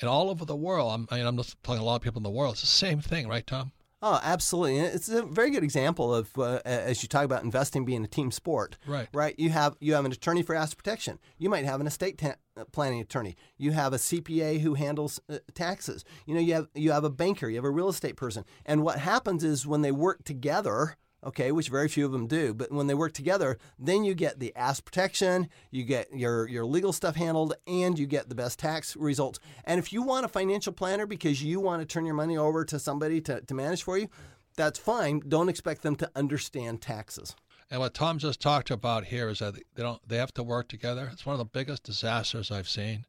And 0.00 0.10
all 0.10 0.28
over 0.28 0.44
the 0.44 0.54
world, 0.54 0.92
I'm, 0.92 1.08
I 1.10 1.16
mean, 1.16 1.26
I'm 1.26 1.36
just 1.36 1.62
talking 1.62 1.80
a 1.80 1.84
lot 1.84 1.96
of 1.96 2.02
people 2.02 2.18
in 2.18 2.24
the 2.24 2.30
world. 2.30 2.52
It's 2.52 2.60
the 2.60 2.66
same 2.66 3.00
thing, 3.00 3.28
right, 3.28 3.46
Tom? 3.46 3.72
Oh, 4.00 4.20
absolutely. 4.22 4.78
And 4.78 4.94
it's 4.94 5.08
a 5.08 5.22
very 5.22 5.50
good 5.50 5.64
example 5.64 6.14
of 6.14 6.30
uh, 6.38 6.60
as 6.64 7.02
you 7.02 7.08
talk 7.08 7.24
about 7.24 7.42
investing 7.42 7.84
being 7.84 8.04
a 8.04 8.08
team 8.08 8.30
sport. 8.30 8.78
Right. 8.86 9.08
Right. 9.12 9.34
You 9.38 9.50
have 9.50 9.76
you 9.80 9.94
have 9.94 10.04
an 10.04 10.12
attorney 10.12 10.42
for 10.42 10.54
asset 10.54 10.76
protection. 10.76 11.18
You 11.36 11.50
might 11.50 11.64
have 11.64 11.80
an 11.80 11.86
estate 11.86 12.18
ta- 12.18 12.36
uh, 12.56 12.64
planning 12.70 13.00
attorney. 13.00 13.36
You 13.56 13.72
have 13.72 13.92
a 13.92 13.96
CPA 13.96 14.60
who 14.60 14.74
handles 14.74 15.20
uh, 15.28 15.38
taxes. 15.54 16.04
You 16.26 16.34
know, 16.34 16.40
you 16.40 16.54
have 16.54 16.68
you 16.74 16.92
have 16.92 17.04
a 17.04 17.10
banker. 17.10 17.48
You 17.48 17.56
have 17.56 17.64
a 17.64 17.70
real 17.70 17.88
estate 17.88 18.16
person. 18.16 18.44
And 18.64 18.82
what 18.84 19.00
happens 19.00 19.42
is 19.42 19.66
when 19.66 19.82
they 19.82 19.92
work 19.92 20.22
together, 20.22 20.96
okay, 21.24 21.52
which 21.52 21.68
very 21.68 21.88
few 21.88 22.06
of 22.06 22.12
them 22.12 22.26
do, 22.26 22.54
but 22.54 22.70
when 22.70 22.86
they 22.86 22.94
work 22.94 23.12
together, 23.12 23.58
then 23.78 24.04
you 24.04 24.14
get 24.14 24.38
the 24.38 24.54
asset 24.54 24.84
protection, 24.84 25.48
you 25.70 25.84
get 25.84 26.08
your, 26.14 26.48
your 26.48 26.64
legal 26.64 26.92
stuff 26.92 27.16
handled, 27.16 27.54
and 27.66 27.98
you 27.98 28.06
get 28.06 28.28
the 28.28 28.34
best 28.34 28.58
tax 28.58 28.96
results. 28.96 29.38
And 29.64 29.78
if 29.78 29.92
you 29.92 30.02
want 30.02 30.24
a 30.24 30.28
financial 30.28 30.72
planner 30.72 31.06
because 31.06 31.42
you 31.42 31.60
want 31.60 31.82
to 31.82 31.86
turn 31.86 32.06
your 32.06 32.14
money 32.14 32.36
over 32.36 32.64
to 32.64 32.78
somebody 32.78 33.20
to, 33.22 33.40
to 33.40 33.54
manage 33.54 33.82
for 33.82 33.98
you, 33.98 34.08
that's 34.56 34.78
fine. 34.78 35.22
Don't 35.26 35.48
expect 35.48 35.82
them 35.82 35.96
to 35.96 36.10
understand 36.14 36.82
taxes. 36.82 37.34
And 37.70 37.80
what 37.80 37.94
Tom 37.94 38.18
just 38.18 38.40
talked 38.40 38.70
about 38.70 39.04
here 39.06 39.28
is 39.28 39.40
that 39.40 39.54
they 39.54 39.82
don't 39.82 40.00
they 40.08 40.16
have 40.16 40.32
to 40.34 40.42
work 40.42 40.68
together. 40.68 41.10
It's 41.12 41.26
one 41.26 41.34
of 41.34 41.38
the 41.38 41.44
biggest 41.44 41.82
disasters 41.82 42.50
I've 42.50 42.68
seen. 42.68 43.04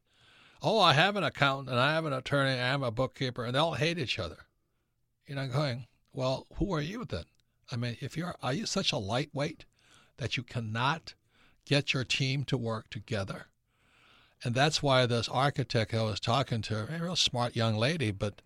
Oh, 0.62 0.78
I 0.78 0.92
have 0.92 1.16
an 1.16 1.24
accountant 1.24 1.70
and 1.70 1.80
I 1.80 1.94
have 1.94 2.04
an 2.04 2.12
attorney, 2.12 2.50
I 2.50 2.68
am 2.68 2.82
a 2.82 2.90
bookkeeper, 2.90 3.44
and 3.44 3.54
they 3.54 3.58
all 3.58 3.74
hate 3.74 3.98
each 3.98 4.18
other. 4.18 4.36
You're 5.26 5.36
not 5.36 5.52
going, 5.52 5.86
well, 6.12 6.46
who 6.56 6.74
are 6.74 6.82
you 6.82 7.04
then? 7.06 7.24
I 7.70 7.76
mean, 7.76 7.96
if 8.00 8.16
you're 8.16 8.34
are 8.42 8.52
you 8.52 8.66
such 8.66 8.92
a 8.92 8.98
lightweight 8.98 9.64
that 10.16 10.36
you 10.36 10.42
cannot 10.42 11.14
get 11.64 11.94
your 11.94 12.04
team 12.04 12.44
to 12.44 12.58
work 12.58 12.90
together? 12.90 13.46
And 14.42 14.54
that's 14.54 14.82
why 14.82 15.06
this 15.06 15.28
architect 15.28 15.94
I 15.94 16.02
was 16.02 16.20
talking 16.20 16.62
to, 16.62 16.92
a 16.92 17.02
real 17.02 17.16
smart 17.16 17.54
young 17.54 17.76
lady, 17.76 18.10
but 18.10 18.42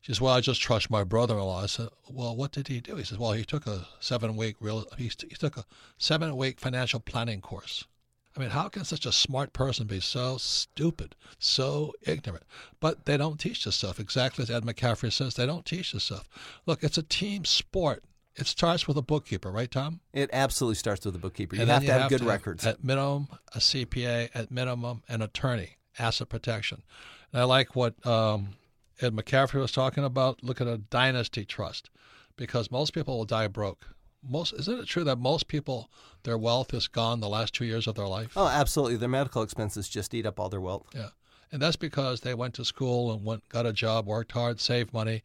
she 0.00 0.12
says, 0.12 0.20
"Well, 0.20 0.34
I 0.34 0.40
just 0.40 0.60
trust 0.60 0.90
my 0.90 1.04
brother-in-law." 1.04 1.62
I 1.62 1.66
said, 1.66 1.88
"Well, 2.08 2.36
what 2.36 2.52
did 2.52 2.68
he 2.68 2.80
do?" 2.80 2.96
He 2.96 3.04
says, 3.04 3.18
"Well, 3.18 3.32
he 3.32 3.44
took 3.44 3.66
a 3.66 3.88
seven-week 4.00 4.56
real 4.60 4.86
he, 4.98 5.04
he 5.04 5.36
took 5.36 5.56
a 5.56 5.64
seven-week 5.98 6.60
financial 6.60 7.00
planning 7.00 7.40
course." 7.40 7.84
I 8.36 8.40
mean, 8.40 8.50
how 8.50 8.68
can 8.68 8.84
such 8.84 9.06
a 9.06 9.12
smart 9.12 9.54
person 9.54 9.86
be 9.86 10.00
so 10.00 10.36
stupid, 10.36 11.16
so 11.38 11.94
ignorant? 12.02 12.44
But 12.80 13.06
they 13.06 13.16
don't 13.16 13.40
teach 13.40 13.64
this 13.64 13.76
stuff. 13.76 13.98
Exactly 13.98 14.42
as 14.42 14.50
Ed 14.50 14.64
McCaffery 14.64 15.10
says, 15.10 15.34
they 15.34 15.46
don't 15.46 15.64
teach 15.64 15.92
this 15.92 16.04
stuff. 16.04 16.28
Look, 16.66 16.84
it's 16.84 16.98
a 16.98 17.02
team 17.02 17.46
sport. 17.46 18.04
It 18.38 18.46
starts 18.46 18.86
with 18.86 18.96
a 18.98 19.02
bookkeeper, 19.02 19.50
right, 19.50 19.70
Tom? 19.70 20.00
It 20.12 20.28
absolutely 20.32 20.74
starts 20.74 21.06
with 21.06 21.14
a 21.16 21.18
bookkeeper. 21.18 21.56
You 21.56 21.62
And 21.62 21.70
have 21.70 21.80
then 21.82 21.88
to 21.88 21.94
you 21.94 22.00
have 22.00 22.10
good 22.10 22.20
to 22.20 22.26
records. 22.26 22.66
At 22.66 22.84
minimum, 22.84 23.28
a 23.54 23.58
CPA. 23.58 24.28
At 24.34 24.50
minimum, 24.50 25.02
an 25.08 25.22
attorney, 25.22 25.78
asset 25.98 26.28
protection. 26.28 26.82
And 27.32 27.40
I 27.40 27.44
like 27.44 27.74
what 27.74 28.04
um, 28.06 28.50
Ed 29.00 29.14
McCaffery 29.14 29.60
was 29.60 29.72
talking 29.72 30.04
about. 30.04 30.42
Look 30.44 30.60
at 30.60 30.66
a 30.66 30.76
dynasty 30.78 31.44
trust, 31.44 31.88
because 32.36 32.70
most 32.70 32.92
people 32.92 33.16
will 33.16 33.24
die 33.24 33.48
broke. 33.48 33.86
Most 34.28 34.52
isn't 34.54 34.80
it 34.80 34.86
true 34.86 35.04
that 35.04 35.18
most 35.18 35.46
people 35.46 35.88
their 36.24 36.36
wealth 36.36 36.74
is 36.74 36.88
gone 36.88 37.20
the 37.20 37.28
last 37.28 37.54
two 37.54 37.64
years 37.64 37.86
of 37.86 37.94
their 37.94 38.08
life? 38.08 38.32
oh, 38.36 38.48
absolutely. 38.48 38.96
Their 38.96 39.08
medical 39.08 39.42
expenses 39.42 39.88
just 39.88 40.12
eat 40.14 40.26
up 40.26 40.40
all 40.40 40.48
their 40.48 40.60
wealth. 40.60 40.88
Yeah, 40.94 41.10
and 41.52 41.62
that's 41.62 41.76
because 41.76 42.22
they 42.22 42.34
went 42.34 42.54
to 42.54 42.64
school 42.64 43.12
and 43.12 43.24
went 43.24 43.48
got 43.48 43.66
a 43.66 43.72
job, 43.72 44.06
worked 44.06 44.32
hard, 44.32 44.60
saved 44.60 44.92
money, 44.92 45.22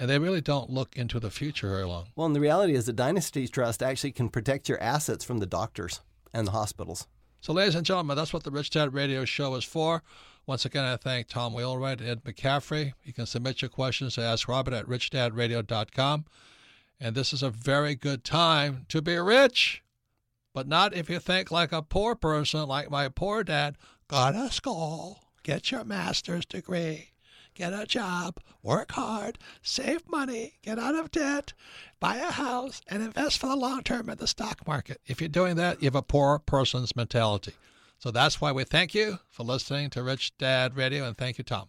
and 0.00 0.08
they 0.08 0.18
really 0.18 0.40
don't 0.40 0.70
look 0.70 0.96
into 0.96 1.20
the 1.20 1.30
future 1.30 1.68
very 1.68 1.84
long. 1.84 2.06
Well, 2.16 2.26
and 2.26 2.34
the 2.34 2.40
reality 2.40 2.74
is, 2.74 2.86
the 2.86 2.92
dynasty 2.94 3.46
trust 3.46 3.82
actually 3.82 4.12
can 4.12 4.30
protect 4.30 4.66
your 4.66 4.82
assets 4.82 5.26
from 5.26 5.38
the 5.38 5.46
doctors 5.46 6.00
and 6.32 6.46
the 6.46 6.52
hospitals. 6.52 7.06
So, 7.42 7.52
ladies 7.52 7.74
and 7.74 7.84
gentlemen, 7.84 8.16
that's 8.16 8.32
what 8.32 8.42
the 8.42 8.50
Rich 8.50 8.70
Dad 8.70 8.94
Radio 8.94 9.26
Show 9.26 9.54
is 9.56 9.64
for. 9.64 10.02
Once 10.46 10.64
again, 10.64 10.84
I 10.84 10.96
thank 10.96 11.28
Tom 11.28 11.52
Wheelwright 11.52 12.00
and 12.00 12.08
Ed 12.08 12.24
McCaffery. 12.24 12.94
You 13.04 13.12
can 13.12 13.26
submit 13.26 13.60
your 13.60 13.68
questions 13.68 14.14
to 14.14 14.22
Ask 14.22 14.48
Robert 14.48 14.72
at 14.72 14.86
richdadradio.com. 14.86 16.24
And 16.98 17.14
this 17.14 17.34
is 17.34 17.42
a 17.42 17.50
very 17.50 17.94
good 17.94 18.24
time 18.24 18.86
to 18.88 19.02
be 19.02 19.18
rich, 19.18 19.82
but 20.54 20.66
not 20.66 20.94
if 20.94 21.10
you 21.10 21.18
think 21.18 21.50
like 21.50 21.72
a 21.72 21.82
poor 21.82 22.14
person, 22.14 22.66
like 22.66 22.90
my 22.90 23.10
poor 23.10 23.44
dad. 23.44 23.76
Go 24.08 24.32
to 24.32 24.50
school, 24.50 25.24
get 25.42 25.70
your 25.70 25.84
master's 25.84 26.46
degree, 26.46 27.10
get 27.54 27.72
a 27.72 27.86
job, 27.86 28.38
work 28.62 28.92
hard, 28.92 29.38
save 29.62 30.08
money, 30.08 30.54
get 30.62 30.78
out 30.78 30.94
of 30.94 31.10
debt, 31.10 31.52
buy 31.98 32.16
a 32.16 32.30
house, 32.30 32.80
and 32.88 33.02
invest 33.02 33.38
for 33.38 33.48
the 33.48 33.56
long 33.56 33.82
term 33.82 34.08
in 34.08 34.18
the 34.18 34.26
stock 34.26 34.66
market. 34.66 35.00
If 35.06 35.20
you're 35.20 35.28
doing 35.28 35.56
that, 35.56 35.82
you 35.82 35.86
have 35.86 35.94
a 35.94 36.02
poor 36.02 36.38
person's 36.38 36.96
mentality. 36.96 37.52
So 37.98 38.10
that's 38.10 38.40
why 38.40 38.52
we 38.52 38.64
thank 38.64 38.94
you 38.94 39.18
for 39.28 39.44
listening 39.44 39.90
to 39.90 40.02
Rich 40.02 40.38
Dad 40.38 40.76
Radio, 40.76 41.06
and 41.06 41.16
thank 41.16 41.36
you, 41.36 41.44
Tom. 41.44 41.68